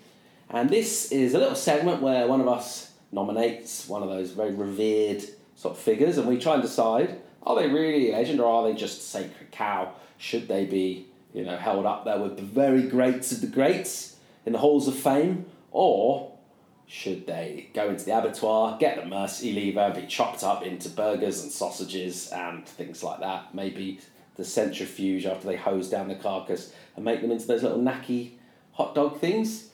And 0.49 0.71
this 0.71 1.12
is 1.12 1.35
a 1.35 1.38
little 1.38 1.55
segment 1.55 2.01
where 2.01 2.27
one 2.27 2.40
of 2.40 2.49
us 2.49 2.92
nominates 3.12 3.87
one 3.87 4.03
of 4.03 4.09
those 4.09 4.31
very 4.31 4.55
revered 4.55 5.23
sort 5.55 5.77
of 5.77 5.83
figures, 5.83 6.16
and 6.16 6.27
we 6.27 6.38
try 6.38 6.55
and 6.55 6.62
decide 6.62 7.21
are 7.42 7.57
they 7.57 7.68
really 7.68 8.11
a 8.11 8.16
legend 8.16 8.40
or 8.40 8.47
are 8.47 8.66
they 8.66 8.75
just 8.75 9.01
a 9.01 9.03
sacred 9.03 9.51
cow? 9.51 9.92
Should 10.16 10.49
they 10.49 10.64
be, 10.64 11.09
you 11.35 11.44
know, 11.44 11.59
held 11.59 11.85
up 11.85 12.07
there 12.07 12.18
with 12.18 12.37
the 12.37 12.42
very 12.42 12.88
greats 12.88 13.33
of 13.33 13.42
the 13.42 13.49
greats 13.49 14.16
in 14.47 14.55
the 14.55 14.61
halls 14.61 14.88
of 14.88 14.94
fame, 14.94 15.44
or 15.73 16.28
should 16.88 17.27
they 17.27 17.68
go 17.74 17.90
into 17.90 18.05
the 18.07 18.18
abattoir, 18.18 18.79
get 18.79 18.96
the 18.96 19.05
mercy 19.07 19.53
lever, 19.53 19.92
be 19.94 20.07
chopped 20.07 20.42
up 20.42 20.64
into 20.64 20.88
burgers 20.88 21.42
and 21.42 21.53
sausages 21.53 22.29
and 22.33 22.66
things 22.66 23.05
like 23.05 23.20
that? 23.20 23.55
Maybe 23.55 24.01
the 24.37 24.44
centrifuge 24.44 25.27
after 25.27 25.46
they 25.46 25.57
hose 25.57 25.90
down 25.90 26.09
the 26.09 26.14
carcass 26.14 26.72
and 26.96 27.05
make 27.05 27.20
them 27.20 27.31
into 27.31 27.46
those 27.46 27.62
little 27.62 27.79
knacky 27.79 28.33
hot 28.72 28.94
dog 28.94 29.20
things. 29.20 29.68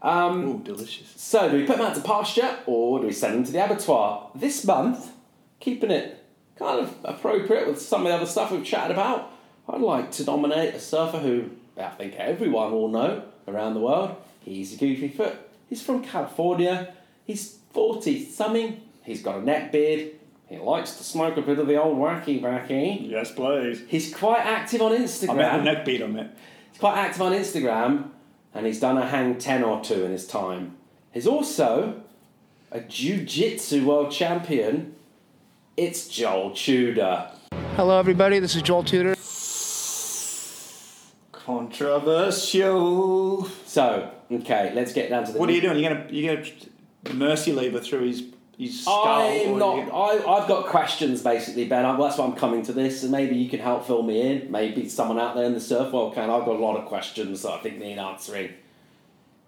Um, 0.00 0.46
Ooh, 0.46 0.62
delicious. 0.62 1.12
so, 1.16 1.50
do 1.50 1.56
we 1.56 1.66
put 1.66 1.76
them 1.76 1.86
out 1.86 1.96
to 1.96 2.00
pasture 2.02 2.58
or 2.66 3.00
do 3.00 3.06
we 3.06 3.12
send 3.12 3.34
them 3.34 3.44
to 3.44 3.52
the 3.52 3.64
abattoir? 3.64 4.30
This 4.36 4.64
month, 4.64 5.10
keeping 5.58 5.90
it 5.90 6.24
kind 6.56 6.78
of 6.78 6.94
appropriate 7.04 7.66
with 7.66 7.82
some 7.82 8.02
of 8.02 8.08
the 8.08 8.14
other 8.14 8.26
stuff 8.26 8.52
we've 8.52 8.64
chatted 8.64 8.92
about, 8.92 9.32
I'd 9.68 9.80
like 9.80 10.12
to 10.12 10.24
nominate 10.24 10.74
a 10.74 10.80
surfer 10.80 11.18
who 11.18 11.50
I 11.76 11.88
think 11.88 12.14
everyone 12.14 12.70
will 12.70 12.88
know 12.88 13.24
around 13.48 13.74
the 13.74 13.80
world. 13.80 14.16
He's 14.40 14.74
a 14.74 14.76
goofy 14.76 15.08
foot. 15.08 15.36
He's 15.70 15.80
from 15.80 16.02
California. 16.02 16.92
He's 17.24 17.58
40 17.72 18.26
something. 18.26 18.80
He's 19.04 19.22
got 19.22 19.38
a 19.38 19.42
neck 19.42 19.70
beard. 19.72 20.10
He 20.48 20.58
likes 20.58 20.96
to 20.96 21.04
smoke 21.04 21.36
a 21.36 21.42
bit 21.42 21.60
of 21.60 21.68
the 21.68 21.80
old 21.80 21.96
wacky 21.96 22.42
wacky. 22.42 23.08
Yes, 23.08 23.30
please. 23.30 23.80
He's 23.86 24.12
quite 24.12 24.44
active 24.44 24.82
on 24.82 24.90
Instagram. 24.90 25.30
I 25.30 25.34
Instagram. 25.34 25.36
meant 25.36 25.64
the 25.64 25.72
neck 25.72 25.84
beat 25.84 26.02
on 26.02 26.16
it. 26.18 26.30
He's 26.72 26.80
quite 26.80 26.98
active 26.98 27.22
on 27.22 27.32
Instagram 27.32 28.08
and 28.52 28.66
he's 28.66 28.80
done 28.80 28.98
a 28.98 29.06
hang 29.06 29.38
10 29.38 29.62
or 29.62 29.80
two 29.80 30.04
in 30.04 30.10
his 30.10 30.26
time. 30.26 30.76
He's 31.12 31.28
also 31.28 32.02
a 32.72 32.80
jiu 32.80 33.22
jitsu 33.24 33.86
world 33.86 34.10
champion. 34.10 34.96
It's 35.76 36.08
Joel 36.08 36.50
Tudor. 36.50 37.30
Hello, 37.76 37.96
everybody. 37.96 38.40
This 38.40 38.56
is 38.56 38.62
Joel 38.62 38.82
Tudor. 38.82 39.14
Controversial. 41.30 43.44
So, 43.66 44.10
okay, 44.30 44.72
let's 44.74 44.92
get 44.92 45.10
down 45.10 45.24
to 45.26 45.32
the. 45.32 45.38
What 45.38 45.48
are 45.48 45.52
you 45.52 45.60
doing? 45.60 45.78
You're 45.78 45.94
gonna 45.94 46.06
you 46.10 46.26
gonna 46.26 47.14
mercy 47.14 47.52
lever 47.52 47.80
through 47.80 48.06
his 48.06 48.24
his 48.58 48.82
skull. 48.82 49.04
I'm 49.06 49.58
not. 49.58 49.76
gonna- 49.76 49.94
I, 49.96 50.38
I've 50.42 50.48
got 50.48 50.66
questions 50.66 51.22
basically, 51.22 51.66
Ben. 51.66 51.84
I, 51.84 51.96
that's 51.98 52.18
why 52.18 52.24
I'm 52.26 52.34
coming 52.34 52.62
to 52.64 52.72
this, 52.72 53.02
and 53.02 53.12
maybe 53.12 53.36
you 53.36 53.48
can 53.48 53.60
help 53.60 53.86
fill 53.86 54.02
me 54.02 54.20
in. 54.20 54.50
Maybe 54.50 54.88
someone 54.88 55.18
out 55.18 55.34
there 55.34 55.44
in 55.44 55.54
the 55.54 55.60
surf 55.60 55.92
world 55.92 56.14
can. 56.14 56.30
I've 56.30 56.44
got 56.44 56.56
a 56.56 56.64
lot 56.64 56.76
of 56.76 56.86
questions 56.86 57.42
that 57.42 57.52
I 57.52 57.58
think 57.58 57.78
need 57.78 57.98
answering. 57.98 58.50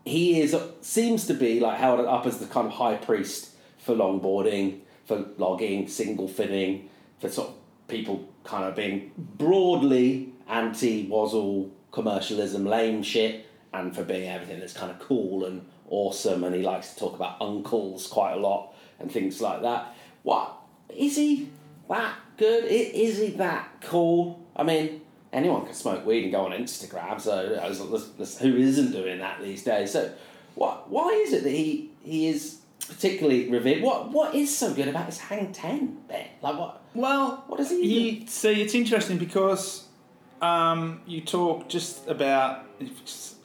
He 0.04 0.40
is 0.40 0.56
seems 0.80 1.26
to 1.28 1.34
be 1.34 1.60
like 1.60 1.78
held 1.78 2.00
up 2.00 2.26
as 2.26 2.38
the 2.38 2.46
kind 2.46 2.66
of 2.66 2.72
high 2.72 2.96
priest 2.96 3.50
for 3.78 3.94
longboarding, 3.94 4.80
for 5.04 5.26
logging, 5.38 5.88
single 5.88 6.28
finning, 6.28 6.88
for 7.20 7.28
sort 7.28 7.48
of 7.48 7.54
people 7.88 8.28
kind 8.44 8.64
of 8.64 8.74
being 8.74 9.12
broadly 9.16 10.32
anti 10.48 11.06
Wazzle 11.08 11.70
commercialism, 11.92 12.64
lame 12.64 13.02
shit, 13.02 13.46
and 13.72 13.94
for 13.94 14.04
being 14.04 14.28
everything 14.28 14.60
that's 14.60 14.72
kind 14.72 14.90
of 14.90 14.98
cool 14.98 15.44
and 15.44 15.64
awesome. 15.88 16.44
And 16.44 16.54
he 16.54 16.62
likes 16.62 16.94
to 16.94 17.00
talk 17.00 17.14
about 17.14 17.40
uncles 17.40 18.06
quite 18.06 18.32
a 18.32 18.36
lot 18.38 18.74
and 18.98 19.10
things 19.10 19.40
like 19.40 19.62
that. 19.62 19.94
What 20.22 20.56
is 20.88 21.16
he 21.16 21.48
that 21.88 22.14
good? 22.36 22.64
Is 22.64 23.18
he 23.18 23.28
that 23.32 23.68
cool? 23.80 24.44
I 24.54 24.62
mean, 24.62 25.00
anyone 25.32 25.64
can 25.64 25.74
smoke 25.74 26.04
weed 26.04 26.24
and 26.24 26.32
go 26.32 26.46
on 26.46 26.52
Instagram. 26.52 27.20
So 27.20 27.58
who 28.40 28.56
isn't 28.56 28.92
doing 28.92 29.18
that 29.18 29.42
these 29.42 29.62
days? 29.64 29.92
So 29.92 30.12
what? 30.54 30.90
Why 30.90 31.08
is 31.08 31.32
it 31.32 31.44
that 31.44 31.50
he 31.50 31.90
he 32.02 32.28
is 32.28 32.58
particularly 32.88 33.48
revered? 33.48 33.82
What 33.82 34.12
what 34.12 34.34
is 34.34 34.56
so 34.56 34.72
good 34.74 34.88
about 34.88 35.06
his 35.06 35.18
hang 35.18 35.52
ten 35.52 35.98
bit? 36.08 36.28
Like 36.42 36.58
what? 36.58 36.82
Well, 36.94 37.44
What 37.46 37.56
does 37.56 37.70
he 37.70 37.82
He 37.82 38.26
see, 38.26 38.60
it's 38.60 38.74
interesting 38.74 39.18
because 39.18 39.86
um, 40.42 41.00
you 41.06 41.22
talk 41.22 41.68
just 41.68 42.06
about 42.08 42.66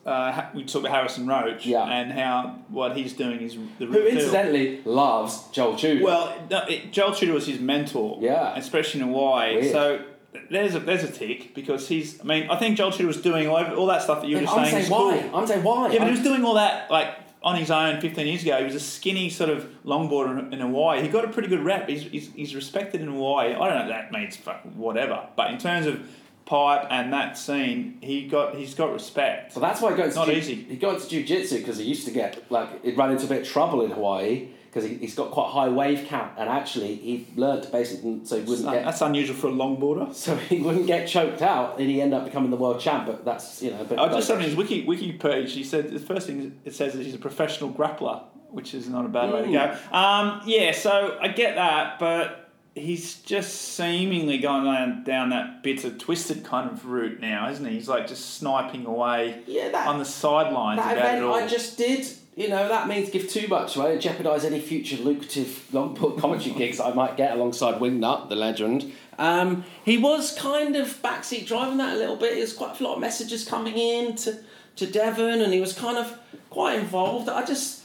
uh, 0.08 0.45
we 0.55 0.64
talk 0.64 0.82
about 0.82 0.91
Harrison 0.93 1.28
Roach 1.28 1.66
Yeah. 1.66 1.84
and 1.84 2.12
how 2.12 2.60
what 2.70 2.95
he's 2.95 3.14
doing 3.14 3.41
is 3.41 3.58
the 3.78 3.86
Who 3.86 4.05
incidentally 4.08 4.82
loves 4.86 5.47
Joel 5.51 5.76
Tudor. 5.76 6.03
Well, 6.03 6.34
no, 6.49 6.64
it, 6.68 6.91
Joel 6.91 7.14
Tudor 7.14 7.34
was 7.34 7.45
his 7.45 7.60
mentor. 7.60 8.18
Yeah. 8.22 8.55
especially 8.58 9.01
in 9.01 9.08
Hawaii. 9.08 9.55
Weird. 9.55 9.72
So 9.72 10.01
there's 10.49 10.76
a 10.76 10.80
there's 10.80 11.03
a 11.03 11.12
tick 11.12 11.53
because 11.53 11.88
he's. 11.88 12.22
I 12.22 12.24
mean, 12.24 12.49
I 12.49 12.58
think 12.58 12.78
Joel 12.78 12.91
Tudor 12.91 13.08
was 13.08 13.22
doing 13.22 13.47
all, 13.47 13.64
all 13.76 13.86
that 13.88 14.01
stuff 14.01 14.22
that 14.22 14.28
you 14.30 14.38
were 14.38 14.41
I'm 14.43 14.47
just 14.47 14.72
saying. 14.72 14.86
saying 14.86 14.91
why. 14.91 15.30
I'm 15.34 15.45
saying 15.47 15.64
why. 15.64 15.84
Yeah, 15.88 15.88
but 15.88 15.91
he 15.93 15.97
I'm- 15.99 16.12
was 16.12 16.22
doing 16.24 16.43
all 16.45 16.53
that 16.55 16.89
like 16.89 17.10
on 17.43 17.55
his 17.55 17.70
own 17.70 18.01
15 18.01 18.28
years 18.28 18.43
ago. 18.43 18.58
He 18.58 18.64
was 18.64 18.76
a 18.76 18.80
skinny 18.80 19.30
sort 19.30 19.49
of 19.49 19.66
longboarder 19.86 20.51
in 20.51 20.60
Hawaii. 20.60 21.01
He 21.01 21.08
got 21.08 21.24
a 21.24 21.28
pretty 21.30 21.47
good 21.47 21.64
rep. 21.64 21.88
He's, 21.88 22.01
he's, 22.03 22.32
he's 22.34 22.55
respected 22.55 22.99
in 22.99 23.08
Hawaii. 23.08 23.53
I 23.53 23.68
don't 23.68 23.78
know 23.78 23.82
if 23.84 23.89
that 23.89 24.12
means 24.12 24.36
fuck 24.36 24.62
whatever, 24.76 25.28
but 25.36 25.51
in 25.51 25.58
terms 25.60 25.86
of 25.86 26.01
pipe 26.48 26.88
and 26.89 27.14
that 27.14 27.38
scene, 27.38 27.98
he 28.02 28.28
got 28.28 28.56
he's 28.56 28.74
got 28.74 28.91
respect. 28.91 29.54
So 29.54 29.60
that's 29.60 29.82
why 29.82 29.91
he 29.91 29.98
got 29.98 30.06
into 30.08 30.18
Not 30.18 30.28
jiu- 30.28 30.36
easy. 30.36 30.56
He 30.56 30.78
got 30.78 30.95
into 30.95 31.10
jiu-jitsu 31.10 31.60
because 31.60 31.78
he 31.78 31.84
used 31.84 32.06
to 32.06 32.12
get 32.12 32.50
like 32.50 32.84
he 32.84 32.93
ran 32.93 33.12
into 33.12 33.26
a 33.26 33.30
bit 33.30 33.41
of 33.41 33.48
trouble 33.48 33.84
in 33.84 33.91
Hawaii 33.91 34.48
because 34.66 34.89
he, 34.89 34.95
he's 34.95 35.16
got 35.16 35.32
quite 35.32 35.50
high 35.52 35.70
wave 35.70 36.08
count, 36.08 36.34
and 36.38 36.50
actually 36.50 36.95
he 36.95 37.28
learned 37.36 37.64
to 37.64 37.70
basically 37.70 38.22
so 38.26 38.38
he 38.38 38.43
wouldn't 38.43 38.70
get 38.72 38.86
That's 38.86 39.02
unusual 39.02 39.36
for 39.36 39.48
a 39.48 39.52
longboarder. 39.52 40.14
so 40.26 40.36
he 40.36 40.60
wouldn't 40.62 40.88
get 40.88 41.08
choked 41.08 41.41
out, 41.41 41.80
and 41.80 41.89
he 41.89 42.02
ended 42.02 42.20
up 42.20 42.26
becoming 42.26 42.50
the 42.50 42.58
world 42.58 42.80
champ. 42.80 43.08
But 43.08 43.26
that's 43.26 43.62
you 43.62 43.72
know. 43.72 43.84
But 43.84 44.00
I 44.00 44.08
just 44.10 44.32
on 44.32 44.39
his 44.39 44.56
wiki 44.56 44.86
wiki 44.86 45.14
page, 45.14 45.54
he 45.54 45.64
said 45.64 45.91
the 45.91 46.00
first 46.00 46.28
thing 46.28 46.60
it 46.64 46.74
says 46.74 46.95
is 46.95 47.06
he's 47.06 47.16
a 47.16 47.20
professional 47.20 47.72
grappler, 47.72 48.24
which 48.52 48.74
is 48.74 48.88
not 48.88 49.06
a 49.06 49.10
bad 49.10 49.34
way 49.34 49.45
to 49.45 49.52
go. 49.52 49.98
Um, 49.98 50.41
yeah, 50.45 50.72
so 50.72 51.18
I 51.22 51.28
get 51.28 51.56
that, 51.56 52.00
but 52.00 52.47
he's 52.78 53.16
just 53.22 53.54
seemingly 53.76 54.38
going 54.38 54.66
down, 54.66 55.04
down 55.04 55.30
that 55.30 55.64
bitter, 55.64 55.90
twisted 55.92 56.44
kind 56.44 56.70
of 56.70 56.86
route 56.86 57.20
now, 57.20 57.50
isn't 57.50 57.66
he? 57.66 57.74
He's 57.76 57.90
like 57.90 58.08
just 58.08 58.36
sniping 58.38 58.86
away 58.86 59.42
Yeah, 59.48 59.70
that- 59.70 59.88
on 59.88 60.00
the 60.00 60.06
sidelines 60.06 60.80
that 60.80 60.94
about 60.98 61.06
event 61.06 61.18
it 61.24 61.24
all. 61.28 61.36
I 61.36 61.48
just 61.48 61.78
did. 61.78 62.08
You 62.36 62.50
know 62.50 62.68
that 62.68 62.88
means 62.88 63.10
give 63.10 63.28
too 63.30 63.48
much 63.48 63.76
away 63.76 63.94
and 63.94 64.02
jeopardise 64.02 64.46
any 64.46 64.60
future 64.60 64.98
lucrative 64.98 65.66
longboard 65.74 66.20
commentary 66.20 66.54
gigs 66.58 66.80
I 66.80 66.94
might 66.94 67.18
get 67.18 67.32
alongside 67.36 67.80
Wingnut, 67.82 68.30
the 68.30 68.36
legend. 68.36 68.94
Um, 69.18 69.64
he 69.84 69.98
was 69.98 70.36
kind 70.38 70.76
of 70.76 71.02
backseat 71.02 71.48
driving 71.48 71.78
that 71.78 71.96
a 71.96 71.98
little 71.98 72.16
bit. 72.16 72.36
There's 72.36 72.54
quite 72.54 72.80
a 72.80 72.84
lot 72.84 72.94
of 72.94 73.00
messages 73.02 73.44
coming 73.44 73.76
in 73.76 74.16
to, 74.18 74.38
to 74.76 74.86
Devon, 74.86 75.42
and 75.42 75.52
he 75.52 75.60
was 75.60 75.74
kind 75.74 75.98
of 75.98 76.16
quite 76.52 76.78
involved. 76.78 77.28
I 77.28 77.44
just, 77.44 77.82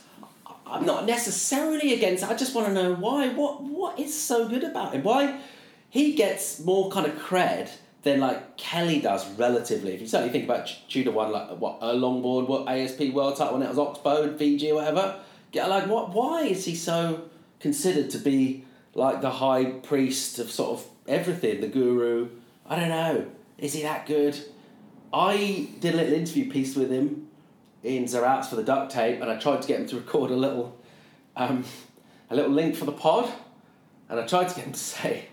I'm 0.67 0.87
not 0.87 1.07
necessarily 1.07 1.95
against 1.95 2.23
it. 2.23 2.31
I 2.31 2.35
just 2.35 2.55
want 2.55 2.69
to 2.69 2.75
know 2.75 2.95
why. 2.95 3.29
What 3.29 3.63
what 3.63 3.99
is 3.99 4.19
so 4.19 4.49
good 4.49 4.65
about 4.65 4.95
him? 4.95 5.03
Why 5.03 5.41
he 5.91 6.15
gets 6.15 6.61
more 6.61 6.91
kind 6.91 7.07
of 7.07 7.15
cred 7.19 7.71
than 8.03 8.21
like 8.21 8.57
Kelly 8.57 9.01
does 9.01 9.29
relatively. 9.35 9.95
If 9.95 10.01
you 10.01 10.07
certainly 10.07 10.33
think 10.33 10.45
about 10.45 10.75
Tudor 10.89 11.13
won 11.13 11.33
like 11.33 11.51
what 11.59 11.79
a 11.81 11.95
longboard 11.95 12.49
what 12.49 12.69
ASP 12.69 13.13
World 13.13 13.37
Title 13.37 13.59
when 13.59 13.63
it 13.63 13.69
was 13.69 13.79
Oxbow 13.79 14.23
and 14.23 14.39
Fiji 14.39 14.71
or 14.71 14.77
whatever. 14.77 15.21
Yeah, 15.53 15.67
like 15.67 15.87
what? 15.87 16.15
Why 16.15 16.45
is 16.45 16.65
he 16.65 16.75
so 16.75 17.29
considered 17.61 18.11
to 18.11 18.19
be 18.19 18.65
like 18.95 19.21
the 19.21 19.31
high 19.31 19.65
priest 19.65 20.39
of 20.39 20.51
sort 20.51 20.81
of 20.81 20.87
everything, 21.07 21.61
the 21.61 21.69
guru? 21.69 22.29
I 22.67 22.77
don't 22.77 22.89
know. 22.89 23.27
Is 23.59 23.75
he 23.75 23.83
that 23.83 24.07
good? 24.07 24.39
I 25.13 25.69
did 25.81 25.95
a 25.95 25.99
little 25.99 26.15
interview 26.15 26.51
piece 26.51 26.75
with 26.75 26.91
him 26.91 27.29
in 27.83 28.05
Zarautz 28.05 28.47
for 28.47 28.57
the 28.57 28.63
duct 28.63 28.93
tape, 28.93 29.21
and 29.21 29.31
I 29.31 29.37
tried 29.39 29.63
to 29.63 29.69
get 29.69 29.81
him 29.81 29.87
to 29.89 29.97
record 29.97 30.31
a 30.31 30.37
little, 30.37 30.77
um, 31.37 31.65
a 32.31 32.37
little 32.37 32.53
link 32.53 32.77
for 32.77 32.85
the 32.85 32.93
pod, 32.93 33.31
and 34.09 34.21
I 34.21 34.27
tried 34.27 34.49
to 34.51 34.55
get 34.55 34.65
him 34.65 34.73
to 34.73 34.79
say, 34.79 35.27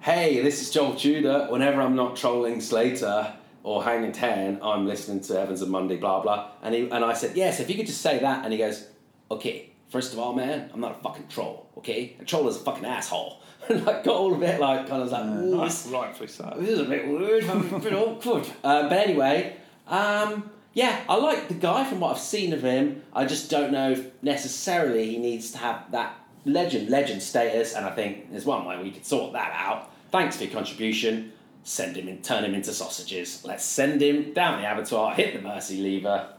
"Hey, 0.00 0.40
this 0.42 0.62
is 0.62 0.70
Joel 0.70 0.94
Tudor. 0.94 1.46
Whenever 1.50 1.80
I'm 1.80 1.96
not 1.96 2.16
trolling 2.16 2.60
Slater 2.60 3.32
or 3.62 3.82
Hanging 3.84 4.12
Ten, 4.12 4.58
I'm 4.62 4.86
listening 4.86 5.20
to 5.22 5.38
Evans 5.40 5.62
and 5.62 5.70
Mundy, 5.70 5.96
blah 5.96 6.20
blah." 6.20 6.50
And 6.62 6.74
he 6.74 6.82
and 6.88 7.04
I 7.04 7.12
said, 7.14 7.36
"Yes, 7.36 7.60
if 7.60 7.68
you 7.68 7.76
could 7.76 7.86
just 7.86 8.00
say 8.02 8.18
that," 8.18 8.44
and 8.44 8.52
he 8.52 8.58
goes, 8.58 8.86
"Okay." 9.30 9.66
First 9.88 10.12
of 10.12 10.20
all, 10.20 10.32
man, 10.34 10.70
I'm 10.72 10.78
not 10.80 10.92
a 10.92 11.02
fucking 11.02 11.26
troll, 11.28 11.66
okay? 11.78 12.16
A 12.20 12.24
troll 12.24 12.46
is 12.46 12.54
a 12.56 12.60
fucking 12.60 12.84
asshole. 12.84 13.40
and 13.68 13.80
I 13.88 14.00
got 14.02 14.06
all 14.14 14.32
a 14.32 14.38
bit 14.38 14.60
like, 14.60 14.86
kind 14.88 15.02
of 15.02 15.10
like, 15.10 15.24
"Ooh, 15.24 15.60
this- 15.64 15.86
Rightfully 15.88 16.28
so. 16.28 16.54
this 16.58 16.68
is 16.68 16.78
a 16.78 16.84
bit 16.84 17.08
weird, 17.08 17.42
a 17.44 17.78
bit 17.80 17.92
awkward. 17.92 18.46
Uh, 18.62 18.88
but 18.88 18.92
anyway, 18.98 19.56
um, 19.88 20.49
yeah, 20.72 21.02
I 21.08 21.16
like 21.16 21.48
the 21.48 21.54
guy 21.54 21.84
from 21.84 22.00
what 22.00 22.12
I've 22.12 22.22
seen 22.22 22.52
of 22.52 22.62
him. 22.62 23.02
I 23.12 23.24
just 23.24 23.50
don't 23.50 23.72
know 23.72 23.90
if 23.90 24.10
necessarily 24.22 25.10
he 25.10 25.18
needs 25.18 25.50
to 25.52 25.58
have 25.58 25.90
that 25.90 26.14
legend, 26.44 26.88
legend 26.88 27.22
status, 27.22 27.74
and 27.74 27.84
I 27.84 27.90
think 27.90 28.30
there's 28.30 28.44
one 28.44 28.64
way 28.64 28.80
we 28.80 28.90
could 28.90 29.04
sort 29.04 29.32
that 29.32 29.52
out. 29.52 29.90
Thanks 30.10 30.36
for 30.36 30.44
your 30.44 30.52
contribution. 30.52 31.32
Send 31.64 31.96
him 31.96 32.08
in, 32.08 32.22
turn 32.22 32.44
him 32.44 32.54
into 32.54 32.72
sausages. 32.72 33.44
Let's 33.44 33.64
send 33.64 34.00
him 34.00 34.32
down 34.32 34.62
the 34.62 34.70
abattoir, 34.70 35.14
hit 35.14 35.34
the 35.34 35.42
mercy 35.42 35.80
lever. 35.80 36.34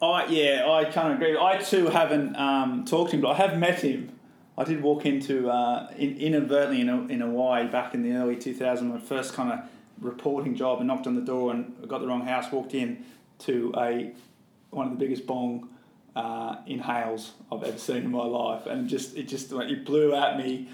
I 0.00 0.26
yeah, 0.26 0.68
I 0.68 0.84
kind 0.86 1.12
of 1.12 1.18
agree. 1.18 1.38
I 1.38 1.58
too 1.58 1.86
haven't 1.86 2.34
um, 2.36 2.84
talked 2.84 3.10
to 3.10 3.16
him, 3.16 3.22
but 3.22 3.30
I 3.30 3.34
have 3.36 3.58
met 3.58 3.82
him. 3.82 4.18
I 4.58 4.64
did 4.64 4.82
walk 4.82 5.06
into 5.06 5.48
uh, 5.48 5.90
in, 5.96 6.16
inadvertently 6.16 6.80
in, 6.80 7.10
in 7.10 7.20
Hawaii 7.20 7.68
back 7.68 7.94
in 7.94 8.02
the 8.02 8.12
early 8.16 8.36
2000s, 8.36 8.82
my 8.82 8.98
first 8.98 9.32
kind 9.32 9.52
of 9.52 9.60
reporting 10.00 10.56
job, 10.56 10.80
and 10.80 10.88
knocked 10.88 11.06
on 11.06 11.14
the 11.14 11.22
door 11.22 11.52
and 11.52 11.88
got 11.88 12.00
the 12.00 12.08
wrong 12.08 12.26
house. 12.26 12.50
Walked 12.50 12.74
in 12.74 13.04
to 13.44 13.72
a 13.76 14.12
one 14.70 14.86
of 14.86 14.92
the 14.92 14.98
biggest 14.98 15.26
bong 15.26 15.68
uh, 16.16 16.56
inhales 16.66 17.32
I've 17.50 17.62
ever 17.62 17.78
seen 17.78 17.98
in 17.98 18.10
my 18.10 18.24
life, 18.24 18.66
and 18.66 18.88
just 18.88 19.16
it 19.16 19.24
just 19.28 19.52
it 19.52 19.84
blew 19.84 20.14
at 20.14 20.38
me, 20.38 20.68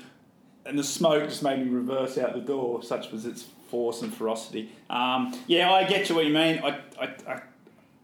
and 0.66 0.78
the 0.78 0.84
smoke 0.84 1.24
just 1.28 1.42
made 1.42 1.64
me 1.64 1.70
reverse 1.70 2.18
out 2.18 2.34
the 2.34 2.40
door. 2.40 2.82
Such 2.82 3.10
was 3.10 3.26
its 3.26 3.44
force 3.68 4.02
and 4.02 4.12
ferocity. 4.14 4.72
Um, 4.88 5.38
yeah, 5.46 5.72
I 5.72 5.84
get 5.84 6.08
you 6.08 6.14
what 6.14 6.24
you 6.24 6.32
mean. 6.32 6.60
I, 6.64 6.80
I, 7.00 7.14
I 7.26 7.42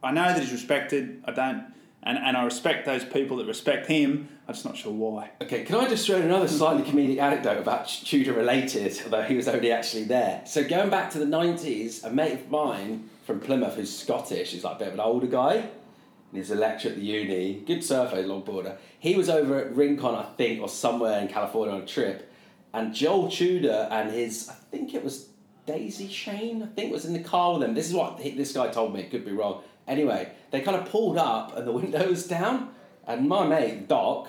I 0.05 0.11
know 0.13 0.25
that 0.25 0.39
he's 0.39 0.53
respected. 0.53 1.23
I 1.25 1.33
don't, 1.33 1.65
and, 2.03 2.19
and 2.19 2.37
I 2.37 2.45
respect 2.45 2.85
those 2.85 3.05
people 3.05 3.39
that 3.39 3.47
respect 3.47 3.87
him. 3.87 4.29
I'm 4.47 4.53
just 4.53 4.67
not 4.67 4.77
sure 4.77 4.93
why. 4.93 5.31
Okay, 5.41 5.65
can 5.65 5.77
I 5.77 5.89
just 5.89 6.07
throw 6.07 6.17
in 6.17 6.23
another 6.25 6.47
slightly 6.47 6.83
comedic 6.83 7.19
anecdote 7.19 7.59
about 7.59 7.89
Tudor 7.89 8.35
related, 8.35 9.01
although 9.05 9.23
he 9.23 9.35
was 9.35 9.49
only 9.49 9.73
actually 9.73 10.05
there? 10.05 10.43
So 10.45 10.63
going 10.63 10.91
back 10.91 11.11
to 11.13 11.19
the 11.19 11.25
90s, 11.25 12.05
a 12.05 12.11
mate 12.11 12.33
of 12.35 12.51
mine 12.51 13.09
from 13.25 13.41
Plymouth 13.41 13.75
who's 13.75 13.95
Scottish, 13.95 14.53
he's 14.53 14.65
like 14.65 14.77
a 14.77 14.79
bit 14.81 14.89
of 14.89 14.95
an 14.95 15.01
older 15.01 15.27
guy, 15.27 15.55
and 15.55 15.69
he's 16.33 16.51
a 16.51 16.55
lecturer 16.55 16.93
at 16.93 16.97
the 16.99 17.05
uni, 17.05 17.63
good 17.67 17.83
surfer, 17.83 18.17
eh, 18.17 18.23
longboarder. 18.23 18.77
He 18.99 19.17
was 19.17 19.29
over 19.29 19.59
at 19.59 19.75
Rincon, 19.75 20.15
I 20.15 20.25
think, 20.37 20.61
or 20.61 20.69
somewhere 20.69 21.21
in 21.21 21.29
California 21.29 21.75
on 21.75 21.83
a 21.83 21.87
trip, 21.87 22.31
and 22.73 22.95
Joel 22.95 23.31
Tudor 23.31 23.89
and 23.91 24.11
his, 24.11 24.49
I 24.49 24.55
think 24.55 24.95
it 24.95 25.03
was 25.03 25.29
Daize 25.67 26.11
Shayne, 26.11 26.63
I 26.63 26.67
think 26.67 26.93
was 26.93 27.07
in 27.07 27.15
the 27.15 27.23
car 27.23 27.55
with 27.55 27.63
him. 27.63 27.75
This 27.75 27.89
is 27.89 27.95
what 27.95 28.19
this 28.19 28.53
guy 28.53 28.69
told 28.69 28.93
me, 28.93 29.01
it 29.01 29.11
could 29.11 29.25
be 29.25 29.33
wrong. 29.33 29.63
Anyway, 29.87 30.31
they 30.51 30.61
kind 30.61 30.77
of 30.77 30.89
pulled 30.89 31.17
up 31.17 31.57
and 31.57 31.67
the 31.67 31.73
window 31.73 32.09
was 32.09 32.27
down, 32.27 32.71
and 33.07 33.29
my 33.29 33.47
mate, 33.47 33.89
Doc, 33.89 34.29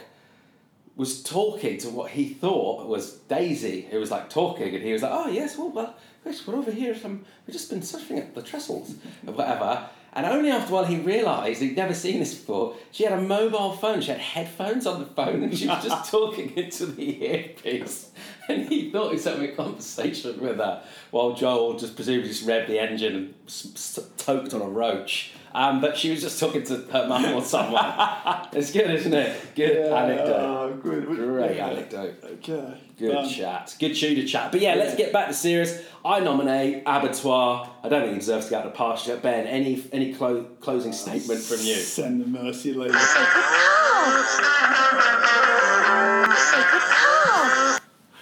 was 0.96 1.22
talking 1.22 1.78
to 1.78 1.89
what 1.89 2.12
he 2.12 2.30
thought 2.30 2.88
was 2.88 3.16
Daize, 3.28 3.86
who 3.89 4.00
was 4.00 4.12
like 4.12 4.30
talking, 4.30 4.74
and 4.74 4.84
he 4.84 4.93
was 4.93 5.02
like, 5.02 5.12
"Oh 5.12 5.28
yes, 5.28 5.58
well, 5.58 5.70
well, 5.70 5.96
Chris, 6.26 6.48
we're 6.48 6.56
over 6.56 6.72
here. 6.72 6.96
Some 6.96 7.24
we've 7.46 7.54
just 7.56 7.70
been 7.70 7.82
surfing 7.82 8.18
at 8.18 8.34
the 8.34 8.42
trestles, 8.42 8.96
or 9.28 9.34
whatever." 9.34 9.88
And 10.14 10.26
only 10.26 10.50
after 10.50 10.72
a 10.72 10.74
while 10.76 10.86
he 10.86 10.96
realised 10.98 11.62
he'd 11.62 11.76
never 11.76 11.94
seen 11.94 12.20
this 12.20 12.34
before. 12.34 12.76
She 12.92 13.04
had 13.04 13.14
a 13.14 13.22
mobile 13.22 13.74
phone. 13.74 14.02
She 14.02 14.10
had 14.12 14.20
headphones 14.20 14.88
on 14.88 15.00
the 15.02 15.06
phone, 15.06 15.44
and 15.44 15.56
she 15.56 15.68
was 15.68 15.84
just 15.84 16.10
talking 16.12 16.52
into 16.58 16.88
the 16.88 17.24
earpiece. 17.26 18.10
And 18.48 18.68
he 18.68 18.90
thought 18.90 19.10
he 19.10 19.16
was 19.18 19.26
having 19.26 19.50
a 19.52 19.56
conversation 19.56 20.40
with 20.42 20.58
her, 20.58 20.82
while 21.12 21.34
Joel 21.34 21.78
just 21.78 21.96
presumably 21.96 22.30
just 22.30 22.48
revved 22.48 22.68
the 22.68 22.80
engine 22.80 23.16
and 23.16 23.34
s- 23.46 23.68
s- 23.76 24.10
toked 24.18 24.54
on 24.56 24.62
a 24.62 24.68
roach. 24.70 25.34
Um, 25.56 25.80
but 25.80 25.95
she 25.97 26.12
was 26.12 26.20
just 26.22 26.38
talking 26.38 26.64
to 26.64 26.76
her 26.91 27.08
mum 27.08 27.34
or 27.34 27.41
someone. 27.41 27.86
it's 28.51 28.74
good, 28.74 28.91
isn't 28.91 29.14
it? 29.14 29.56
Good 29.56 29.78
anecdote. 29.89 30.36
Oh, 30.36 30.74
good. 30.84 31.06
Great 31.06 31.56
Yeah. 31.56 31.68
anecdote. 31.70 32.16
Okay. 32.26 32.74
Good 32.99 33.16
Um, 33.16 33.30
chat. 33.30 33.74
Good 33.80 33.95
shooter 33.95 34.28
chat. 34.28 34.51
But 34.51 34.60
yeah, 34.60 34.76
let's 34.76 34.95
get 34.95 35.14
back 35.14 35.30
to 35.30 35.34
serious. 35.34 35.82
I 36.03 36.20
nominate 36.20 36.84
Abattoir. 36.86 37.70
I 37.84 37.88
don't 37.88 38.01
think 38.01 38.14
he 38.16 38.20
deserves 38.20 38.47
to 38.47 38.51
go 38.51 38.58
out 38.58 38.64
to 38.64 38.70
the 38.70 38.76
pasture. 38.76 39.16
Ben, 39.16 39.47
any 39.47 39.82
any 39.93 40.14
clo- 40.14 40.43
closing 40.60 40.91
statement 40.91 41.39
from 41.39 41.60
you? 41.62 41.76
Send 41.76 42.20
the 42.22 42.28
mercy 42.28 42.74
letter. 42.74 42.99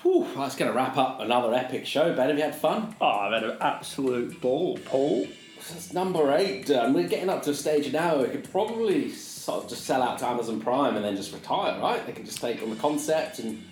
Whew, 0.04 0.28
that's 0.36 0.56
going 0.56 0.70
to 0.70 0.76
wrap 0.78 0.98
up 0.98 1.20
another 1.22 1.54
epic 1.54 1.86
show. 1.86 2.14
Ben, 2.14 2.28
have 2.30 2.38
you 2.38 2.44
had 2.44 2.54
fun? 2.56 2.96
Oh, 3.00 3.08
I've 3.08 3.34
had 3.34 3.44
an 3.44 3.58
absolute 3.62 4.40
ball, 4.42 4.78
Paul. 4.86 5.28
That's 5.72 5.94
number 5.94 6.34
eight 6.36 6.66
done. 6.68 6.94
We're 6.94 7.08
getting 7.08 7.30
up 7.30 7.44
to 7.44 7.52
a 7.52 7.54
stage 7.54 7.92
now 7.94 8.18
where 8.18 8.28
we 8.28 8.32
could 8.32 8.50
probably 8.52 9.10
sort 9.12 9.64
of 9.64 9.70
just 9.70 9.86
sell 9.86 10.02
out 10.02 10.20
to 10.20 10.28
Amazon 10.28 10.60
Prime 10.62 10.96
and 10.96 11.04
then 11.06 11.16
just 11.16 11.34
retire, 11.34 11.80
right? 11.80 12.06
They 12.06 12.12
can 12.14 12.26
just 12.26 12.40
take 12.42 12.62
on 12.62 12.70
the 12.70 12.76
concept 12.76 13.40
and 13.40 13.64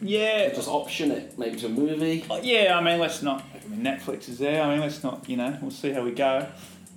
Yeah. 0.00 0.48
just 0.54 0.68
option 0.68 1.10
it 1.10 1.38
maybe 1.38 1.56
to 1.60 1.66
a 1.66 1.68
movie. 1.70 2.24
Yeah, 2.42 2.76
I 2.78 2.82
mean, 2.82 2.98
let's 2.98 3.22
not. 3.22 3.44
I 3.64 3.68
mean, 3.68 3.80
Netflix 3.82 4.28
is 4.28 4.38
there. 4.38 4.62
I 4.62 4.70
mean, 4.70 4.80
let's 4.80 5.02
not. 5.02 5.28
You 5.28 5.36
know, 5.36 5.56
we'll 5.60 5.70
see 5.70 5.90
how 5.90 6.02
we 6.02 6.12
go. 6.12 6.46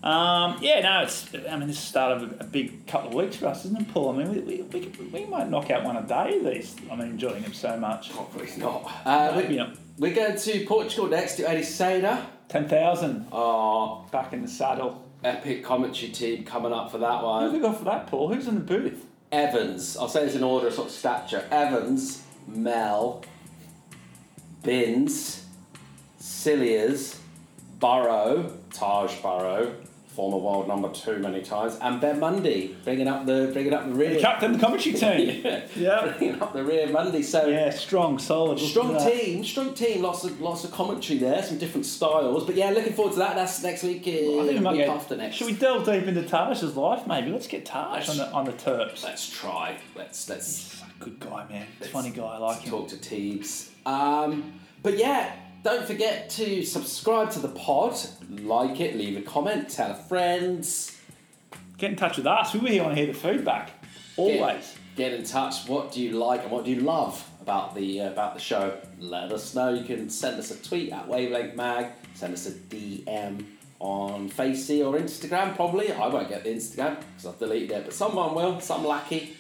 Um, 0.02 0.58
yeah, 0.62 0.80
no, 0.82 1.02
it's. 1.04 1.28
I 1.50 1.58
mean, 1.58 1.68
this 1.68 1.76
is 1.78 1.82
the 1.84 1.88
start 1.90 2.22
of 2.22 2.24
a, 2.40 2.44
a 2.44 2.48
big 2.48 2.88
couple 2.88 3.10
of 3.10 3.16
weeks 3.16 3.36
for 3.36 3.48
us, 3.48 3.66
isn't 3.66 3.82
it, 3.82 3.88
Paul? 3.94 4.12
I 4.18 4.24
mean, 4.24 4.46
we, 4.46 4.62
we, 4.62 4.80
we, 4.80 5.06
we 5.12 5.26
might 5.26 5.50
knock 5.50 5.70
out 5.72 5.84
one 5.84 5.98
a 5.98 6.04
day. 6.04 6.40
These. 6.42 6.76
I 6.90 6.96
mean, 6.96 7.10
enjoying 7.10 7.44
them 7.44 7.54
so 7.54 7.76
much. 7.78 8.12
Probably 8.14 8.48
not. 8.58 8.90
Uh, 9.06 9.34
Maybe 9.36 9.50
we, 9.50 9.56
not. 9.58 9.76
we're 9.98 10.14
going 10.16 10.38
to 10.38 10.66
Portugal 10.66 11.08
next 11.08 11.36
to 11.36 11.44
Ericeira. 11.44 12.26
Ten 12.50 12.68
thousand 12.68 13.28
Our 13.32 14.04
back 14.12 14.34
in 14.34 14.42
the 14.42 14.48
saddle. 14.48 15.06
epic 15.24 15.64
commentary 15.64 16.12
team 16.12 16.44
coming 16.44 16.74
up 16.74 16.90
for 16.92 16.98
that 16.98 17.24
one. 17.24 17.44
Who 17.44 17.46
have 17.52 17.54
we 17.54 17.60
got 17.62 17.78
for 17.78 17.86
that, 17.86 18.08
Paul? 18.08 18.34
Who's 18.34 18.48
in 18.48 18.56
the 18.56 18.62
booth? 18.62 19.06
Evans. 19.32 19.96
I'll 19.96 20.08
say 20.10 20.26
this 20.26 20.36
in 20.36 20.44
order 20.44 20.68
of 20.68 20.74
sort 20.74 20.88
of 20.88 20.94
stature. 20.94 21.46
Evans, 21.52 22.24
Mel, 22.48 23.24
Bins, 24.64 25.46
Cilliers, 26.20 27.20
Burrow, 27.80 28.52
Taj 28.74 29.16
Burrow, 29.22 29.76
former 30.20 30.36
world 30.38 30.68
number 30.68 30.90
two 30.92 31.18
many 31.20 31.42
times, 31.42 31.78
and 31.82 32.02
Ben 32.02 32.20
Mundy 32.20 32.76
bringing 32.84 33.08
up 33.08 33.26
the 33.26 33.50
bringing 33.54 33.74
up 33.74 33.86
the 33.88 33.94
rear. 33.94 34.20
Captain 34.20 34.52
of 34.54 34.60
the 34.60 34.66
commentary 34.66 34.94
team. 35.04 35.42
yeah, 35.46 35.62
Yeah. 35.78 36.14
bringing 36.18 36.42
up 36.42 36.52
the 36.52 36.62
rear 36.62 36.88
Mundy. 36.90 37.24
So 37.24 37.48
Yeah, 37.48 37.70
strong, 37.70 38.20
solid. 38.20 38.60
Strong 38.60 38.98
team, 39.00 39.46
strong 39.46 39.74
team. 39.74 40.02
Lots 40.02 40.26
of 40.26 40.42
lots 40.42 40.66
of 40.66 40.72
commentary 40.72 41.20
there, 41.20 41.42
some 41.42 41.58
different 41.58 41.86
styles. 41.86 42.44
But 42.46 42.56
yeah, 42.56 42.72
looking 42.72 42.92
forward 42.92 43.14
to 43.14 43.20
that. 43.20 43.36
That's 43.38 43.64
next 43.64 43.84
week. 43.84 44.02
Uh, 44.06 44.12
I 44.12 44.14
think 44.46 44.52
we 44.56 44.60
might 44.60 44.72
week 44.74 44.82
get, 44.82 44.90
after 44.90 45.16
next. 45.16 45.38
Should 45.38 45.48
we 45.48 45.54
delve 45.54 45.86
deep 45.86 46.04
into 46.04 46.24
Taj's 46.24 46.76
life, 46.76 47.08
maybe? 47.08 47.32
Let's 47.32 47.48
get 47.48 47.66
Taj 47.66 48.10
on 48.10 48.18
the 48.18 48.30
on 48.32 48.44
the 48.44 48.52
Terps. 48.52 49.02
Let's 49.06 49.30
try. 49.30 49.78
Let's 49.96 50.28
let's 50.28 50.84
Good 51.00 51.22
guy, 51.22 51.46
man. 51.50 51.66
Funny 51.94 52.10
guy. 52.10 52.24
I 52.26 52.38
like 52.40 52.60
him. 52.60 52.72
talk 52.72 52.90
to 52.90 52.98
Teebs. 52.98 53.70
Um, 53.86 54.60
but 54.84 54.98
yeah, 54.98 55.32
don't 55.64 55.86
forget 55.86 56.30
to 56.32 56.64
subscribe 56.64 57.32
to 57.32 57.40
the 57.40 57.50
pod, 57.50 57.98
like 58.30 58.80
it, 58.80 58.96
leave 58.96 59.18
a 59.18 59.22
comment, 59.22 59.70
tell 59.70 59.94
friends. 59.94 60.98
Get 61.78 61.92
in 61.92 61.96
touch 61.96 62.18
with 62.18 62.28
us. 62.28 62.54
We 62.54 62.60
really 62.60 62.82
want 62.82 62.96
to 62.96 62.96
hear 62.96 63.12
the 63.12 63.18
feedback. 63.18 63.72
Always. 64.18 64.76
Get, 64.96 65.12
get 65.12 65.14
in 65.14 65.24
touch. 65.24 65.68
What 65.68 65.92
do 65.92 66.02
you 66.02 66.12
like 66.12 66.44
and 66.44 66.52
what 66.52 66.66
do 66.66 66.72
you 66.72 66.82
love 66.82 67.26
about 67.42 67.74
the 67.76 68.02
uh, 68.02 68.12
about 68.12 68.34
the 68.34 68.40
show? 68.40 68.78
Let 69.00 69.32
us 69.32 69.56
know. 69.56 69.74
You 69.74 69.86
can 69.86 70.10
send 70.10 70.38
us 70.40 70.52
a 70.52 70.62
tweet 70.62 70.92
at 70.92 71.08
Wavelength 71.08 71.56
Mag. 71.56 71.88
Send 72.16 72.34
us 72.34 72.48
a 72.48 72.52
DM 72.52 73.46
on 73.80 74.28
Facey 74.28 74.84
or 74.84 74.96
Instagram. 74.96 75.56
Probably 75.56 75.92
I 75.92 76.08
won't 76.08 76.28
get 76.28 76.44
the 76.44 76.50
Instagram 76.50 77.00
because 77.00 77.26
I've 77.26 77.40
deleted 77.40 77.72
it, 77.72 77.86
but 77.86 77.94
someone 77.94 78.36
will. 78.36 78.60
Some 78.60 78.86
lackey. 78.86 79.36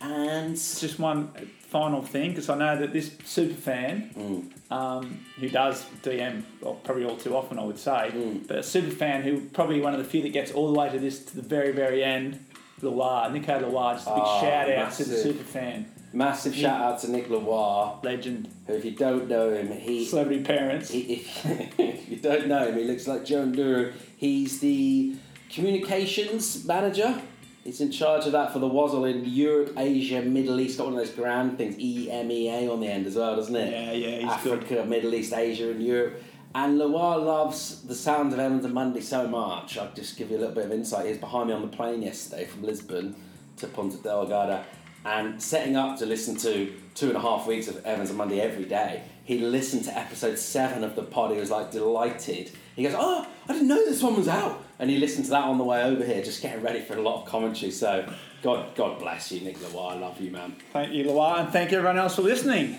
And 0.00 0.54
Just 0.54 1.00
one 1.00 1.32
final 1.68 2.02
thing, 2.02 2.30
because 2.30 2.48
I 2.48 2.56
know 2.56 2.78
that 2.78 2.92
this 2.92 3.10
super 3.24 3.54
fan, 3.54 4.10
Mm. 4.16 4.72
um, 4.72 5.20
who 5.38 5.48
does 5.48 5.84
DM 6.02 6.42
well, 6.62 6.74
probably 6.82 7.04
all 7.04 7.16
too 7.16 7.36
often, 7.36 7.58
I 7.58 7.64
would 7.64 7.78
say, 7.78 8.10
Mm. 8.14 8.46
but 8.48 8.58
a 8.58 8.62
super 8.62 8.90
fan 8.90 9.22
who 9.22 9.40
probably 9.52 9.80
one 9.80 9.92
of 9.92 9.98
the 9.98 10.04
few 10.04 10.22
that 10.22 10.32
gets 10.32 10.50
all 10.52 10.72
the 10.72 10.78
way 10.78 10.88
to 10.90 10.98
this 10.98 11.24
to 11.26 11.36
the 11.36 11.42
very 11.42 11.72
very 11.72 12.02
end. 12.02 12.40
Loire, 12.80 13.28
Nico 13.30 13.58
Loire, 13.58 13.94
just 13.94 14.06
a 14.06 14.10
big 14.14 14.22
Oh, 14.24 14.40
shout 14.40 14.70
out 14.70 14.92
to 14.92 15.04
the 15.04 15.16
super 15.16 15.42
fan, 15.42 15.86
massive 16.12 16.54
shout 16.54 16.80
out 16.80 17.00
to 17.00 17.10
Nick 17.10 17.28
Loire. 17.28 17.98
legend, 18.04 18.48
Who, 18.68 18.74
if 18.74 18.84
you 18.84 18.92
don't 18.92 19.28
know 19.28 19.50
him, 19.52 19.72
he 19.72 20.04
celebrity 20.06 20.44
parents. 20.44 20.88
He, 20.90 21.00
if, 21.00 21.46
if 21.78 22.08
you 22.08 22.16
don't 22.18 22.46
know 22.46 22.68
him, 22.68 22.78
he 22.78 22.84
looks 22.84 23.08
like 23.08 23.24
Joan 23.24 23.50
Duro. 23.52 23.92
He's 24.16 24.60
the 24.60 25.16
communications 25.50 26.64
manager. 26.64 27.20
He's 27.68 27.82
in 27.82 27.90
charge 27.90 28.24
of 28.24 28.32
that 28.32 28.54
for 28.54 28.60
the 28.60 28.66
Wazzle 28.66 29.04
in 29.04 29.26
Europe, 29.26 29.74
Asia, 29.76 30.22
Middle 30.22 30.58
East. 30.58 30.78
Got 30.78 30.84
one 30.84 30.94
of 30.94 31.00
those 31.00 31.14
grand 31.14 31.58
things, 31.58 31.78
E 31.78 32.10
M 32.10 32.30
E 32.30 32.48
A 32.48 32.72
on 32.72 32.80
the 32.80 32.86
end 32.86 33.06
as 33.06 33.14
well, 33.14 33.36
doesn't 33.36 33.54
it? 33.54 33.70
Yeah, 33.70 33.92
yeah, 33.92 34.16
he's 34.20 34.42
good. 34.42 34.62
Africa, 34.62 34.86
Middle 34.86 35.12
East, 35.12 35.34
Asia, 35.34 35.70
and 35.70 35.84
Europe. 35.84 36.22
And 36.54 36.78
Loire 36.78 37.18
loves 37.18 37.82
the 37.82 37.94
sound 37.94 38.32
of 38.32 38.38
Evans 38.38 38.64
and 38.64 38.72
Mundy 38.72 39.02
so 39.02 39.28
much. 39.28 39.76
I'll 39.76 39.92
just 39.92 40.16
give 40.16 40.30
you 40.30 40.38
a 40.38 40.40
little 40.40 40.54
bit 40.54 40.64
of 40.64 40.72
insight. 40.72 41.04
He 41.04 41.10
was 41.10 41.18
behind 41.18 41.48
me 41.48 41.54
on 41.54 41.60
the 41.60 41.68
plane 41.68 42.00
yesterday 42.00 42.46
from 42.46 42.62
Lisbon 42.62 43.14
to 43.58 43.66
Ponta 43.66 43.98
Delgada 43.98 44.64
and 45.04 45.40
setting 45.42 45.76
up 45.76 45.98
to 45.98 46.06
listen 46.06 46.36
to 46.36 46.72
two 46.94 47.08
and 47.08 47.18
a 47.18 47.20
half 47.20 47.46
weeks 47.46 47.68
of 47.68 47.84
Evans 47.84 48.08
and 48.08 48.16
Mundy 48.16 48.40
every 48.40 48.64
day. 48.64 49.02
He 49.24 49.40
listened 49.40 49.84
to 49.84 49.98
episode 49.98 50.38
seven 50.38 50.84
of 50.84 50.96
the 50.96 51.02
pod. 51.02 51.32
He 51.32 51.38
was 51.38 51.50
like 51.50 51.70
delighted. 51.70 52.50
He 52.76 52.82
goes, 52.82 52.94
"Oh, 52.96 53.26
I 53.46 53.52
didn't 53.52 53.68
know 53.68 53.84
this 53.84 54.02
one 54.02 54.16
was 54.16 54.26
out," 54.26 54.64
and 54.78 54.90
he 54.90 54.98
listened 54.98 55.24
to 55.26 55.30
that 55.32 55.44
on 55.44 55.58
the 55.58 55.64
way 55.64 55.82
over 55.82 56.04
here, 56.04 56.22
just 56.22 56.42
getting 56.42 56.62
ready 56.62 56.80
for 56.80 56.96
a 56.96 57.02
lot 57.02 57.22
of 57.22 57.28
commentary. 57.28 57.70
So, 57.70 58.10
God, 58.42 58.74
God 58.74 58.98
bless 58.98 59.32
you, 59.32 59.40
Nick 59.40 59.60
Loire. 59.72 59.92
I 59.92 59.98
love 59.98 60.20
you, 60.20 60.30
man. 60.30 60.56
Thank 60.72 60.92
you, 60.92 61.04
Loire, 61.04 61.40
and 61.40 61.50
thank 61.50 61.70
you 61.70 61.78
everyone 61.78 61.98
else 61.98 62.16
for 62.16 62.22
listening. 62.22 62.76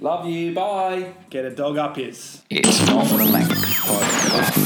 Love 0.00 0.26
you. 0.26 0.52
Bye. 0.52 1.12
Get 1.30 1.44
a 1.44 1.50
dog 1.50 1.78
up 1.78 1.96
his. 1.96 2.42
It's 2.50 2.84
not 2.86 3.06
the 3.06 3.24
length 3.24 3.50
podcast. 3.50 4.61